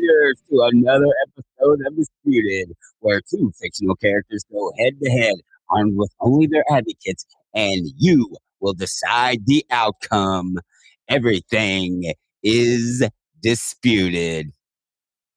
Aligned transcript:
To 0.00 0.62
another 0.72 1.12
episode 1.26 1.80
of 1.86 1.96
Disputed, 1.96 2.74
where 3.00 3.20
two 3.20 3.52
fictional 3.60 3.96
characters 3.96 4.44
go 4.50 4.72
head 4.78 4.94
to 5.02 5.10
head, 5.10 5.34
armed 5.70 5.96
with 5.96 6.10
only 6.20 6.46
their 6.46 6.64
advocates, 6.70 7.26
and 7.54 7.86
you 7.98 8.34
will 8.60 8.72
decide 8.72 9.44
the 9.46 9.64
outcome. 9.70 10.56
Everything 11.08 12.14
is 12.42 13.06
disputed. 13.42 14.50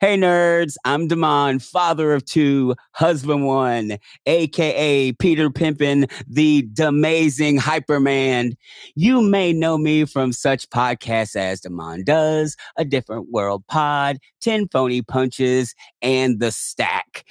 Hey 0.04 0.18
nerds, 0.18 0.76
I'm 0.84 1.08
Damon, 1.08 1.60
father 1.60 2.12
of 2.12 2.26
two, 2.26 2.76
husband 2.92 3.46
one, 3.46 4.00
aka 4.26 5.14
Peter 5.14 5.50
Pimpin, 5.50 6.12
the 6.28 6.68
amazing 6.86 7.58
Hyperman. 7.58 8.58
You 8.96 9.22
may 9.22 9.54
know 9.54 9.78
me 9.78 10.04
from 10.04 10.34
such 10.34 10.70
podcasts 10.70 11.38
as 11.38 11.62
Damon 11.62 12.04
Does, 12.04 12.58
A 12.76 12.84
Different 12.84 13.32
World 13.32 13.66
Pod, 13.68 14.18
10 14.42 14.68
Phony 14.74 15.02
Punches, 15.04 15.74
and 16.02 16.42
The 16.42 16.52
Stack. 16.52 17.24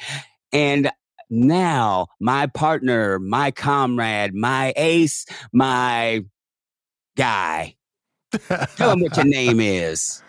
And 0.51 0.91
now, 1.29 2.07
my 2.21 2.47
partner, 2.47 3.19
my 3.19 3.51
comrade, 3.51 4.33
my 4.35 4.73
ace, 4.77 5.27
my 5.53 6.25
guy. 7.19 7.75
Tell 8.77 8.93
him 8.93 9.01
what 9.01 9.15
your 9.19 9.27
name 9.27 9.61
is. 9.61 10.23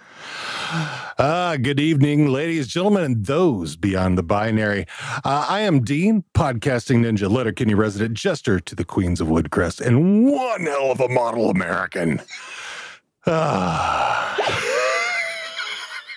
Uh, 1.19 1.57
good 1.57 1.79
evening, 1.79 2.27
ladies, 2.27 2.67
gentlemen, 2.67 3.03
and 3.03 3.25
those 3.25 3.75
beyond 3.75 4.17
the 4.17 4.23
binary. 4.23 4.87
Uh, 5.23 5.45
I 5.47 5.59
am 5.61 5.83
Dean, 5.83 6.23
podcasting 6.33 7.05
ninja, 7.05 7.29
Letterkenny 7.29 7.75
resident, 7.75 8.15
jester 8.15 8.59
to 8.59 8.75
the 8.75 8.83
Queens 8.83 9.21
of 9.21 9.27
Woodcrest, 9.27 9.79
and 9.79 10.31
one 10.31 10.61
hell 10.61 10.91
of 10.91 10.99
a 10.99 11.07
model 11.07 11.51
American. 11.51 12.21
Uh, 13.25 14.35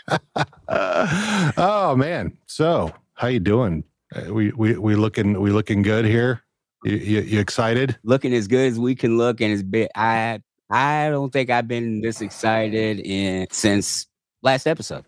oh 1.59 1.95
man, 1.97 2.37
so 2.47 2.93
how 3.15 3.29
you 3.29 3.41
doing? 3.41 3.85
Uh, 4.15 4.33
we 4.33 4.51
we 4.53 4.77
we 4.79 4.95
looking 4.95 5.41
we 5.41 5.51
looking 5.51 5.83
good 5.83 6.05
here. 6.05 6.43
You, 6.85 6.97
you, 6.97 7.21
you 7.21 7.41
excited? 7.41 7.99
Looking 8.05 8.33
as 8.35 8.49
good 8.49 8.73
as 8.73 8.79
we 8.79 8.95
can 8.95 9.19
look, 9.19 9.41
and 9.41 9.53
as 9.53 9.63
big. 9.63 9.89
I 9.95 10.41
I 10.71 11.11
don't 11.11 11.33
think 11.33 11.51
I've 11.51 11.69
been 11.69 12.01
this 12.01 12.21
excited 12.21 13.01
in 13.01 13.47
since 13.51 14.07
last 14.43 14.67
episode. 14.67 15.05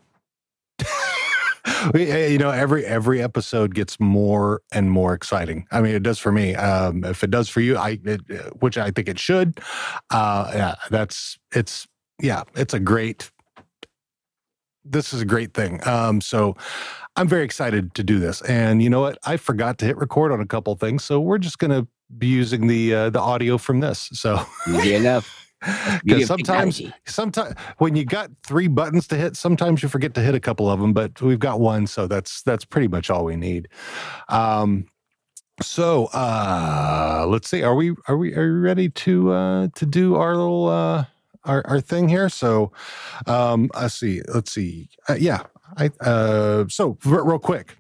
you 1.95 2.39
know, 2.39 2.51
every 2.51 2.85
every 2.85 3.23
episode 3.23 3.75
gets 3.75 3.99
more 3.99 4.63
and 4.73 4.91
more 4.91 5.15
exciting. 5.15 5.67
I 5.71 5.81
mean, 5.81 5.95
it 5.95 6.03
does 6.03 6.19
for 6.19 6.33
me. 6.33 6.55
Um, 6.55 7.05
if 7.05 7.25
it 7.25 7.31
does 7.31 7.49
for 7.49 7.61
you, 7.61 7.77
I 7.77 7.99
it, 8.05 8.21
which 8.61 8.79
I 8.79 8.91
think 8.91 9.09
it 9.09 9.19
should. 9.19 9.61
Uh, 10.11 10.51
yeah, 10.55 10.75
that's 10.91 11.39
it's 11.55 11.87
yeah, 12.21 12.43
it's 12.55 12.75
a 12.75 12.81
great. 12.81 13.31
This 14.85 15.13
is 15.13 15.21
a 15.21 15.27
great 15.27 15.53
thing. 15.53 15.87
Um, 15.87 16.21
so 16.21 16.57
I'm 17.17 17.29
very 17.29 17.45
excited 17.45 17.95
to 17.95 18.03
do 18.03 18.19
this. 18.19 18.41
And 18.43 18.83
you 18.83 18.89
know 18.89 19.01
what? 19.01 19.19
I 19.25 19.37
forgot 19.37 19.77
to 19.79 19.85
hit 19.85 19.99
record 19.99 20.33
on 20.33 20.41
a 20.41 20.47
couple 20.47 20.75
things, 20.77 21.05
so 21.05 21.21
we're 21.21 21.39
just 21.39 21.59
going 21.59 21.73
to 21.73 21.87
be 22.17 22.29
using 22.29 22.69
the 22.69 22.95
uh, 22.95 23.11
the 23.11 23.21
audio 23.21 23.59
from 23.59 23.81
this. 23.81 24.09
So 24.13 24.41
easy 24.69 24.95
enough. 24.95 25.48
Because 26.05 26.27
sometimes, 26.27 26.81
sometimes 27.07 27.55
when 27.79 27.97
you 27.97 28.05
got 28.05 28.31
three 28.47 28.69
buttons 28.69 29.07
to 29.09 29.17
hit, 29.17 29.37
sometimes 29.37 29.83
you 29.83 29.89
forget 29.89 30.15
to 30.15 30.21
hit 30.21 30.35
a 30.35 30.41
couple 30.41 30.71
of 30.71 30.81
them. 30.81 30.93
But 30.93 31.21
we've 31.21 31.39
got 31.39 31.61
one, 31.61 31.87
so 31.87 32.07
that's 32.07 32.43
that's 32.43 32.65
pretty 32.65 32.89
much 32.89 33.11
all 33.11 33.25
we 33.25 33.37
need. 33.37 33.69
Um, 34.29 34.87
so 35.61 36.07
uh, 36.07 37.27
let's 37.29 37.49
see. 37.49 37.63
Are 37.63 37.75
we 37.75 37.95
are 38.07 38.17
we 38.17 38.35
are 38.35 38.53
we 38.53 38.59
ready 38.59 38.89
to 38.91 39.33
uh, 39.33 39.69
to 39.75 39.87
do 39.87 40.15
our 40.15 40.37
little 40.37 40.69
uh, 40.69 41.05
our 41.45 41.67
our 41.67 41.81
thing 41.81 42.09
here? 42.09 42.29
So 42.29 42.73
um, 43.27 43.71
let's 43.75 43.95
see. 43.95 44.23
Let's 44.33 44.53
see. 44.53 44.89
Uh, 45.09 45.17
yeah. 45.19 45.43
I 45.77 45.91
uh, 46.01 46.65
so 46.69 46.97
real 47.05 47.39
quick 47.39 47.77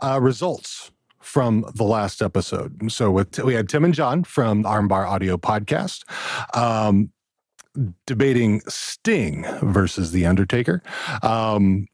uh, 0.00 0.20
results 0.22 0.90
from 1.20 1.64
the 1.74 1.84
last 1.84 2.20
episode. 2.20 2.92
So 2.92 3.10
with 3.10 3.38
we 3.40 3.54
had 3.54 3.68
Tim 3.68 3.84
and 3.84 3.94
John 3.94 4.24
from 4.24 4.64
Armbar 4.64 5.08
Audio 5.08 5.36
Podcast. 5.36 6.04
Um, 6.56 7.10
debating 8.06 8.60
Sting 8.68 9.44
versus 9.62 10.12
The 10.12 10.26
Undertaker. 10.26 10.82
Um, 11.22 11.86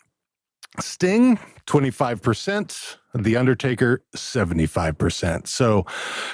Sting, 0.80 1.38
25%, 1.66 2.96
The 3.14 3.36
Undertaker, 3.36 4.02
75%. 4.16 5.46
So, 5.48 5.84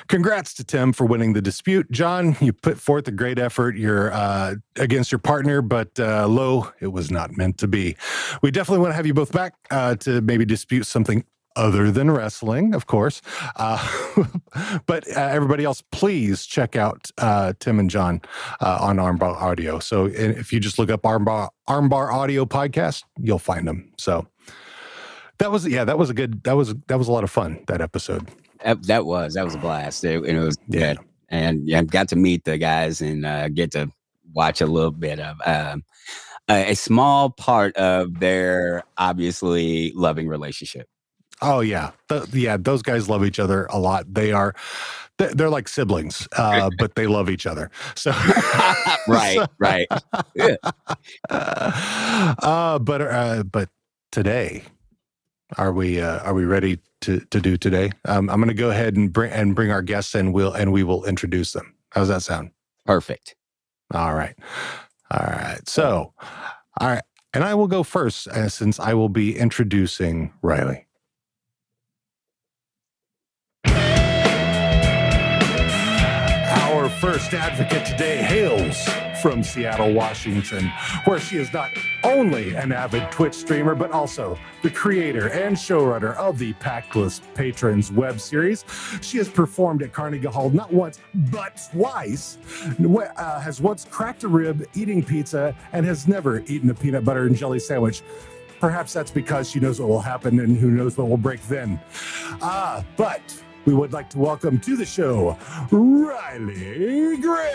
congrats 0.09 0.55
to 0.55 0.65
Tim 0.65 0.93
for 0.93 1.07
winning 1.07 1.33
the 1.33 1.41
dispute. 1.41 1.91
John, 1.91 2.37
you 2.41 2.53
put 2.53 2.79
forth 2.79 3.09
a 3.09 3.13
great 3.13 3.39
effort. 3.39 3.77
You're 3.77 4.13
uh, 4.13 4.57
against 4.77 5.11
your 5.11 5.19
partner, 5.19 5.63
but 5.63 5.99
uh, 5.99 6.27
low, 6.27 6.71
it 6.81 6.89
was 6.89 7.11
not 7.11 7.37
meant 7.37 7.59
to 7.59 7.69
be. 7.69 7.97
We 8.43 8.51
definitely 8.51 8.83
want 8.83 8.93
to 8.93 8.97
have 8.97 9.07
you 9.07 9.15
both 9.15 9.33
back 9.33 9.55
uh, 9.71 9.97
to 9.97 10.21
maybe 10.21 10.45
dispute 10.45 10.85
something 10.85 11.25
other 11.57 11.91
than 11.91 12.11
wrestling, 12.11 12.75
of 12.75 12.87
course. 12.87 13.23
Uh, 13.57 13.87
but 14.87 15.07
uh, 15.17 15.21
everybody 15.21 15.65
else, 15.65 15.83
please 15.93 16.47
check 16.47 16.77
out 16.77 17.11
uh, 17.19 17.53
Tim 17.61 17.79
and 17.79 17.91
John 17.91 18.21
uh, 18.61 18.79
on 18.81 18.97
Armbar 18.97 19.37
Audio. 19.37 19.79
So 19.79 20.07
if 20.07 20.53
you 20.53 20.61
just 20.61 20.79
look 20.79 20.91
up 20.91 21.03
Armbar 21.03 21.49
Armbar 21.69 22.13
Audio 22.13 22.45
podcast, 22.45 23.05
you'll 23.19 23.39
find 23.39 23.67
them. 23.67 23.93
So 23.99 24.27
that 25.39 25.51
was 25.51 25.67
yeah, 25.67 25.85
that 25.85 25.99
was 25.99 26.11
a 26.11 26.15
good 26.15 26.43
that 26.45 26.57
was 26.57 26.75
that 26.87 26.99
was 26.99 27.09
a 27.09 27.13
lot 27.13 27.25
of 27.25 27.31
fun 27.31 27.63
that 27.69 27.81
episode. 27.81 28.29
That, 28.65 28.83
that 28.85 29.05
was 29.05 29.35
that 29.35 29.45
was 29.45 29.55
a 29.55 29.59
blast. 29.59 30.05
It, 30.05 30.25
it 30.25 30.39
was 30.39 30.57
yeah. 30.69 30.95
good, 30.95 30.99
and 31.29 31.69
yeah, 31.69 31.83
got 31.83 32.09
to 32.09 32.17
meet 32.17 32.45
the 32.45 32.59
guys 32.59 33.01
and 33.01 33.27
uh, 33.27 33.49
get 33.49 33.73
to 33.73 33.91
watch 34.33 34.61
a 34.61 34.67
little 34.67 34.91
bit 34.91 35.21
of. 35.21 35.37
Um, 35.45 35.85
a 36.47 36.75
small 36.75 37.31
part 37.31 37.75
of 37.79 38.21
their 38.21 38.83
obviously 38.99 39.93
loving 39.95 40.29
relationship. 40.29 40.89
Oh 41.45 41.61
yeah, 41.61 41.91
the, 42.09 42.29
yeah. 42.33 42.57
Those 42.57 42.83
guys 42.83 43.09
love 43.09 43.25
each 43.25 43.39
other 43.39 43.67
a 43.67 43.79
lot. 43.79 44.13
They 44.13 44.33
are 44.33 44.55
they're 45.19 45.51
like 45.51 45.69
siblings, 45.69 46.27
uh, 46.37 46.71
but 46.79 46.95
they 46.95 47.07
love 47.07 47.31
each 47.31 47.47
other. 47.47 47.71
So 47.95 48.11
right, 49.09 49.47
right. 49.59 49.87
Yeah. 50.35 50.57
Uh, 51.29 52.79
but 52.79 53.01
uh, 53.03 53.43
but 53.45 53.69
today, 54.11 54.65
are 55.59 55.73
we 55.73 56.01
uh, 56.01 56.21
are 56.21 56.35
we 56.35 56.45
ready 56.45 56.79
to 57.03 57.21
to 57.21 57.41
do 57.41 57.57
today? 57.57 57.91
Um, 58.07 58.31
I'm 58.31 58.39
going 58.39 58.49
to 58.49 58.55
go 58.55 58.71
ahead 58.71 58.97
and 58.97 59.13
bring 59.13 59.33
and 59.33 59.55
bring 59.55 59.71
our 59.71 59.83
guests 59.83 60.15
in. 60.15 60.33
We'll 60.33 60.53
and 60.53 60.73
we 60.73 60.83
will 60.83 61.05
introduce 61.05 61.53
them. 61.53 61.75
How's 61.91 62.09
that 62.09 62.23
sound? 62.23 62.51
Perfect. 62.87 63.37
All 63.93 64.15
right, 64.15 64.35
all 65.11 65.27
right. 65.27 65.61
So, 65.69 66.15
all 66.81 66.89
right, 66.89 67.03
and 67.33 67.45
I 67.45 67.55
will 67.55 67.69
go 67.69 67.83
first 67.83 68.29
uh, 68.29 68.49
since 68.49 68.81
I 68.81 68.95
will 68.95 69.11
be 69.11 69.37
introducing 69.37 70.33
Riley. 70.43 70.87
First 77.05 77.35
advocate 77.35 77.85
today 77.85 78.17
hails 78.17 78.89
from 79.21 79.43
Seattle, 79.43 79.93
Washington, 79.93 80.73
where 81.05 81.21
she 81.21 81.37
is 81.37 81.53
not 81.53 81.71
only 82.03 82.55
an 82.55 82.73
avid 82.73 83.13
Twitch 83.13 83.35
streamer, 83.35 83.75
but 83.75 83.91
also 83.91 84.39
the 84.63 84.71
creator 84.71 85.29
and 85.29 85.55
showrunner 85.55 86.17
of 86.17 86.39
the 86.39 86.55
Packless 86.55 87.21
Patrons 87.35 87.93
web 87.93 88.19
series. 88.19 88.65
She 89.03 89.19
has 89.19 89.29
performed 89.29 89.83
at 89.83 89.93
Carnegie 89.93 90.29
Hall 90.29 90.49
not 90.49 90.73
once, 90.73 90.99
but 91.31 91.61
twice, 91.71 92.39
uh, 92.83 93.39
has 93.39 93.61
once 93.61 93.85
cracked 93.85 94.25
a 94.25 94.29
rib 94.29 94.67
eating 94.73 95.05
pizza, 95.05 95.55
and 95.75 95.85
has 95.85 96.09
never 96.09 96.43
eaten 96.47 96.71
a 96.71 96.75
peanut 96.75 97.05
butter 97.05 97.27
and 97.27 97.37
jelly 97.37 97.59
sandwich. 97.59 98.01
Perhaps 98.61 98.95
that's 98.95 99.11
because 99.11 99.51
she 99.51 99.61
knows 99.61 99.79
what 99.79 99.91
will 99.91 100.01
happen 100.01 100.41
and 100.41 100.57
who 100.57 100.71
knows 100.71 100.97
what 100.97 101.11
will 101.11 101.19
break 101.19 101.43
then. 101.49 101.79
Ah, 102.41 102.79
uh, 102.79 102.83
but 102.97 103.44
we 103.65 103.73
would 103.75 103.93
like 103.93 104.11
to 104.11 104.19
welcome 104.19 104.59
to 104.61 104.77
the 104.77 104.85
show 104.85 105.39
Riley 105.71 107.17
Gretsch. 107.19 107.55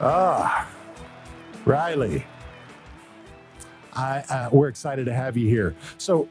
ah, 0.00 0.68
Riley. 1.64 2.26
I, 3.94 4.18
uh, 4.28 4.48
we're 4.52 4.68
excited 4.68 5.06
to 5.06 5.14
have 5.14 5.36
you 5.36 5.48
here. 5.48 5.74
So, 5.98 6.28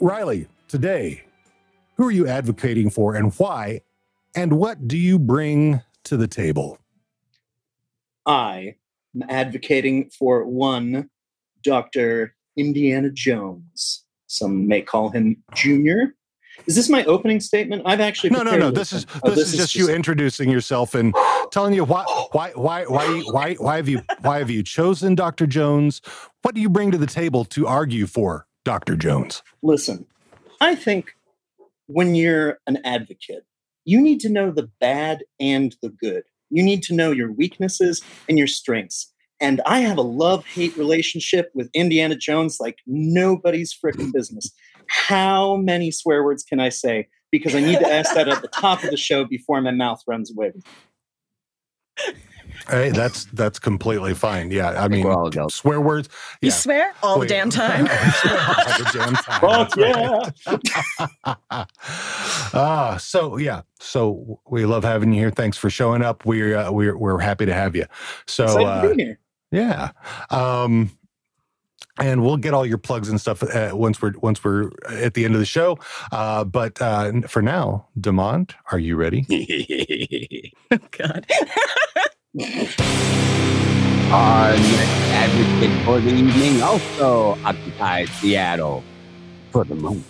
Riley, 0.00 0.46
today, 0.68 1.22
who 1.96 2.06
are 2.06 2.12
you 2.12 2.26
advocating 2.26 2.90
for 2.90 3.14
and 3.14 3.32
why? 3.34 3.82
And 4.34 4.58
what 4.58 4.86
do 4.86 4.96
you 4.96 5.18
bring 5.18 5.80
to 6.04 6.16
the 6.16 6.28
table? 6.28 6.78
I 8.26 8.76
am 9.14 9.24
advocating 9.28 10.10
for 10.10 10.44
one 10.44 11.08
Dr. 11.68 12.34
Indiana 12.56 13.10
Jones. 13.10 14.02
Some 14.26 14.66
may 14.66 14.80
call 14.80 15.10
him 15.10 15.36
Junior. 15.54 16.14
Is 16.66 16.74
this 16.74 16.88
my 16.88 17.04
opening 17.04 17.40
statement? 17.40 17.82
I've 17.84 18.00
actually 18.00 18.30
no, 18.30 18.42
no, 18.42 18.56
no. 18.56 18.70
This 18.70 18.90
is 18.90 19.04
oh, 19.22 19.28
this, 19.28 19.36
this, 19.38 19.52
is, 19.52 19.58
just, 19.58 19.72
just 19.74 19.76
you 19.76 19.94
introducing 19.94 20.48
yourself 20.48 20.94
and 20.94 21.14
telling 21.52 21.74
you 21.74 21.84
why, 21.84 22.04
why, 22.32 22.52
why, 22.54 22.84
why, 22.84 23.20
why, 23.26 23.54
why 23.54 23.76
have 23.76 23.86
you, 23.86 24.00
why 24.22 24.38
have 24.38 24.48
you 24.48 24.62
chosen 24.62 25.14
Dr. 25.14 25.46
Jones? 25.46 26.00
What 26.40 26.54
do 26.54 26.62
you 26.62 26.70
bring 26.70 26.90
to 26.90 26.98
the 26.98 27.06
table 27.06 27.44
to 27.44 27.66
argue 27.66 28.06
for 28.06 28.46
Dr. 28.64 28.96
Jones? 28.96 29.42
Listen, 29.62 30.06
I 30.62 30.74
think 30.74 31.14
when 31.86 32.14
you're 32.14 32.58
an 32.66 32.78
advocate, 32.82 33.44
you 33.84 34.00
need 34.00 34.20
to 34.20 34.30
know 34.30 34.50
the 34.50 34.70
bad 34.80 35.22
and 35.38 35.76
the 35.82 35.90
good. 35.90 36.24
You 36.48 36.62
need 36.62 36.82
to 36.84 36.94
know 36.94 37.12
your 37.12 37.30
weaknesses 37.30 38.02
and 38.26 38.38
your 38.38 38.46
strengths. 38.46 39.12
And 39.40 39.60
I 39.66 39.80
have 39.80 39.98
a 39.98 40.02
love 40.02 40.44
hate 40.46 40.76
relationship 40.76 41.50
with 41.54 41.70
Indiana 41.74 42.16
Jones 42.16 42.58
like 42.60 42.78
nobody's 42.86 43.72
freaking 43.72 44.12
business. 44.12 44.50
How 44.88 45.56
many 45.56 45.90
swear 45.90 46.24
words 46.24 46.42
can 46.42 46.60
I 46.60 46.70
say? 46.70 47.08
Because 47.30 47.54
I 47.54 47.60
need 47.60 47.78
to 47.78 47.88
ask 47.88 48.14
that 48.14 48.28
at 48.28 48.42
the 48.42 48.48
top 48.48 48.82
of 48.82 48.90
the 48.90 48.96
show 48.96 49.24
before 49.24 49.60
my 49.60 49.70
mouth 49.70 50.00
runs 50.06 50.30
away. 50.30 50.52
Hey, 52.68 52.90
that's 52.90 53.24
that's 53.26 53.58
completely 53.58 54.14
fine. 54.14 54.50
Yeah, 54.50 54.70
I 54.70 54.88
mean, 54.88 55.04
we're 55.04 55.48
swear 55.48 55.80
words. 55.80 56.08
You 56.42 56.50
swear 56.50 56.92
all 57.02 57.18
Wait. 57.18 57.28
the 57.28 57.34
damn 57.34 57.50
time. 57.50 57.86
all 57.88 58.78
the 58.78 58.90
damn 58.92 59.14
time. 59.14 59.40
Fuck 59.40 59.74
That's 59.74 60.46
right. 60.46 61.68
Ah, 62.54 62.96
so 62.98 63.36
yeah, 63.36 63.62
so 63.78 64.40
we 64.50 64.64
love 64.64 64.82
having 64.82 65.12
you 65.12 65.20
here. 65.20 65.30
Thanks 65.30 65.56
for 65.56 65.70
showing 65.70 66.02
up. 66.02 66.24
We're 66.26 66.56
uh, 66.56 66.70
we're 66.70 66.96
we're 66.96 67.18
happy 67.18 67.46
to 67.46 67.54
have 67.54 67.76
you. 67.76 67.86
So 68.26 68.44
Excited 68.44 68.66
uh, 68.66 68.82
to 68.82 68.94
be 68.94 69.02
here. 69.04 69.18
Yeah, 69.50 69.90
um, 70.30 70.90
and 71.98 72.22
we'll 72.22 72.36
get 72.36 72.54
all 72.54 72.64
your 72.64 72.78
plugs 72.78 73.08
and 73.08 73.20
stuff 73.20 73.42
uh, 73.42 73.70
once 73.72 74.00
we're 74.00 74.12
once 74.22 74.42
we're 74.42 74.70
at 74.88 75.14
the 75.14 75.24
end 75.24 75.34
of 75.34 75.40
the 75.40 75.46
show. 75.46 75.78
Uh, 76.12 76.44
but 76.44 76.80
uh, 76.80 77.20
for 77.22 77.42
now, 77.42 77.88
Demont, 77.98 78.52
are 78.72 78.78
you 78.78 78.96
ready? 78.96 79.26
oh, 80.70 80.78
God. 80.92 81.26
Our 84.10 84.52
next 84.52 84.62
advocate 85.12 85.84
for 85.84 86.00
the 86.00 86.14
evening 86.14 86.62
also 86.62 87.38
occupies 87.44 88.08
Seattle 88.12 88.82
for 89.50 89.64
the 89.64 89.74
moment. 89.74 90.06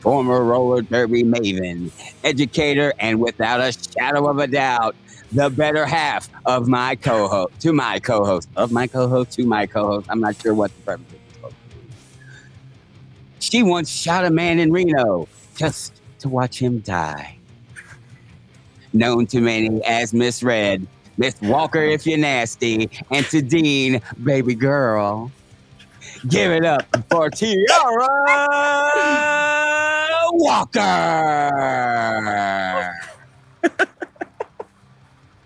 Former 0.00 0.44
roller 0.44 0.82
derby 0.82 1.22
maven, 1.22 1.90
educator, 2.24 2.92
and 2.98 3.20
without 3.20 3.60
a 3.60 3.72
shadow 3.72 4.28
of 4.28 4.38
a 4.38 4.48
doubt, 4.48 4.94
the 5.32 5.50
better 5.50 5.86
half 5.86 6.28
of 6.44 6.68
my 6.68 6.94
co-host, 6.96 7.58
to 7.60 7.72
my 7.72 7.98
co-host, 7.98 8.48
of 8.56 8.70
my 8.70 8.86
co-host 8.86 9.32
to 9.32 9.44
my 9.44 9.66
co-host. 9.66 10.06
I'm 10.10 10.20
not 10.20 10.36
sure 10.40 10.54
what 10.54 10.70
the 10.76 10.82
purpose 10.82 11.06
is. 11.12 11.18
She 13.40 13.62
once 13.62 13.90
shot 13.90 14.24
a 14.24 14.30
man 14.30 14.58
in 14.58 14.70
Reno 14.72 15.28
just 15.56 16.00
to 16.20 16.28
watch 16.28 16.58
him 16.58 16.80
die. 16.80 17.36
Known 18.92 19.26
to 19.28 19.40
many 19.40 19.82
as 19.84 20.12
Miss 20.12 20.42
Red, 20.42 20.86
Miss 21.16 21.40
Walker 21.40 21.82
if 21.82 22.06
you're 22.06 22.18
nasty, 22.18 22.90
and 23.10 23.24
to 23.26 23.40
Dean, 23.40 24.02
baby 24.22 24.54
girl. 24.54 25.32
Give 26.28 26.52
it 26.52 26.64
up 26.64 26.84
for 27.10 27.30
Tiara 27.30 28.08
Walker. 30.32 30.80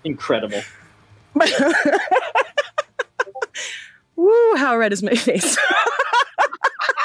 Incredible. 0.06 0.62
Woo, 4.16 4.54
how 4.56 4.76
red 4.76 4.92
is 4.92 5.02
my 5.02 5.14
face? 5.14 5.58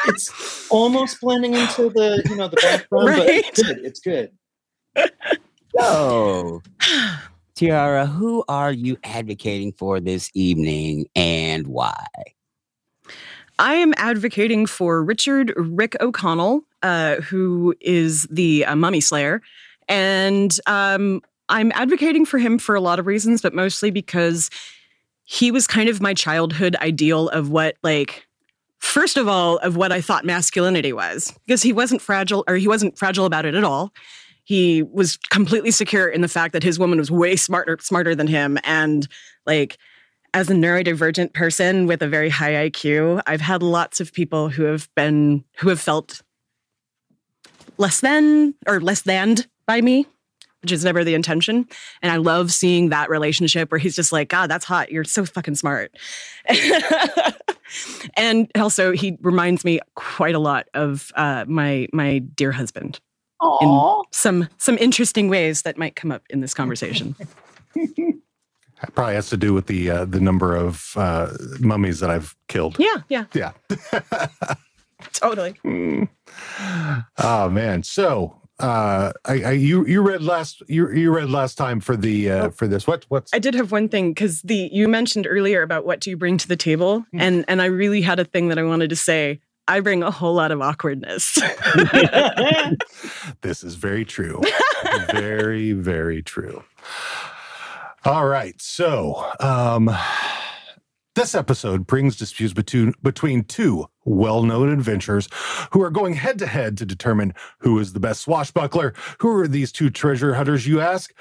It's 0.07 0.67
almost 0.71 1.21
blending 1.21 1.53
into 1.53 1.91
the 1.91 2.23
you 2.27 2.35
know 2.35 2.47
the 2.47 2.57
background, 2.57 3.15
but 3.15 3.27
it's 3.29 3.63
Right. 3.63 3.67
good. 3.67 3.77
It's 3.83 3.99
good. 3.99 4.31
So, 5.77 6.61
Tiara, 7.53 8.07
who 8.07 8.43
are 8.47 8.71
you 8.71 8.97
advocating 9.03 9.73
for 9.73 9.99
this 9.99 10.31
evening 10.33 11.05
and 11.15 11.67
why? 11.67 12.03
I 13.59 13.75
am 13.75 13.93
advocating 13.97 14.65
for 14.65 15.03
Richard 15.03 15.53
Rick 15.55 15.95
O'Connell, 16.01 16.61
uh, 16.81 17.17
who 17.17 17.75
is 17.79 18.23
the 18.31 18.65
uh, 18.65 18.75
Mummy 18.75 19.01
Slayer, 19.01 19.39
and 19.87 20.57
um, 20.65 21.21
I'm 21.51 21.71
advocating 21.75 22.25
for 22.25 22.39
him 22.39 22.57
for 22.57 22.73
a 22.73 22.81
lot 22.81 22.97
of 22.97 23.05
reasons, 23.05 23.41
but 23.41 23.53
mostly 23.53 23.91
because 23.91 24.49
he 25.25 25.51
was 25.51 25.67
kind 25.67 25.89
of 25.89 26.01
my 26.01 26.13
childhood 26.13 26.75
ideal 26.77 27.29
of 27.29 27.49
what, 27.49 27.75
like, 27.83 28.25
first 28.79 29.17
of 29.17 29.27
all, 29.27 29.57
of 29.57 29.75
what 29.75 29.91
I 29.91 30.01
thought 30.01 30.25
masculinity 30.25 30.93
was, 30.93 31.33
because 31.45 31.61
he 31.61 31.73
wasn't 31.73 32.01
fragile, 32.01 32.43
or 32.47 32.55
he 32.55 32.67
wasn't 32.67 32.97
fragile 32.97 33.25
about 33.25 33.45
it 33.45 33.53
at 33.53 33.63
all. 33.63 33.93
He 34.43 34.81
was 34.81 35.17
completely 35.29 35.71
secure 35.71 36.07
in 36.09 36.21
the 36.21 36.27
fact 36.27 36.53
that 36.53 36.63
his 36.63 36.79
woman 36.79 36.97
was 36.97 37.11
way 37.11 37.35
smarter, 37.35 37.77
smarter 37.79 38.15
than 38.15 38.27
him, 38.27 38.57
and 38.63 39.07
like 39.45 39.77
as 40.33 40.49
a 40.49 40.53
neurodivergent 40.53 41.33
person 41.33 41.87
with 41.87 42.01
a 42.01 42.07
very 42.07 42.29
high 42.29 42.69
IQ, 42.69 43.21
I've 43.27 43.41
had 43.41 43.61
lots 43.61 43.99
of 43.99 44.13
people 44.13 44.49
who 44.49 44.63
have 44.63 44.89
been 44.95 45.43
who 45.57 45.69
have 45.69 45.79
felt 45.79 46.21
less 47.77 47.99
than 47.99 48.55
or 48.67 48.79
less 48.79 49.01
than 49.01 49.37
by 49.65 49.81
me, 49.81 50.07
which 50.61 50.71
is 50.71 50.83
never 50.83 51.03
the 51.03 51.13
intention. 51.13 51.67
And 52.01 52.11
I 52.11 52.17
love 52.17 52.51
seeing 52.51 52.89
that 52.89 53.09
relationship 53.09 53.71
where 53.71 53.79
he's 53.79 53.95
just 53.95 54.11
like, 54.11 54.29
God, 54.29 54.49
that's 54.49 54.65
hot. 54.65 54.91
You're 54.91 55.03
so 55.03 55.25
fucking 55.25 55.55
smart. 55.55 55.95
and 58.15 58.49
also 58.55 58.91
he 58.91 59.17
reminds 59.21 59.65
me 59.65 59.79
quite 59.95 60.35
a 60.35 60.39
lot 60.39 60.67
of 60.73 61.11
uh, 61.15 61.45
my 61.47 61.87
my 61.93 62.19
dear 62.19 62.51
husband 62.51 62.99
in 63.61 64.01
some 64.11 64.47
some 64.57 64.77
interesting 64.77 65.29
ways 65.29 65.63
that 65.63 65.77
might 65.77 65.95
come 65.95 66.11
up 66.11 66.23
in 66.29 66.41
this 66.41 66.53
conversation. 66.53 67.15
That 68.81 68.95
probably 68.95 69.13
has 69.13 69.29
to 69.29 69.37
do 69.37 69.53
with 69.53 69.67
the 69.67 69.91
uh, 69.91 70.05
the 70.05 70.19
number 70.19 70.55
of 70.55 70.93
uh, 70.95 71.31
mummies 71.59 71.99
that 71.99 72.09
I've 72.09 72.35
killed. 72.47 72.77
yeah, 72.79 73.03
yeah, 73.09 73.25
Yeah. 73.31 73.51
totally. 75.13 75.51
Hmm. 75.61 76.05
oh 77.19 77.47
man. 77.51 77.83
So 77.83 78.40
uh, 78.61 79.11
I, 79.25 79.43
I 79.43 79.51
you 79.51 79.85
you 79.85 80.01
read 80.01 80.21
last 80.21 80.61
you 80.67 80.91
you 80.91 81.13
read 81.13 81.29
last 81.29 81.55
time 81.55 81.79
for 81.79 81.95
the 81.95 82.29
uh, 82.29 82.49
for 82.51 82.67
this. 82.67 82.87
What 82.87 83.05
what's 83.09 83.33
I 83.33 83.39
did 83.39 83.53
have 83.55 83.71
one 83.71 83.89
thing 83.89 84.11
because 84.11 84.41
the 84.41 84.69
you 84.71 84.87
mentioned 84.87 85.27
earlier 85.27 85.61
about 85.61 85.85
what 85.85 85.99
do 85.99 86.09
you 86.09 86.17
bring 86.17 86.37
to 86.37 86.47
the 86.47 86.55
table, 86.55 87.05
and 87.13 87.45
and 87.47 87.61
I 87.61 87.65
really 87.65 88.01
had 88.01 88.19
a 88.19 88.25
thing 88.25 88.49
that 88.49 88.59
I 88.59 88.63
wanted 88.63 88.89
to 88.89 88.95
say. 88.95 89.39
I 89.67 89.79
bring 89.79 90.03
a 90.03 90.11
whole 90.11 90.33
lot 90.33 90.51
of 90.51 90.61
awkwardness. 90.61 91.35
this 93.41 93.63
is 93.63 93.75
very 93.75 94.03
true. 94.03 94.41
very 95.11 95.71
very 95.71 96.21
true. 96.21 96.63
All 98.03 98.25
right. 98.25 98.59
So 98.59 99.31
um, 99.39 99.89
this 101.15 101.35
episode 101.35 101.85
brings 101.87 102.15
disputes 102.15 102.53
between 102.53 102.93
between 103.01 103.43
two 103.43 103.85
well-known 104.05 104.71
adventurers 104.71 105.27
who 105.71 105.81
are 105.81 105.89
going 105.89 106.13
head 106.13 106.39
to 106.39 106.47
head 106.47 106.77
to 106.77 106.85
determine 106.85 107.33
who 107.59 107.79
is 107.79 107.93
the 107.93 107.99
best 107.99 108.21
swashbuckler. 108.21 108.93
Who 109.19 109.29
are 109.37 109.47
these 109.47 109.71
two 109.71 109.89
treasure 109.89 110.33
hunters, 110.35 110.67
you 110.67 110.79
ask? 110.79 111.13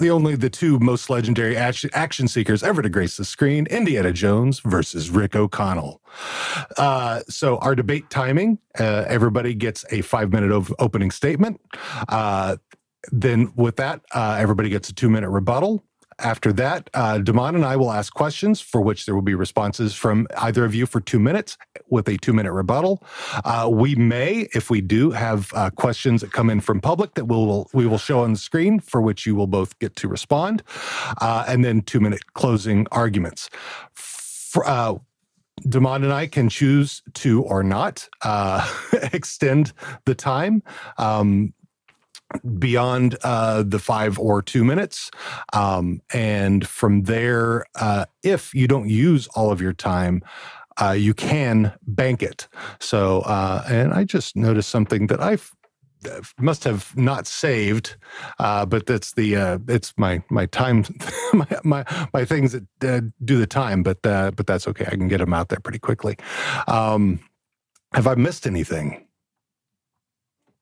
The 0.00 0.10
only 0.10 0.36
the 0.36 0.48
two 0.48 0.78
most 0.78 1.10
legendary 1.10 1.56
action, 1.56 2.28
seekers 2.28 2.62
ever 2.62 2.82
to 2.82 2.88
grace 2.88 3.16
the 3.16 3.24
screen: 3.24 3.66
Indiana 3.66 4.12
Jones 4.12 4.60
versus 4.60 5.10
Rick 5.10 5.34
O'Connell. 5.34 6.00
Uh, 6.76 7.20
so 7.28 7.56
our 7.58 7.74
debate 7.74 8.08
timing: 8.08 8.58
uh, 8.78 9.04
everybody 9.08 9.54
gets 9.54 9.84
a 9.90 10.02
five-minute 10.02 10.52
ov- 10.52 10.72
opening 10.78 11.10
statement. 11.10 11.60
Uh, 12.08 12.58
then 13.10 13.52
with 13.56 13.74
that, 13.76 14.02
uh, 14.14 14.36
everybody 14.38 14.68
gets 14.68 14.88
a 14.88 14.94
two-minute 14.94 15.30
rebuttal. 15.30 15.82
After 16.20 16.52
that, 16.54 16.90
uh, 16.94 17.18
Damon 17.18 17.54
and 17.54 17.64
I 17.64 17.76
will 17.76 17.92
ask 17.92 18.12
questions 18.12 18.60
for 18.60 18.80
which 18.80 19.06
there 19.06 19.14
will 19.14 19.22
be 19.22 19.34
responses 19.34 19.94
from 19.94 20.26
either 20.38 20.64
of 20.64 20.74
you 20.74 20.84
for 20.84 21.00
two 21.00 21.20
minutes 21.20 21.56
with 21.88 22.08
a 22.08 22.16
two 22.16 22.32
minute 22.32 22.52
rebuttal. 22.52 23.02
Uh, 23.44 23.68
we 23.70 23.94
may, 23.94 24.48
if 24.54 24.68
we 24.68 24.80
do, 24.80 25.12
have 25.12 25.52
uh, 25.54 25.70
questions 25.70 26.20
that 26.22 26.32
come 26.32 26.50
in 26.50 26.60
from 26.60 26.80
public 26.80 27.14
that 27.14 27.26
we'll, 27.26 27.68
we 27.72 27.86
will 27.86 27.98
show 27.98 28.20
on 28.20 28.32
the 28.32 28.38
screen 28.38 28.80
for 28.80 29.00
which 29.00 29.26
you 29.26 29.36
will 29.36 29.46
both 29.46 29.78
get 29.78 29.94
to 29.96 30.08
respond. 30.08 30.62
Uh, 31.20 31.44
and 31.46 31.64
then 31.64 31.82
two 31.82 32.00
minute 32.00 32.34
closing 32.34 32.86
arguments. 32.90 33.48
For, 33.92 34.66
uh, 34.66 34.94
Damon 35.68 36.04
and 36.04 36.12
I 36.12 36.26
can 36.26 36.48
choose 36.48 37.02
to 37.14 37.42
or 37.42 37.62
not 37.62 38.08
uh, 38.22 38.68
extend 39.12 39.72
the 40.04 40.14
time. 40.14 40.62
Um, 40.98 41.52
beyond 42.58 43.16
uh, 43.22 43.62
the 43.66 43.78
five 43.78 44.18
or 44.18 44.42
two 44.42 44.64
minutes. 44.64 45.10
Um, 45.52 46.00
and 46.12 46.66
from 46.66 47.04
there, 47.04 47.64
uh, 47.76 48.04
if 48.22 48.54
you 48.54 48.68
don't 48.68 48.88
use 48.88 49.26
all 49.28 49.50
of 49.50 49.60
your 49.60 49.72
time, 49.72 50.22
uh, 50.80 50.92
you 50.92 51.14
can 51.14 51.72
bank 51.86 52.22
it. 52.22 52.48
So, 52.80 53.20
uh, 53.20 53.64
and 53.68 53.92
I 53.92 54.04
just 54.04 54.36
noticed 54.36 54.68
something 54.68 55.08
that 55.08 55.20
I 55.20 55.38
must 56.38 56.62
have 56.62 56.96
not 56.96 57.26
saved, 57.26 57.96
uh, 58.38 58.64
but 58.64 58.86
that's 58.86 59.14
the 59.14 59.34
uh, 59.34 59.58
it's 59.66 59.92
my 59.96 60.22
my 60.30 60.46
time 60.46 60.84
my, 61.32 61.46
my 61.64 62.08
my 62.12 62.24
things 62.24 62.52
that 62.78 63.12
do 63.24 63.38
the 63.38 63.46
time. 63.46 63.82
But 63.82 64.02
but 64.02 64.46
that's 64.46 64.68
okay. 64.68 64.86
I 64.86 64.90
can 64.90 65.08
get 65.08 65.18
them 65.18 65.34
out 65.34 65.48
there 65.48 65.60
pretty 65.60 65.80
quickly. 65.80 66.16
Um, 66.68 67.18
have 67.94 68.06
I 68.06 68.14
missed 68.14 68.46
anything? 68.46 69.07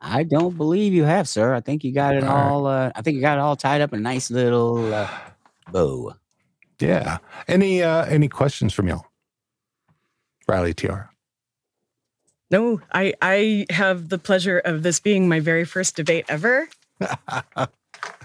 I 0.01 0.23
don't 0.25 0.57
believe 0.57 0.93
you 0.93 1.05
have, 1.05 1.29
sir. 1.29 1.55
I 1.55 1.61
think 1.61 1.83
you 1.85 1.93
got 1.93 2.15
it 2.15 2.23
All 2.25 2.35
right. 2.35 2.45
all. 2.51 2.67
Uh, 2.67 2.93
I 2.95 3.03
think 3.03 3.15
you 3.17 3.21
got 3.21 3.39
it 3.39 3.41
all 3.41 3.57
tied 3.57 3.81
up 3.81 3.93
in 3.93 3.99
a 3.99 4.03
nice 4.03 4.31
little 4.31 4.93
uh, 4.93 5.09
bow. 5.73 6.15
Yeah. 6.79 7.19
Any 7.49 7.83
uh, 7.83 8.05
any 8.05 8.29
questions 8.29 8.73
from 8.75 8.89
y'all? 8.89 9.07
Riley 10.47 10.75
Tiara. 10.75 11.11
no, 12.51 12.81
I 12.93 13.15
I 13.23 13.67
have 13.71 14.11
the 14.11 14.19
pleasure 14.19 14.59
of 14.59 14.83
this 14.83 15.01
being 15.01 15.29
my 15.29 15.41
very 15.41 15.65
first 15.65 15.97
debate 15.97 16.27
ever. 16.29 16.69
I, 17.01 17.67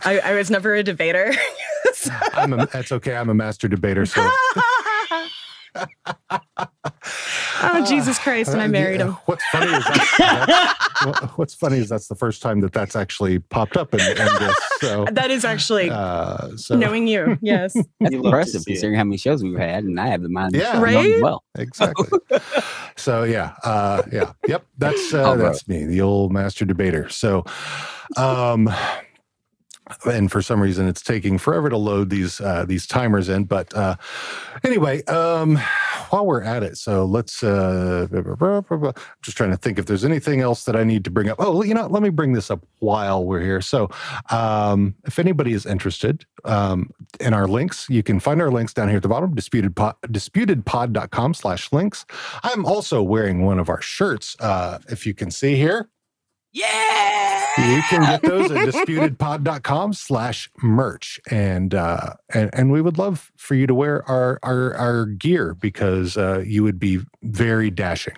I 0.04 0.34
was 0.36 0.52
never 0.52 0.76
a 0.76 0.84
debater. 0.84 1.34
so. 1.94 2.12
I'm 2.34 2.54
a, 2.54 2.66
that's 2.68 2.92
okay. 2.92 3.16
I'm 3.16 3.30
a 3.30 3.34
master 3.34 3.68
debater. 3.68 4.06
So. 4.06 4.30
oh 7.64 7.86
Jesus 7.88 8.20
Christ! 8.20 8.52
And 8.52 8.62
I 8.62 8.68
married 8.68 9.02
him. 9.02 9.12
What's 9.26 9.44
funny 9.52 9.72
is 9.72 9.86
that's, 9.86 11.32
what's 11.38 11.54
funny 11.54 11.78
is 11.78 11.90
that's 11.90 12.08
the 12.08 12.16
first 12.16 12.42
time 12.42 12.62
that 12.62 12.74
that's 12.74 12.96
actually 12.96 13.40
popped 13.40 13.78
up 13.78 13.94
in, 13.94 14.00
in 14.00 14.16
this. 14.16 14.58
So 14.80 15.06
that 15.12 15.32
is 15.32 15.46
actually 15.46 15.90
uh, 15.90 16.56
so. 16.58 16.76
knowing 16.76 17.08
you. 17.08 17.38
Yes, 17.52 17.74
that's 18.00 18.14
impressive 18.14 18.64
considering 18.66 18.98
how 18.98 19.04
many 19.04 19.18
shows 19.18 19.44
we've 19.44 19.58
had, 19.58 19.84
and 19.84 20.00
I 20.00 20.08
have 20.08 20.22
the 20.22 20.30
mind. 20.30 20.56
Yeah, 20.56 20.80
right. 20.80 21.22
Well, 21.22 21.44
exactly. 21.58 22.20
so 22.96 23.24
yeah, 23.24 23.56
uh, 23.64 24.04
yeah, 24.12 24.34
yep. 24.48 24.66
That's 24.78 25.14
uh, 25.14 25.36
that's 25.36 25.68
me, 25.68 25.86
the 25.86 26.02
old 26.02 26.32
master 26.32 26.66
debater. 26.66 27.10
So, 27.10 27.44
um 28.16 28.70
and 30.06 30.32
for 30.32 30.42
some 30.42 30.62
reason 30.62 30.88
it's 30.88 31.02
taking 31.02 31.38
forever 31.38 31.70
to 31.70 31.78
load 31.78 32.10
these 32.10 32.42
uh, 32.42 32.66
these 32.66 32.88
timers 32.88 33.30
in. 33.30 33.46
But 33.46 33.74
uh, 33.76 33.96
anyway, 34.64 35.04
um, 35.06 35.58
while 36.10 36.26
we're 36.26 36.44
at 36.44 36.64
it, 36.64 36.78
so 36.78 37.06
let's 37.06 37.44
uh, 37.44 38.08
I'm 38.12 38.94
just 39.22 39.38
trying 39.38 39.52
to 39.52 39.58
think 39.58 39.80
if 39.80 39.86
there's 39.86 40.06
anything 40.06 40.42
else 40.42 40.66
that 40.66 40.76
I 40.76 40.84
need 40.84 41.04
to 41.06 41.12
bring 41.12 41.30
up. 41.30 41.38
Oh, 41.40 41.64
you 41.64 41.74
know, 41.74 41.88
let 41.88 42.04
me 42.04 42.10
bring 42.10 42.34
this 42.34 42.52
up 42.52 42.66
while 42.80 43.24
we're 43.24 43.42
here. 43.42 43.62
So, 43.62 43.90
um, 44.30 44.96
if 45.06 45.20
anybody 45.20 45.54
is 45.54 45.66
interested 45.66 46.26
um, 46.46 46.92
in 47.20 47.34
our 47.34 47.48
links, 47.48 47.88
you 47.90 48.04
can 48.04 48.20
find 48.20 48.42
our 48.42 48.52
links 48.52 48.74
down 48.74 48.88
here 48.88 48.98
at 48.98 49.04
the 49.04 49.10
bottom, 49.10 49.36
disputedpod, 49.36 49.96
disputedpod.com 50.08 51.34
slash 51.34 51.72
links. 51.72 52.06
I'm 52.44 52.66
also 52.66 53.02
wearing 53.02 53.44
one 53.46 53.60
of 53.60 53.70
our 53.70 53.82
shirts. 53.82 54.36
Uh, 54.40 54.80
if 54.90 55.06
you 55.06 55.14
can 55.14 55.32
see 55.32 55.56
here. 55.56 55.90
Yeah. 56.54 57.46
You 57.58 57.82
can 57.84 58.02
get 58.02 58.22
those 58.22 58.52
at 58.52 58.68
disputedpod.com 58.68 59.94
slash 59.94 60.50
merch. 60.62 61.20
And, 61.30 61.74
uh, 61.74 62.16
and, 62.34 62.50
and 62.54 62.72
we 62.72 62.82
would 62.82 62.98
love 62.98 63.32
for 63.38 63.56
you 63.56 63.68
to 63.68 63.74
wear 63.74 64.08
our, 64.10 64.40
our, 64.44 64.74
our 64.76 65.06
gear 65.06 65.54
because, 65.54 66.18
uh, 66.18 66.44
you 66.46 66.64
would 66.64 66.80
be 66.80 67.00
very 67.24 67.70
dashing. 67.70 68.16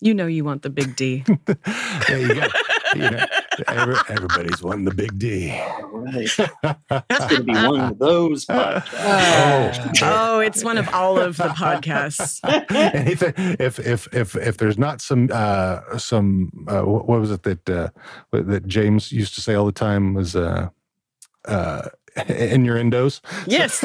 You 0.00 0.14
know, 0.14 0.26
you 0.26 0.44
want 0.44 0.62
the 0.62 0.70
big 0.70 0.96
D. 0.96 1.24
yeah, 1.48 2.16
you 2.16 2.34
got, 2.34 2.50
you 2.94 3.10
know, 3.10 3.26
every, 3.68 3.96
everybody's 4.08 4.62
wanting 4.62 4.84
the 4.84 4.94
big 4.94 5.18
D. 5.18 5.50
Right. 5.84 6.28
That's 6.88 7.26
going 7.26 7.36
to 7.36 7.42
be 7.42 7.52
one 7.52 7.80
of 7.80 7.98
those 7.98 8.46
podcasts. 8.46 10.02
Oh, 10.02 10.36
oh, 10.36 10.40
it's 10.40 10.64
one 10.64 10.78
of 10.78 10.88
all 10.94 11.18
of 11.20 11.36
the 11.36 11.48
podcasts. 11.48 12.40
Anything, 12.94 13.34
if 13.58 13.78
if 13.78 14.12
if 14.12 14.36
if 14.36 14.56
there's 14.56 14.78
not 14.78 15.00
some 15.00 15.28
uh 15.32 15.98
some 15.98 16.50
uh, 16.68 16.82
what 16.82 17.20
was 17.20 17.30
it 17.30 17.42
that 17.44 17.68
uh 17.68 17.88
that 18.32 18.66
James 18.66 19.12
used 19.12 19.34
to 19.34 19.40
say 19.40 19.54
all 19.54 19.66
the 19.66 19.72
time 19.72 20.14
was 20.14 20.36
uh 20.36 20.68
uh 21.46 21.88
innuendos. 22.28 23.20
Yes, 23.46 23.84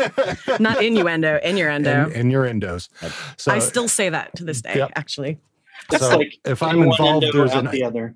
not 0.59 0.83
innuendo, 0.83 1.39
innuendo. 1.43 2.09
In, 2.11 2.27
innuendos. 2.27 2.89
So 3.37 3.51
I 3.51 3.59
still 3.59 3.87
say 3.87 4.09
that 4.09 4.35
to 4.35 4.43
this 4.43 4.61
day. 4.61 4.75
Yep. 4.75 4.91
Actually, 4.95 5.39
so 5.97 6.17
like 6.17 6.39
if 6.45 6.61
I'm 6.61 6.81
involved, 6.83 7.27
there's 7.33 7.53
an 7.53 7.65
the 7.65 7.83
other. 7.83 8.15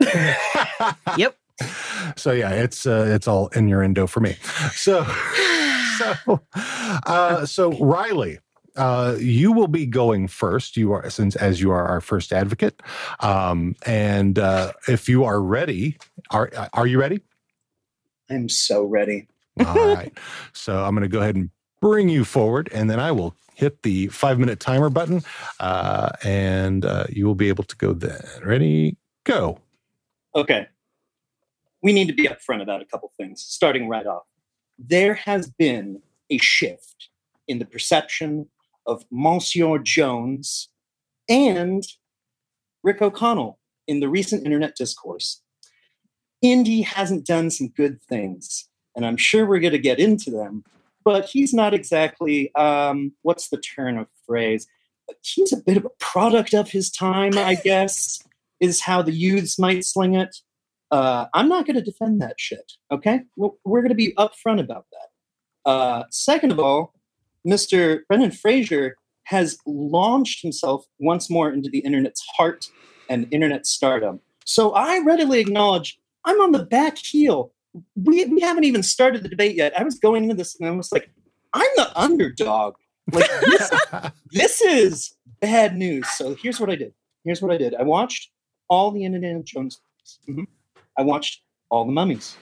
yep. 1.16 1.36
So 2.16 2.32
yeah, 2.32 2.50
it's 2.50 2.86
uh, 2.86 3.06
it's 3.08 3.28
all 3.28 3.48
innuendo 3.48 4.06
for 4.06 4.20
me. 4.20 4.36
So 4.72 5.04
so 5.98 6.40
uh, 7.06 7.46
so 7.46 7.72
Riley, 7.78 8.38
uh, 8.76 9.16
you 9.18 9.52
will 9.52 9.68
be 9.68 9.86
going 9.86 10.28
first. 10.28 10.76
You 10.76 10.92
are 10.92 11.08
since 11.10 11.36
as 11.36 11.60
you 11.60 11.70
are 11.70 11.86
our 11.86 12.00
first 12.00 12.32
advocate, 12.32 12.80
um, 13.20 13.76
and 13.84 14.38
uh, 14.38 14.72
if 14.88 15.08
you 15.08 15.24
are 15.24 15.40
ready, 15.40 15.98
are 16.30 16.50
are 16.72 16.86
you 16.86 16.98
ready? 16.98 17.20
I'm 18.30 18.48
so 18.48 18.84
ready. 18.84 19.28
All 19.66 19.74
right. 19.94 20.12
So 20.52 20.84
I'm 20.84 20.94
going 20.94 21.02
to 21.02 21.08
go 21.08 21.20
ahead 21.20 21.36
and 21.36 21.50
bring 21.80 22.08
you 22.08 22.24
forward, 22.24 22.68
and 22.72 22.88
then 22.88 23.00
I 23.00 23.12
will 23.12 23.34
hit 23.54 23.82
the 23.82 24.06
five 24.08 24.38
minute 24.38 24.60
timer 24.60 24.88
button, 24.88 25.22
uh, 25.58 26.10
and 26.22 26.84
uh, 26.84 27.04
you 27.10 27.26
will 27.26 27.34
be 27.34 27.48
able 27.48 27.64
to 27.64 27.76
go 27.76 27.92
then. 27.92 28.22
Ready? 28.42 28.96
Go. 29.24 29.58
Okay. 30.34 30.68
We 31.82 31.92
need 31.92 32.08
to 32.08 32.14
be 32.14 32.28
upfront 32.28 32.62
about 32.62 32.82
a 32.82 32.84
couple 32.84 33.10
things, 33.16 33.42
starting 33.42 33.88
right 33.88 34.06
off. 34.06 34.24
There 34.78 35.14
has 35.14 35.50
been 35.50 36.02
a 36.30 36.38
shift 36.38 37.08
in 37.48 37.58
the 37.58 37.64
perception 37.64 38.48
of 38.86 39.04
Monsieur 39.10 39.78
Jones 39.78 40.68
and 41.28 41.82
Rick 42.82 43.02
O'Connell 43.02 43.58
in 43.86 44.00
the 44.00 44.08
recent 44.08 44.44
internet 44.44 44.76
discourse. 44.76 45.42
Indy 46.42 46.82
hasn't 46.82 47.26
done 47.26 47.50
some 47.50 47.68
good 47.68 48.02
things, 48.02 48.68
and 48.96 49.04
I'm 49.04 49.16
sure 49.16 49.46
we're 49.46 49.60
going 49.60 49.72
to 49.72 49.78
get 49.78 49.98
into 49.98 50.30
them, 50.30 50.64
but 51.04 51.26
he's 51.26 51.52
not 51.52 51.74
exactly, 51.74 52.54
um, 52.54 53.12
what's 53.22 53.48
the 53.48 53.58
turn 53.58 53.98
of 53.98 54.06
phrase? 54.26 54.66
He's 55.22 55.52
a 55.52 55.58
bit 55.58 55.76
of 55.76 55.84
a 55.84 55.90
product 55.98 56.54
of 56.54 56.70
his 56.70 56.90
time, 56.90 57.36
I 57.36 57.56
guess 57.56 58.22
is 58.60 58.80
how 58.80 59.02
the 59.02 59.12
youths 59.12 59.58
might 59.58 59.84
sling 59.84 60.14
it. 60.14 60.36
Uh, 60.90 61.26
I'm 61.34 61.48
not 61.48 61.66
going 61.66 61.76
to 61.76 61.82
defend 61.82 62.20
that 62.20 62.34
shit. 62.38 62.72
Okay, 62.90 63.22
we're, 63.36 63.50
we're 63.64 63.80
going 63.80 63.90
to 63.90 63.94
be 63.94 64.12
upfront 64.14 64.60
about 64.60 64.86
that. 64.92 65.70
Uh, 65.70 66.04
second 66.10 66.52
of 66.52 66.58
all, 66.58 66.94
Mr. 67.46 68.00
Brendan 68.08 68.32
Fraser 68.32 68.96
has 69.24 69.56
launched 69.66 70.42
himself 70.42 70.84
once 70.98 71.30
more 71.30 71.52
into 71.52 71.70
the 71.70 71.78
internet's 71.80 72.24
heart 72.36 72.66
and 73.08 73.26
internet 73.30 73.66
stardom. 73.66 74.20
So 74.44 74.72
I 74.72 75.00
readily 75.04 75.38
acknowledge 75.38 75.98
I'm 76.24 76.40
on 76.40 76.52
the 76.52 76.64
back 76.64 76.98
heel. 76.98 77.52
We, 77.94 78.24
we 78.24 78.40
haven't 78.40 78.64
even 78.64 78.82
started 78.82 79.22
the 79.22 79.28
debate 79.28 79.56
yet. 79.56 79.78
I 79.78 79.84
was 79.84 79.98
going 79.98 80.24
into 80.24 80.34
this 80.34 80.58
and 80.58 80.68
I 80.68 80.72
was 80.72 80.90
like, 80.90 81.10
I'm 81.52 81.68
the 81.76 81.90
underdog. 81.98 82.74
Like 83.12 83.30
this, 83.40 83.70
this 84.32 84.60
is 84.60 85.14
bad 85.40 85.76
news. 85.76 86.08
So 86.10 86.34
here's 86.34 86.60
what 86.60 86.70
I 86.70 86.74
did. 86.74 86.92
Here's 87.24 87.42
what 87.42 87.52
I 87.52 87.56
did. 87.58 87.74
I 87.74 87.82
watched 87.82 88.30
all 88.70 88.90
the 88.90 89.04
Indiana 89.04 89.42
Jones 89.42 89.80
movies. 90.26 90.46
Mm-hmm. 90.46 90.52
I 90.96 91.02
watched 91.02 91.42
all 91.68 91.84
the 91.84 91.92
mummies. 91.92 92.36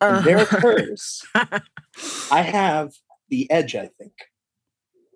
Uh. 0.00 0.16
And 0.16 0.24
there 0.24 0.38
occurs, 0.38 1.24
I 2.32 2.42
have 2.42 2.92
the 3.28 3.48
edge, 3.50 3.76
I 3.76 3.88
think. 3.98 4.12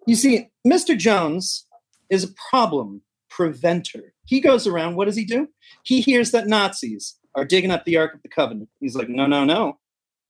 You 0.06 0.14
see, 0.14 0.48
Mr. 0.64 0.96
Jones 0.96 1.66
is 2.10 2.22
a 2.22 2.28
problem 2.50 3.02
preventer. 3.28 4.14
He 4.26 4.40
goes 4.40 4.66
around, 4.66 4.94
what 4.94 5.06
does 5.06 5.16
he 5.16 5.24
do? 5.24 5.48
He 5.84 6.00
hears 6.00 6.30
that 6.30 6.46
Nazis 6.46 7.16
are 7.34 7.44
digging 7.44 7.70
up 7.70 7.84
the 7.84 7.96
Ark 7.96 8.14
of 8.14 8.22
the 8.22 8.28
Covenant. 8.28 8.68
He's 8.80 8.94
like, 8.94 9.08
no, 9.08 9.26
no, 9.26 9.44
no. 9.44 9.78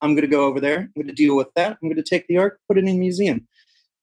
I'm 0.01 0.15
going 0.15 0.23
to 0.23 0.29
go 0.29 0.45
over 0.45 0.61
there. 0.61 0.79
I'm 0.79 0.93
going 0.95 1.07
to 1.07 1.13
deal 1.15 1.37
with 1.37 1.49
that. 1.55 1.79
I'm 1.81 1.89
going 1.89 1.97
to 1.97 2.03
take 2.03 2.27
the 2.27 2.39
Ark, 2.39 2.59
put 2.69 2.79
it 2.79 2.85
in 2.85 2.89
a 2.89 2.99
museum. 2.99 3.47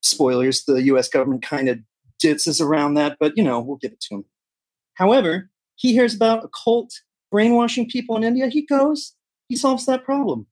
Spoilers, 0.02 0.64
the 0.66 0.82
US 0.84 1.08
government 1.10 1.44
kind 1.44 1.70
of 1.70 1.80
ditses 2.24 2.62
around 2.62 2.96
that, 2.96 3.18
but 3.20 3.34
you 3.36 3.44
know, 3.44 3.60
we'll 3.60 3.78
give 3.78 3.92
it 3.92 4.02
to 4.02 4.16
him. 4.16 4.26
However, 4.96 5.50
he 5.76 5.94
hears 5.94 6.16
about 6.16 6.44
a 6.44 6.50
cult 6.64 6.94
brainwashing 7.32 7.90
people 7.90 8.16
in 8.16 8.24
India. 8.24 8.48
He 8.48 8.66
goes, 8.66 9.14
he 9.50 9.56
solves 9.56 9.86
that 9.86 10.04
problem. 10.04 10.48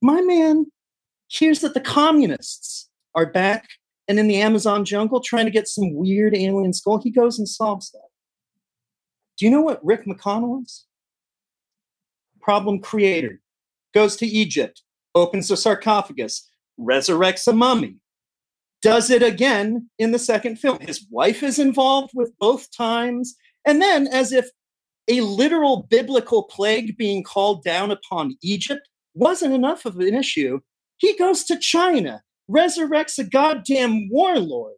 My 0.00 0.20
man 0.20 0.66
hears 1.26 1.60
that 1.60 1.74
the 1.74 1.80
communists 1.80 2.88
are 3.14 3.26
back 3.26 3.68
and 4.06 4.18
in 4.18 4.28
the 4.28 4.40
Amazon 4.40 4.84
jungle 4.84 5.20
trying 5.20 5.44
to 5.44 5.50
get 5.50 5.68
some 5.68 5.94
weird 5.94 6.34
alien 6.34 6.72
skull. 6.72 7.00
He 7.02 7.10
goes 7.10 7.38
and 7.38 7.48
solves 7.48 7.90
that. 7.90 8.08
Do 9.36 9.44
you 9.44 9.50
know 9.50 9.60
what 9.60 9.84
Rick 9.84 10.04
McConnell 10.06 10.62
is? 10.62 10.86
Problem 12.40 12.80
creator. 12.80 13.40
Goes 13.92 14.16
to 14.16 14.26
Egypt, 14.26 14.82
opens 15.14 15.50
a 15.50 15.56
sarcophagus, 15.56 16.50
resurrects 16.78 17.48
a 17.48 17.52
mummy, 17.52 17.96
does 18.82 19.10
it 19.10 19.22
again 19.22 19.88
in 19.98 20.12
the 20.12 20.18
second 20.18 20.56
film. 20.56 20.78
His 20.80 21.06
wife 21.10 21.42
is 21.42 21.58
involved 21.58 22.12
with 22.14 22.32
both 22.38 22.70
times. 22.70 23.34
And 23.68 23.82
then, 23.82 24.06
as 24.08 24.32
if 24.32 24.48
a 25.08 25.20
literal 25.20 25.86
biblical 25.90 26.44
plague 26.44 26.96
being 26.96 27.22
called 27.22 27.62
down 27.62 27.90
upon 27.90 28.38
Egypt 28.42 28.88
wasn't 29.12 29.52
enough 29.52 29.84
of 29.84 29.98
an 29.98 30.14
issue, 30.14 30.60
he 30.96 31.14
goes 31.18 31.44
to 31.44 31.58
China, 31.58 32.22
resurrects 32.50 33.18
a 33.18 33.24
goddamn 33.24 34.08
warlord. 34.08 34.76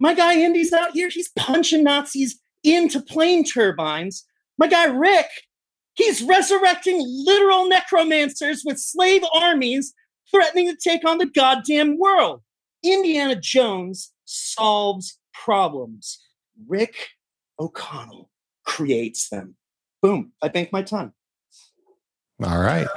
My 0.00 0.14
guy 0.14 0.40
Indy's 0.40 0.72
out 0.72 0.92
here, 0.92 1.10
he's 1.10 1.30
punching 1.36 1.84
Nazis 1.84 2.40
into 2.64 3.02
plane 3.02 3.44
turbines. 3.44 4.24
My 4.56 4.66
guy 4.66 4.86
Rick, 4.86 5.28
he's 5.92 6.22
resurrecting 6.22 7.04
literal 7.26 7.68
necromancers 7.68 8.62
with 8.64 8.78
slave 8.78 9.24
armies 9.34 9.92
threatening 10.30 10.68
to 10.68 10.76
take 10.82 11.06
on 11.06 11.18
the 11.18 11.26
goddamn 11.26 11.98
world. 11.98 12.40
Indiana 12.82 13.36
Jones 13.36 14.10
solves 14.24 15.18
problems. 15.34 16.18
Rick 16.66 16.94
O'Connell 17.58 18.30
creates 18.64 19.28
them. 19.28 19.56
Boom! 20.00 20.32
I 20.42 20.48
bank 20.48 20.72
my 20.72 20.82
time. 20.82 21.12
All 22.42 22.60
right. 22.60 22.88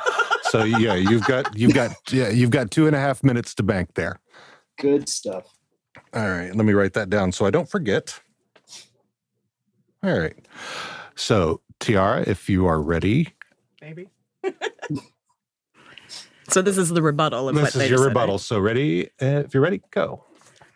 So 0.44 0.64
yeah, 0.64 0.96
you've 0.96 1.26
got 1.26 1.58
you've 1.58 1.74
got 1.74 1.92
yeah 2.12 2.30
you've 2.30 2.50
got 2.50 2.72
two 2.72 2.88
and 2.88 2.96
a 2.96 3.00
half 3.00 3.24
minutes 3.24 3.54
to 3.56 3.64
bank 3.64 3.94
there. 3.96 4.20
Good 4.78 5.10
stuff. 5.10 5.54
All 6.14 6.30
right, 6.30 6.56
let 6.56 6.66
me 6.66 6.74
write 6.74 6.94
that 6.94 7.10
down 7.10 7.32
so 7.32 7.46
I 7.46 7.52
don't 7.52 7.70
forget. 7.70 8.20
All 10.04 10.18
right. 10.18 10.36
So 11.16 11.62
Tiara, 11.80 12.24
if 12.28 12.50
you 12.50 12.68
are 12.68 12.82
ready, 12.82 13.34
maybe. 13.82 14.10
so 16.50 16.62
this 16.62 16.78
is 16.78 16.90
the 16.90 17.02
rebuttal 17.02 17.50
of 17.50 17.56
this 17.56 17.62
what 17.62 17.68
is 17.70 17.74
they 17.76 17.88
your 17.88 17.98
just 17.98 18.04
said, 18.04 18.08
rebuttal. 18.10 18.38
So 18.38 18.60
ready? 18.60 19.08
Uh, 19.22 19.44
if 19.46 19.54
you're 19.54 19.64
ready, 19.64 19.82
go. 19.92 20.24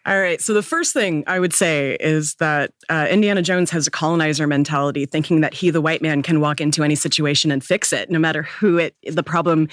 All 0.06 0.20
right. 0.20 0.42
So 0.42 0.54
the 0.54 0.64
first 0.64 0.94
thing 0.94 1.24
I 1.28 1.40
would 1.40 1.54
say 1.54 1.98
is 2.00 2.36
that 2.36 2.72
uh, 2.90 3.08
Indiana 3.10 3.42
Jones 3.42 3.70
has 3.72 3.86
a 3.86 3.92
colonizer 3.92 4.48
mentality, 4.48 5.06
thinking 5.06 5.42
that 5.42 5.54
he, 5.54 5.70
the 5.70 5.82
white 5.82 6.02
man, 6.02 6.24
can 6.24 6.40
walk 6.40 6.62
into 6.62 6.84
any 6.84 6.96
situation 6.96 7.52
and 7.52 7.64
fix 7.64 7.92
it, 7.92 8.10
no 8.10 8.18
matter 8.18 8.44
who 8.44 8.78
it 8.78 8.96
the 9.06 9.24
problem 9.24 9.68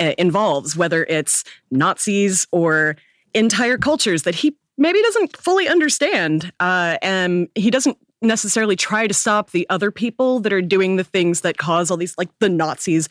uh, 0.00 0.14
involves, 0.18 0.76
whether 0.76 1.04
it's 1.04 1.44
Nazis 1.70 2.46
or 2.50 2.96
entire 3.34 3.78
cultures 3.78 4.24
that 4.24 4.34
he 4.34 4.56
maybe 4.78 5.00
doesn't 5.02 5.36
fully 5.36 5.68
understand, 5.68 6.52
uh, 6.60 6.98
and 7.02 7.48
he 7.54 7.70
doesn't 7.70 7.96
necessarily 8.20 8.74
try 8.74 9.06
to 9.06 9.14
stop 9.14 9.50
the 9.50 9.66
other 9.70 9.90
people 9.90 10.40
that 10.40 10.52
are 10.52 10.62
doing 10.62 10.96
the 10.96 11.04
things 11.04 11.42
that 11.42 11.56
cause 11.56 11.90
all 11.90 11.96
these, 11.96 12.16
like 12.18 12.30
the 12.40 12.48
Nazis. 12.48 13.08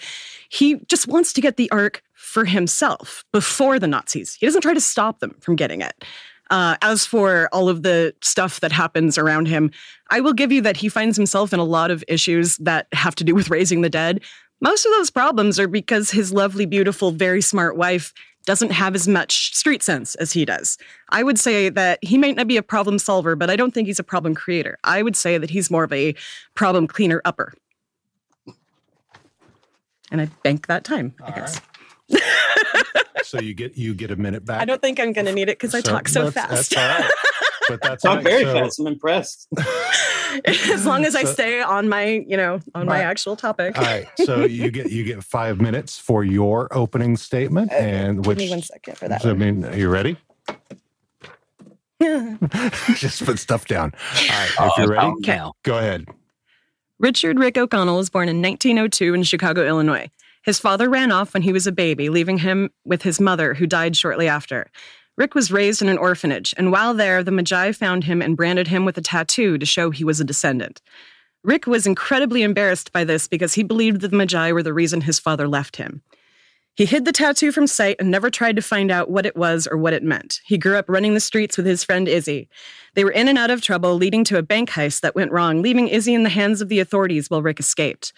He 0.49 0.75
just 0.87 1.07
wants 1.07 1.31
to 1.33 1.41
get 1.41 1.57
the 1.57 1.71
Ark 1.71 2.03
for 2.13 2.45
himself 2.45 3.23
before 3.31 3.79
the 3.79 3.87
Nazis. 3.87 4.35
He 4.35 4.45
doesn't 4.45 4.61
try 4.61 4.73
to 4.73 4.81
stop 4.81 5.19
them 5.19 5.35
from 5.39 5.55
getting 5.55 5.81
it. 5.81 6.03
Uh, 6.49 6.77
as 6.81 7.05
for 7.05 7.49
all 7.51 7.69
of 7.69 7.83
the 7.83 8.13
stuff 8.21 8.59
that 8.61 8.71
happens 8.71 9.17
around 9.17 9.47
him, 9.47 9.71
I 10.09 10.19
will 10.21 10.33
give 10.33 10.51
you 10.51 10.61
that 10.61 10.77
he 10.77 10.89
finds 10.89 11.17
himself 11.17 11.53
in 11.53 11.59
a 11.59 11.63
lot 11.65 11.91
of 11.91 12.03
issues 12.07 12.57
that 12.57 12.87
have 12.93 13.15
to 13.15 13.23
do 13.23 13.35
with 13.35 13.49
raising 13.49 13.81
the 13.81 13.89
dead. 13.89 14.21
Most 14.61 14.85
of 14.85 14.91
those 14.93 15.09
problems 15.11 15.59
are 15.59 15.67
because 15.67 16.11
his 16.11 16.33
lovely, 16.33 16.65
beautiful, 16.65 17.11
very 17.11 17.41
smart 17.41 17.77
wife 17.77 18.13
doesn't 18.45 18.71
have 18.71 18.95
as 18.95 19.07
much 19.07 19.53
street 19.53 19.83
sense 19.83 20.15
as 20.15 20.31
he 20.31 20.45
does. 20.45 20.77
I 21.09 21.21
would 21.21 21.37
say 21.37 21.67
that 21.69 21.99
he 22.01 22.17
might 22.17 22.37
not 22.37 22.47
be 22.47 22.55
a 22.55 22.63
problem 22.63 22.97
solver, 22.97 23.35
but 23.35 23.49
I 23.49 23.57
don't 23.57 23.73
think 23.73 23.87
he's 23.87 23.99
a 23.99 24.03
problem 24.03 24.33
creator. 24.33 24.77
I 24.85 25.03
would 25.03 25.17
say 25.17 25.37
that 25.37 25.49
he's 25.49 25.69
more 25.69 25.83
of 25.83 25.91
a 25.91 26.15
problem 26.55 26.87
cleaner 26.87 27.21
upper. 27.25 27.53
And 30.09 30.21
I 30.21 30.25
bank 30.43 30.67
that 30.67 30.85
time, 30.85 31.13
I 31.21 31.25
All 31.25 31.35
guess. 31.35 31.61
so 33.27 33.39
you 33.39 33.53
get 33.53 33.77
you 33.77 33.93
get 33.93 34.11
a 34.11 34.15
minute 34.15 34.45
back. 34.45 34.61
I 34.61 34.65
don't 34.65 34.81
think 34.81 34.99
I'm 34.99 35.13
going 35.13 35.25
to 35.25 35.33
need 35.33 35.49
it 35.49 35.59
because 35.59 35.73
I 35.75 35.81
talk 35.81 36.07
so 36.07 36.29
that's- 36.29 36.67
fast. 36.69 36.71
That's 36.71 36.75
all 36.75 36.99
right. 37.01 37.11
But 37.69 37.81
that's 37.81 38.03
Talk 38.03 38.09
all 38.11 38.15
right. 38.17 38.23
very 38.23 38.43
So- 38.45 38.53
fast. 38.53 38.79
I'm 38.79 38.87
impressed. 38.87 39.47
as 40.45 40.85
long 40.85 41.03
as 41.03 41.15
I 41.15 41.23
stay 41.25 41.61
on 41.61 41.89
my, 41.89 42.23
you 42.25 42.37
know, 42.37 42.59
on 42.73 42.85
my 42.85 42.99
Right. 42.99 43.03
actual 43.03 43.35
topic. 43.35 43.77
All 43.77 43.83
right. 43.83 44.07
So 44.23 44.45
you 44.45 44.71
get 44.71 44.89
you 44.89 45.03
get 45.03 45.21
five 45.23 45.59
minutes 45.59 45.97
for 45.99 46.23
your 46.23 46.67
opening 46.75 47.17
statement, 47.17 47.71
and 47.73 48.17
Give 48.19 48.25
which 48.27 48.37
me 48.37 48.49
one 48.51 48.61
second 48.61 48.97
for 48.97 49.09
that. 49.09 49.25
I 49.25 49.33
mean, 49.33 49.65
are 49.65 49.75
you 49.75 49.89
ready? 49.89 50.15
Just 52.95 53.25
put 53.25 53.39
stuff 53.39 53.65
down. 53.65 53.93
All 53.95 54.27
right. 54.29 54.49
Oh, 54.59 54.67
if 54.67 54.77
you're 54.77 54.87
ready, 54.89 55.01
calm 55.07 55.21
down. 55.21 55.51
go 55.63 55.77
ahead. 55.77 56.05
Richard 56.99 57.37
Rick 57.39 57.57
O'Connell 57.57 57.97
was 57.97 58.09
born 58.09 58.29
in 58.29 58.41
1902 58.41 59.13
in 59.13 59.23
Chicago, 59.23 59.65
Illinois. 59.65 60.09
His 60.47 60.59
father 60.59 60.89
ran 60.89 61.11
off 61.11 61.33
when 61.33 61.43
he 61.43 61.51
was 61.51 61.67
a 61.67 61.73
baby, 61.73 62.07
leaving 62.07 62.37
him 62.37 62.69
with 62.85 63.01
his 63.01 63.19
mother, 63.19 63.53
who 63.53 63.67
died 63.67 63.97
shortly 63.97 64.29
after. 64.29 64.71
Rick 65.17 65.35
was 65.35 65.51
raised 65.51 65.81
in 65.81 65.89
an 65.89 65.97
orphanage, 65.97 66.53
and 66.55 66.71
while 66.71 66.93
there, 66.93 67.21
the 67.21 67.31
Medjai 67.31 67.75
found 67.75 68.05
him 68.05 68.21
and 68.21 68.37
branded 68.37 68.69
him 68.69 68.85
with 68.85 68.97
a 68.97 69.01
tattoo 69.01 69.57
to 69.57 69.65
show 69.65 69.91
he 69.91 70.05
was 70.05 70.21
a 70.21 70.23
descendant. 70.23 70.81
Rick 71.43 71.67
was 71.67 71.85
incredibly 71.85 72.43
embarrassed 72.43 72.93
by 72.93 73.03
this 73.03 73.27
because 73.27 73.55
he 73.55 73.61
believed 73.61 73.99
that 73.99 74.07
the 74.07 74.15
Medjai 74.15 74.53
were 74.53 74.63
the 74.63 74.73
reason 74.73 75.01
his 75.01 75.19
father 75.19 75.49
left 75.49 75.75
him. 75.75 76.01
He 76.75 76.85
hid 76.85 77.03
the 77.03 77.11
tattoo 77.11 77.51
from 77.51 77.67
sight 77.67 77.97
and 77.99 78.09
never 78.09 78.29
tried 78.29 78.55
to 78.55 78.61
find 78.61 78.89
out 78.89 79.09
what 79.09 79.25
it 79.25 79.35
was 79.35 79.67
or 79.69 79.75
what 79.75 79.91
it 79.91 80.01
meant. 80.01 80.39
He 80.45 80.57
grew 80.57 80.77
up 80.77 80.87
running 80.87 81.13
the 81.13 81.19
streets 81.19 81.57
with 81.57 81.65
his 81.65 81.83
friend 81.83 82.07
Izzy. 82.07 82.47
They 82.93 83.03
were 83.03 83.11
in 83.11 83.27
and 83.27 83.37
out 83.37 83.51
of 83.51 83.61
trouble, 83.61 83.95
leading 83.95 84.23
to 84.23 84.37
a 84.37 84.43
bank 84.43 84.69
heist 84.69 85.01
that 85.01 85.13
went 85.13 85.33
wrong, 85.33 85.61
leaving 85.61 85.89
Izzy 85.89 86.13
in 86.13 86.23
the 86.23 86.29
hands 86.29 86.61
of 86.61 86.69
the 86.69 86.79
authorities 86.79 87.29
while 87.29 87.41
Rick 87.41 87.59
escaped. 87.59 88.13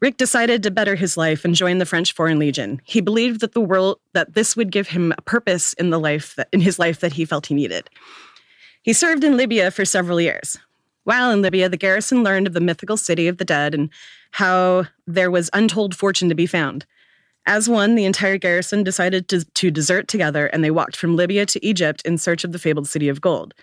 Rick 0.00 0.18
decided 0.18 0.62
to 0.62 0.70
better 0.70 0.94
his 0.94 1.16
life 1.16 1.44
and 1.44 1.54
join 1.54 1.78
the 1.78 1.86
French 1.86 2.12
Foreign 2.12 2.38
Legion. 2.38 2.80
He 2.84 3.00
believed 3.00 3.40
that 3.40 3.52
the 3.52 3.60
world 3.60 3.98
that 4.12 4.34
this 4.34 4.54
would 4.54 4.70
give 4.70 4.88
him 4.88 5.14
a 5.16 5.22
purpose 5.22 5.72
in 5.74 5.90
the 5.90 5.98
life 5.98 6.34
that, 6.34 6.48
in 6.52 6.60
his 6.60 6.78
life 6.78 7.00
that 7.00 7.14
he 7.14 7.24
felt 7.24 7.46
he 7.46 7.54
needed. 7.54 7.88
He 8.82 8.92
served 8.92 9.24
in 9.24 9.36
Libya 9.36 9.70
for 9.70 9.84
several 9.84 10.20
years. 10.20 10.58
While 11.04 11.30
in 11.30 11.40
Libya, 11.40 11.68
the 11.68 11.76
garrison 11.76 12.22
learned 12.22 12.46
of 12.46 12.52
the 12.52 12.60
mythical 12.60 12.96
city 12.96 13.26
of 13.26 13.38
the 13.38 13.44
dead 13.44 13.74
and 13.74 13.90
how 14.32 14.86
there 15.06 15.30
was 15.30 15.48
untold 15.52 15.94
fortune 15.94 16.28
to 16.28 16.34
be 16.34 16.46
found. 16.46 16.84
As 17.46 17.68
one, 17.68 17.94
the 17.94 18.04
entire 18.04 18.38
garrison 18.38 18.82
decided 18.82 19.28
to, 19.28 19.44
to 19.44 19.70
desert 19.70 20.08
together 20.08 20.48
and 20.48 20.62
they 20.62 20.70
walked 20.70 20.96
from 20.96 21.16
Libya 21.16 21.46
to 21.46 21.64
Egypt 21.64 22.02
in 22.04 22.18
search 22.18 22.44
of 22.44 22.52
the 22.52 22.58
fabled 22.58 22.88
city 22.88 23.08
of 23.08 23.20
gold. 23.20 23.54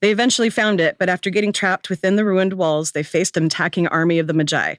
They 0.00 0.10
eventually 0.10 0.50
found 0.50 0.80
it, 0.80 0.96
but 0.98 1.08
after 1.08 1.30
getting 1.30 1.52
trapped 1.52 1.88
within 1.88 2.16
the 2.16 2.24
ruined 2.24 2.52
walls, 2.52 2.92
they 2.92 3.02
faced 3.02 3.36
an 3.36 3.46
attacking 3.46 3.88
army 3.88 4.18
of 4.18 4.26
the 4.26 4.34
Medjai. 4.34 4.78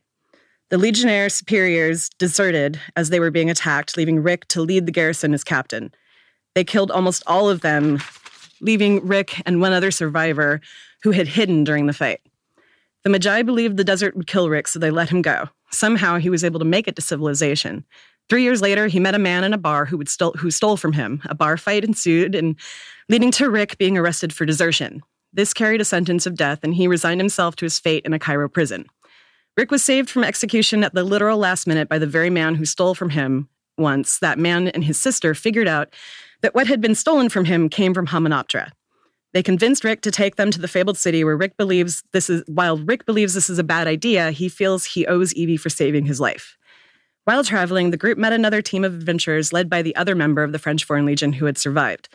The 0.73 0.79
Legionnaire 0.79 1.29
superiors 1.29 2.09
deserted 2.17 2.79
as 2.95 3.11
they 3.11 3.19
were 3.19 3.29
being 3.29 3.51
attacked, 3.51 3.95
leaving 3.95 4.23
Rick 4.23 4.47
to 4.47 4.61
lead 4.63 4.87
the 4.87 4.91
garrison 4.91 5.35
as 5.35 5.43
captain. 5.43 5.93
They 6.55 6.63
killed 6.63 6.89
almost 6.89 7.21
all 7.27 7.47
of 7.47 7.61
them, 7.61 8.01
leaving 8.59 9.05
Rick 9.05 9.39
and 9.45 9.61
one 9.61 9.71
other 9.71 9.91
survivor 9.91 10.61
who 11.03 11.11
had 11.11 11.27
hidden 11.27 11.63
during 11.63 11.85
the 11.85 11.93
fight. 11.93 12.21
The 13.03 13.11
Medjai 13.11 13.45
believed 13.45 13.77
the 13.77 13.83
desert 13.83 14.15
would 14.15 14.25
kill 14.25 14.49
Rick, 14.49 14.67
so 14.67 14.79
they 14.79 14.89
let 14.89 15.09
him 15.09 15.21
go. 15.21 15.47
Somehow 15.69 16.17
he 16.17 16.31
was 16.31 16.43
able 16.43 16.57
to 16.57 16.65
make 16.65 16.87
it 16.87 16.95
to 16.95 17.03
civilization. 17.03 17.85
Three 18.27 18.41
years 18.41 18.59
later, 18.59 18.87
he 18.87 18.99
met 18.99 19.13
a 19.13 19.19
man 19.19 19.43
in 19.43 19.53
a 19.53 19.59
bar 19.59 19.85
who, 19.85 19.99
would 19.99 20.09
stole, 20.09 20.33
who 20.39 20.49
stole 20.49 20.75
from 20.75 20.93
him. 20.93 21.21
A 21.25 21.35
bar 21.35 21.55
fight 21.55 21.83
ensued, 21.83 22.33
and 22.33 22.55
leading 23.09 23.29
to 23.33 23.47
Rick 23.47 23.77
being 23.77 23.95
arrested 23.95 24.33
for 24.33 24.43
desertion. 24.43 25.03
This 25.31 25.53
carried 25.53 25.81
a 25.81 25.85
sentence 25.85 26.25
of 26.25 26.33
death, 26.33 26.61
and 26.63 26.73
he 26.73 26.87
resigned 26.87 27.21
himself 27.21 27.55
to 27.57 27.65
his 27.65 27.77
fate 27.77 28.05
in 28.05 28.13
a 28.13 28.17
Cairo 28.17 28.49
prison. 28.49 28.87
Rick 29.55 29.69
was 29.69 29.83
saved 29.83 30.09
from 30.09 30.23
execution 30.23 30.83
at 30.83 30.93
the 30.93 31.03
literal 31.03 31.37
last 31.37 31.67
minute 31.67 31.87
by 31.87 31.99
the 31.99 32.07
very 32.07 32.29
man 32.29 32.55
who 32.55 32.65
stole 32.65 32.95
from 32.95 33.11
him 33.11 33.47
once. 33.77 34.19
That 34.19 34.39
man 34.39 34.69
and 34.69 34.83
his 34.83 34.99
sister 34.99 35.35
figured 35.35 35.67
out 35.67 35.93
that 36.41 36.55
what 36.55 36.67
had 36.67 36.81
been 36.81 36.95
stolen 36.95 37.29
from 37.29 37.45
him 37.45 37.69
came 37.69 37.93
from 37.93 38.07
Hamunaptra. 38.07 38.71
They 39.33 39.43
convinced 39.43 39.83
Rick 39.83 40.01
to 40.01 40.11
take 40.11 40.35
them 40.35 40.51
to 40.51 40.61
the 40.61 40.67
fabled 40.67 40.97
city 40.97 41.23
where 41.23 41.37
Rick 41.37 41.57
believes 41.57 42.03
this 42.13 42.29
is 42.29 42.43
while 42.47 42.77
Rick 42.77 43.05
believes 43.05 43.33
this 43.33 43.49
is 43.49 43.59
a 43.59 43.63
bad 43.63 43.87
idea, 43.87 44.31
he 44.31 44.49
feels 44.49 44.85
he 44.85 45.07
owes 45.07 45.33
Evie 45.33 45.57
for 45.57 45.69
saving 45.69 46.05
his 46.05 46.19
life. 46.19 46.57
While 47.25 47.43
traveling, 47.43 47.91
the 47.91 47.97
group 47.97 48.17
met 48.17 48.33
another 48.33 48.61
team 48.61 48.83
of 48.83 48.93
adventurers 48.93 49.53
led 49.53 49.69
by 49.69 49.81
the 49.81 49.95
other 49.95 50.13
member 50.13 50.43
of 50.43 50.51
the 50.51 50.59
French 50.59 50.83
Foreign 50.83 51.05
Legion 51.05 51.33
who 51.33 51.45
had 51.45 51.57
survived. 51.57 52.09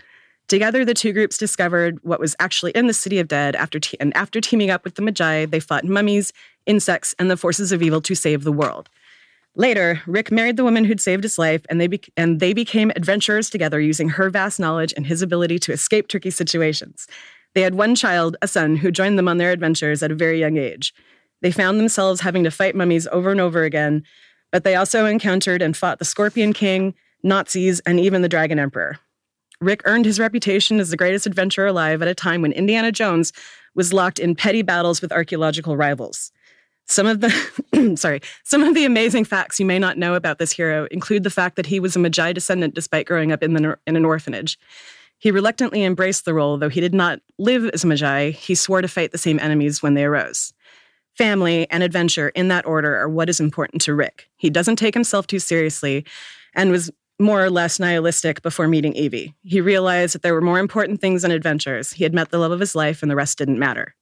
Together, 0.48 0.84
the 0.84 0.94
two 0.94 1.12
groups 1.12 1.36
discovered 1.36 1.98
what 2.02 2.20
was 2.20 2.34
actually 2.40 2.72
in 2.72 2.86
the 2.86 2.94
City 2.94 3.18
of 3.18 3.28
Dead. 3.28 3.54
After 3.54 3.78
te- 3.78 3.98
and 4.00 4.16
after 4.16 4.40
teaming 4.40 4.70
up 4.70 4.82
with 4.82 4.94
the 4.94 5.02
Medjai, 5.02 5.50
they 5.50 5.60
fought 5.60 5.84
mummies, 5.84 6.32
insects, 6.68 7.14
and 7.18 7.28
the 7.28 7.36
forces 7.36 7.72
of 7.72 7.82
evil 7.82 8.00
to 8.02 8.14
save 8.14 8.44
the 8.44 8.52
world. 8.52 8.88
Later, 9.56 10.00
Rick 10.06 10.30
married 10.30 10.56
the 10.56 10.62
woman 10.62 10.84
who'd 10.84 11.00
saved 11.00 11.24
his 11.24 11.36
life, 11.36 11.66
and 11.68 11.80
they, 11.80 11.88
be- 11.88 12.00
and 12.16 12.38
they 12.38 12.52
became 12.52 12.92
adventurers 12.94 13.50
together 13.50 13.80
using 13.80 14.10
her 14.10 14.30
vast 14.30 14.60
knowledge 14.60 14.94
and 14.96 15.06
his 15.06 15.20
ability 15.20 15.58
to 15.58 15.72
escape 15.72 16.06
tricky 16.06 16.30
situations. 16.30 17.08
They 17.54 17.62
had 17.62 17.74
one 17.74 17.96
child, 17.96 18.36
a 18.40 18.46
son, 18.46 18.76
who 18.76 18.92
joined 18.92 19.18
them 19.18 19.26
on 19.26 19.38
their 19.38 19.50
adventures 19.50 20.02
at 20.02 20.12
a 20.12 20.14
very 20.14 20.38
young 20.38 20.56
age. 20.56 20.94
They 21.40 21.50
found 21.50 21.80
themselves 21.80 22.20
having 22.20 22.44
to 22.44 22.52
fight 22.52 22.76
mummies 22.76 23.08
over 23.08 23.32
and 23.32 23.40
over 23.40 23.64
again, 23.64 24.04
but 24.52 24.62
they 24.62 24.76
also 24.76 25.06
encountered 25.06 25.60
and 25.60 25.76
fought 25.76 25.98
the 25.98 26.04
Scorpion 26.04 26.52
King, 26.52 26.94
Nazis, 27.22 27.80
and 27.80 27.98
even 27.98 28.22
the 28.22 28.28
Dragon 28.28 28.58
Emperor. 28.58 28.98
Rick 29.60 29.82
earned 29.86 30.04
his 30.04 30.20
reputation 30.20 30.78
as 30.78 30.90
the 30.90 30.96
greatest 30.96 31.26
adventurer 31.26 31.66
alive 31.66 32.00
at 32.00 32.08
a 32.08 32.14
time 32.14 32.42
when 32.42 32.52
Indiana 32.52 32.92
Jones 32.92 33.32
was 33.74 33.92
locked 33.92 34.20
in 34.20 34.36
petty 34.36 34.62
battles 34.62 35.02
with 35.02 35.12
archaeological 35.12 35.76
rivals. 35.76 36.30
Some 36.88 37.06
of 37.06 37.20
the 37.20 37.96
sorry, 37.96 38.20
some 38.44 38.64
of 38.64 38.74
the 38.74 38.84
amazing 38.84 39.24
facts 39.24 39.60
you 39.60 39.66
may 39.66 39.78
not 39.78 39.98
know 39.98 40.14
about 40.14 40.38
this 40.38 40.52
hero 40.52 40.88
include 40.90 41.22
the 41.22 41.30
fact 41.30 41.56
that 41.56 41.66
he 41.66 41.80
was 41.80 41.94
a 41.94 41.98
Medjai 41.98 42.34
descendant 42.34 42.74
despite 42.74 43.06
growing 43.06 43.30
up 43.30 43.42
in, 43.42 43.52
the, 43.52 43.78
in 43.86 43.96
an 43.96 44.04
orphanage. 44.04 44.58
He 45.18 45.30
reluctantly 45.30 45.84
embraced 45.84 46.24
the 46.24 46.34
role, 46.34 46.56
though 46.58 46.68
he 46.68 46.80
did 46.80 46.94
not 46.94 47.20
live 47.38 47.66
as 47.66 47.84
a 47.84 47.86
Medjai. 47.86 48.32
He 48.32 48.54
swore 48.54 48.82
to 48.82 48.88
fight 48.88 49.12
the 49.12 49.18
same 49.18 49.38
enemies 49.40 49.82
when 49.82 49.94
they 49.94 50.04
arose. 50.04 50.52
Family 51.14 51.68
and 51.70 51.82
adventure, 51.82 52.28
in 52.30 52.48
that 52.48 52.64
order, 52.64 52.96
are 52.96 53.08
what 53.08 53.28
is 53.28 53.40
important 53.40 53.82
to 53.82 53.94
Rick. 53.94 54.28
He 54.36 54.48
doesn't 54.48 54.76
take 54.76 54.94
himself 54.94 55.26
too 55.26 55.40
seriously 55.40 56.06
and 56.54 56.70
was 56.70 56.90
more 57.18 57.42
or 57.42 57.50
less 57.50 57.80
nihilistic 57.80 58.42
before 58.42 58.68
meeting 58.68 58.94
Evie. 58.94 59.34
He 59.42 59.60
realized 59.60 60.14
that 60.14 60.22
there 60.22 60.34
were 60.34 60.40
more 60.40 60.60
important 60.60 61.00
things 61.00 61.22
than 61.22 61.32
adventures. 61.32 61.92
He 61.92 62.04
had 62.04 62.14
met 62.14 62.30
the 62.30 62.38
love 62.38 62.52
of 62.52 62.60
his 62.60 62.76
life, 62.76 63.02
and 63.02 63.10
the 63.10 63.16
rest 63.16 63.38
didn't 63.38 63.58
matter. 63.58 63.96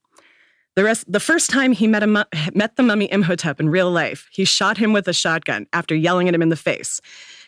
The 0.77 0.85
rest, 0.85 1.11
the 1.11 1.21
first 1.21 1.49
time 1.49 1.73
he 1.73 1.87
met, 1.87 2.03
a, 2.03 2.27
met 2.55 2.77
the 2.77 2.83
mummy 2.83 3.11
Imhotep 3.11 3.59
in 3.61 3.71
real 3.71 3.91
life, 3.91 4.29
he 4.31 4.45
shot 4.45 4.77
him 4.77 4.93
with 4.93 5.09
a 5.09 5.13
shotgun 5.15 5.67
after 5.73 5.95
yelling 5.95 6.29
at 6.29 6.35
him 6.35 6.43
in 6.43 6.51
the 6.51 6.57
face. 6.57 7.01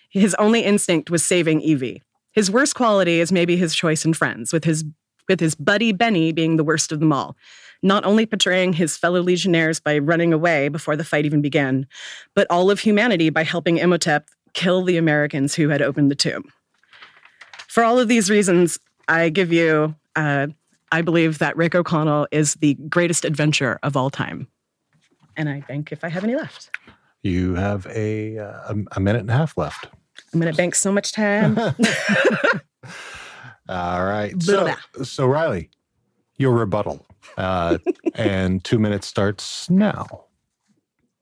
His 0.08 0.34
only 0.36 0.60
instinct 0.64 1.10
was 1.10 1.22
saving 1.22 1.60
Evie. 1.60 2.02
His 2.32 2.50
worst 2.50 2.74
quality 2.74 3.20
is 3.20 3.30
maybe 3.30 3.56
his 3.56 3.74
choice 3.74 4.04
in 4.04 4.14
friends, 4.14 4.52
with 4.52 4.64
his 4.64 4.84
with 5.28 5.40
his 5.40 5.54
buddy 5.54 5.92
Benny 5.92 6.32
being 6.32 6.56
the 6.56 6.64
worst 6.64 6.90
of 6.90 7.00
them 7.00 7.12
all. 7.12 7.36
Not 7.82 8.06
only 8.06 8.24
betraying 8.24 8.72
his 8.72 8.96
fellow 8.96 9.20
legionnaires 9.20 9.78
by 9.78 9.98
running 9.98 10.32
away 10.32 10.68
before 10.68 10.96
the 10.96 11.04
fight 11.04 11.26
even 11.26 11.42
began, 11.42 11.86
but 12.34 12.46
all 12.48 12.70
of 12.70 12.80
humanity 12.80 13.28
by 13.28 13.44
helping 13.44 13.76
Imhotep 13.76 14.30
kill 14.54 14.82
the 14.82 14.96
Americans 14.96 15.54
who 15.54 15.68
had 15.68 15.82
opened 15.82 16.10
the 16.10 16.14
tomb. 16.14 16.44
For 17.68 17.84
all 17.84 17.98
of 17.98 18.08
these 18.08 18.30
reasons, 18.30 18.80
I 19.06 19.28
give 19.28 19.52
you, 19.52 19.94
uh, 20.16 20.48
I 20.92 21.02
believe 21.02 21.38
that 21.38 21.56
Rick 21.56 21.74
O'Connell 21.74 22.26
is 22.30 22.54
the 22.54 22.74
greatest 22.88 23.24
adventurer 23.24 23.78
of 23.82 23.96
all 23.96 24.10
time. 24.10 24.48
And 25.36 25.48
I 25.48 25.60
think 25.60 25.92
if 25.92 26.04
I 26.04 26.08
have 26.08 26.24
any 26.24 26.34
left. 26.34 26.70
You 27.22 27.54
have 27.54 27.86
a, 27.86 28.38
uh, 28.38 28.74
a 28.92 29.00
minute 29.00 29.20
and 29.20 29.30
a 29.30 29.34
half 29.34 29.56
left. 29.56 29.88
I'm 30.32 30.40
going 30.40 30.52
to 30.52 30.56
bank 30.56 30.74
so 30.74 30.92
much 30.92 31.12
time. 31.12 31.58
All 33.68 34.04
right. 34.04 34.40
So, 34.42 34.74
so 35.02 35.26
Riley, 35.26 35.70
your 36.36 36.52
rebuttal. 36.52 37.06
Uh, 37.36 37.78
and 38.14 38.64
two 38.64 38.78
minutes 38.78 39.06
starts 39.06 39.68
now. 39.68 40.24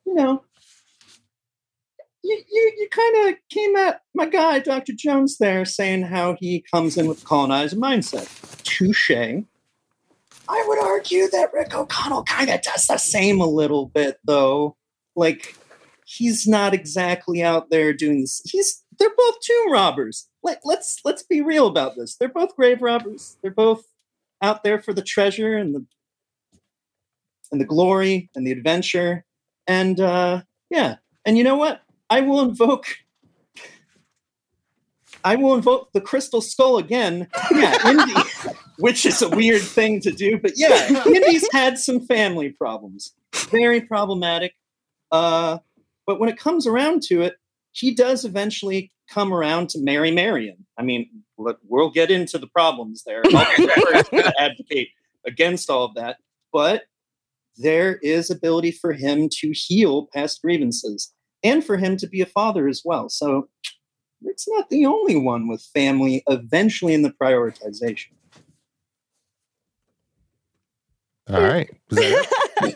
You 0.06 0.14
know, 0.14 0.44
you, 2.22 2.42
you, 2.50 2.72
you 2.78 2.88
kind 2.90 3.28
of 3.28 3.34
came 3.50 3.76
at 3.76 4.02
my 4.14 4.26
guy, 4.26 4.60
Dr. 4.60 4.92
Jones, 4.92 5.38
there, 5.38 5.64
saying 5.64 6.02
how 6.02 6.36
he 6.38 6.64
comes 6.72 6.96
in 6.96 7.06
with 7.06 7.20
the 7.20 7.26
colonizer 7.26 7.76
mindset. 7.76 8.62
Touche. 8.62 9.10
I 10.48 10.64
would 10.68 10.78
argue 10.78 11.28
that 11.30 11.52
Rick 11.52 11.74
O'Connell 11.74 12.24
kind 12.24 12.50
of 12.50 12.62
does 12.62 12.86
the 12.86 12.98
same 12.98 13.40
a 13.40 13.46
little 13.46 13.86
bit, 13.86 14.18
though. 14.24 14.76
Like, 15.14 15.56
he's 16.04 16.46
not 16.46 16.74
exactly 16.74 17.42
out 17.42 17.70
there 17.70 17.92
doing 17.92 18.20
this. 18.20 18.42
He's 18.44 18.82
they're 18.98 19.10
both 19.16 19.40
tomb 19.40 19.72
robbers. 19.72 20.28
Let, 20.42 20.60
let's 20.64 21.00
let's 21.04 21.22
be 21.22 21.42
real 21.42 21.66
about 21.66 21.96
this. 21.96 22.16
They're 22.16 22.28
both 22.28 22.56
grave 22.56 22.80
robbers. 22.80 23.36
They're 23.42 23.50
both 23.50 23.84
out 24.42 24.62
there 24.62 24.80
for 24.80 24.92
the 24.92 25.02
treasure 25.02 25.56
and 25.56 25.74
the 25.74 25.84
and 27.52 27.60
the 27.60 27.66
glory 27.66 28.30
and 28.34 28.46
the 28.46 28.52
adventure. 28.52 29.24
And 29.66 30.00
uh, 30.00 30.42
yeah, 30.70 30.96
and 31.24 31.36
you 31.36 31.44
know 31.44 31.56
what? 31.56 31.82
I 32.08 32.20
will 32.20 32.40
invoke. 32.40 32.86
I 35.26 35.34
will 35.34 35.56
invoke 35.56 35.92
the 35.92 36.00
crystal 36.00 36.40
skull 36.40 36.78
again. 36.78 37.26
Yeah, 37.50 37.76
Indy, 37.84 38.14
which 38.78 39.04
is 39.04 39.20
a 39.22 39.28
weird 39.28 39.60
thing 39.60 40.00
to 40.02 40.12
do, 40.12 40.38
but 40.38 40.52
yeah, 40.54 41.04
Indy's 41.04 41.48
had 41.52 41.78
some 41.78 42.06
family 42.06 42.50
problems. 42.50 43.12
Very 43.50 43.80
problematic. 43.80 44.54
Uh, 45.10 45.58
but 46.06 46.20
when 46.20 46.28
it 46.28 46.38
comes 46.38 46.64
around 46.64 47.02
to 47.08 47.22
it, 47.22 47.34
he 47.72 47.92
does 47.92 48.24
eventually 48.24 48.92
come 49.10 49.34
around 49.34 49.68
to 49.70 49.80
marry 49.80 50.12
Marion. 50.12 50.64
I 50.78 50.84
mean, 50.84 51.10
we'll 51.36 51.90
get 51.90 52.12
into 52.12 52.38
the 52.38 52.46
problems 52.46 53.02
there. 53.04 53.22
I'll 53.34 54.32
advocate 54.38 54.90
against 55.26 55.68
all 55.68 55.86
of 55.86 55.94
that, 55.94 56.18
but 56.52 56.84
there 57.56 57.96
is 57.96 58.30
ability 58.30 58.70
for 58.70 58.92
him 58.92 59.28
to 59.40 59.50
heal 59.52 60.06
past 60.14 60.40
grievances 60.40 61.12
and 61.42 61.64
for 61.64 61.78
him 61.78 61.96
to 61.96 62.06
be 62.06 62.20
a 62.20 62.26
father 62.26 62.68
as 62.68 62.82
well. 62.84 63.08
So 63.08 63.48
Rick's 64.22 64.46
not 64.48 64.68
the 64.70 64.86
only 64.86 65.16
one 65.16 65.48
with 65.48 65.62
family 65.62 66.22
eventually 66.28 66.94
in 66.94 67.02
the 67.02 67.10
prioritization. 67.10 68.12
All 71.28 71.40
right. 71.40 71.70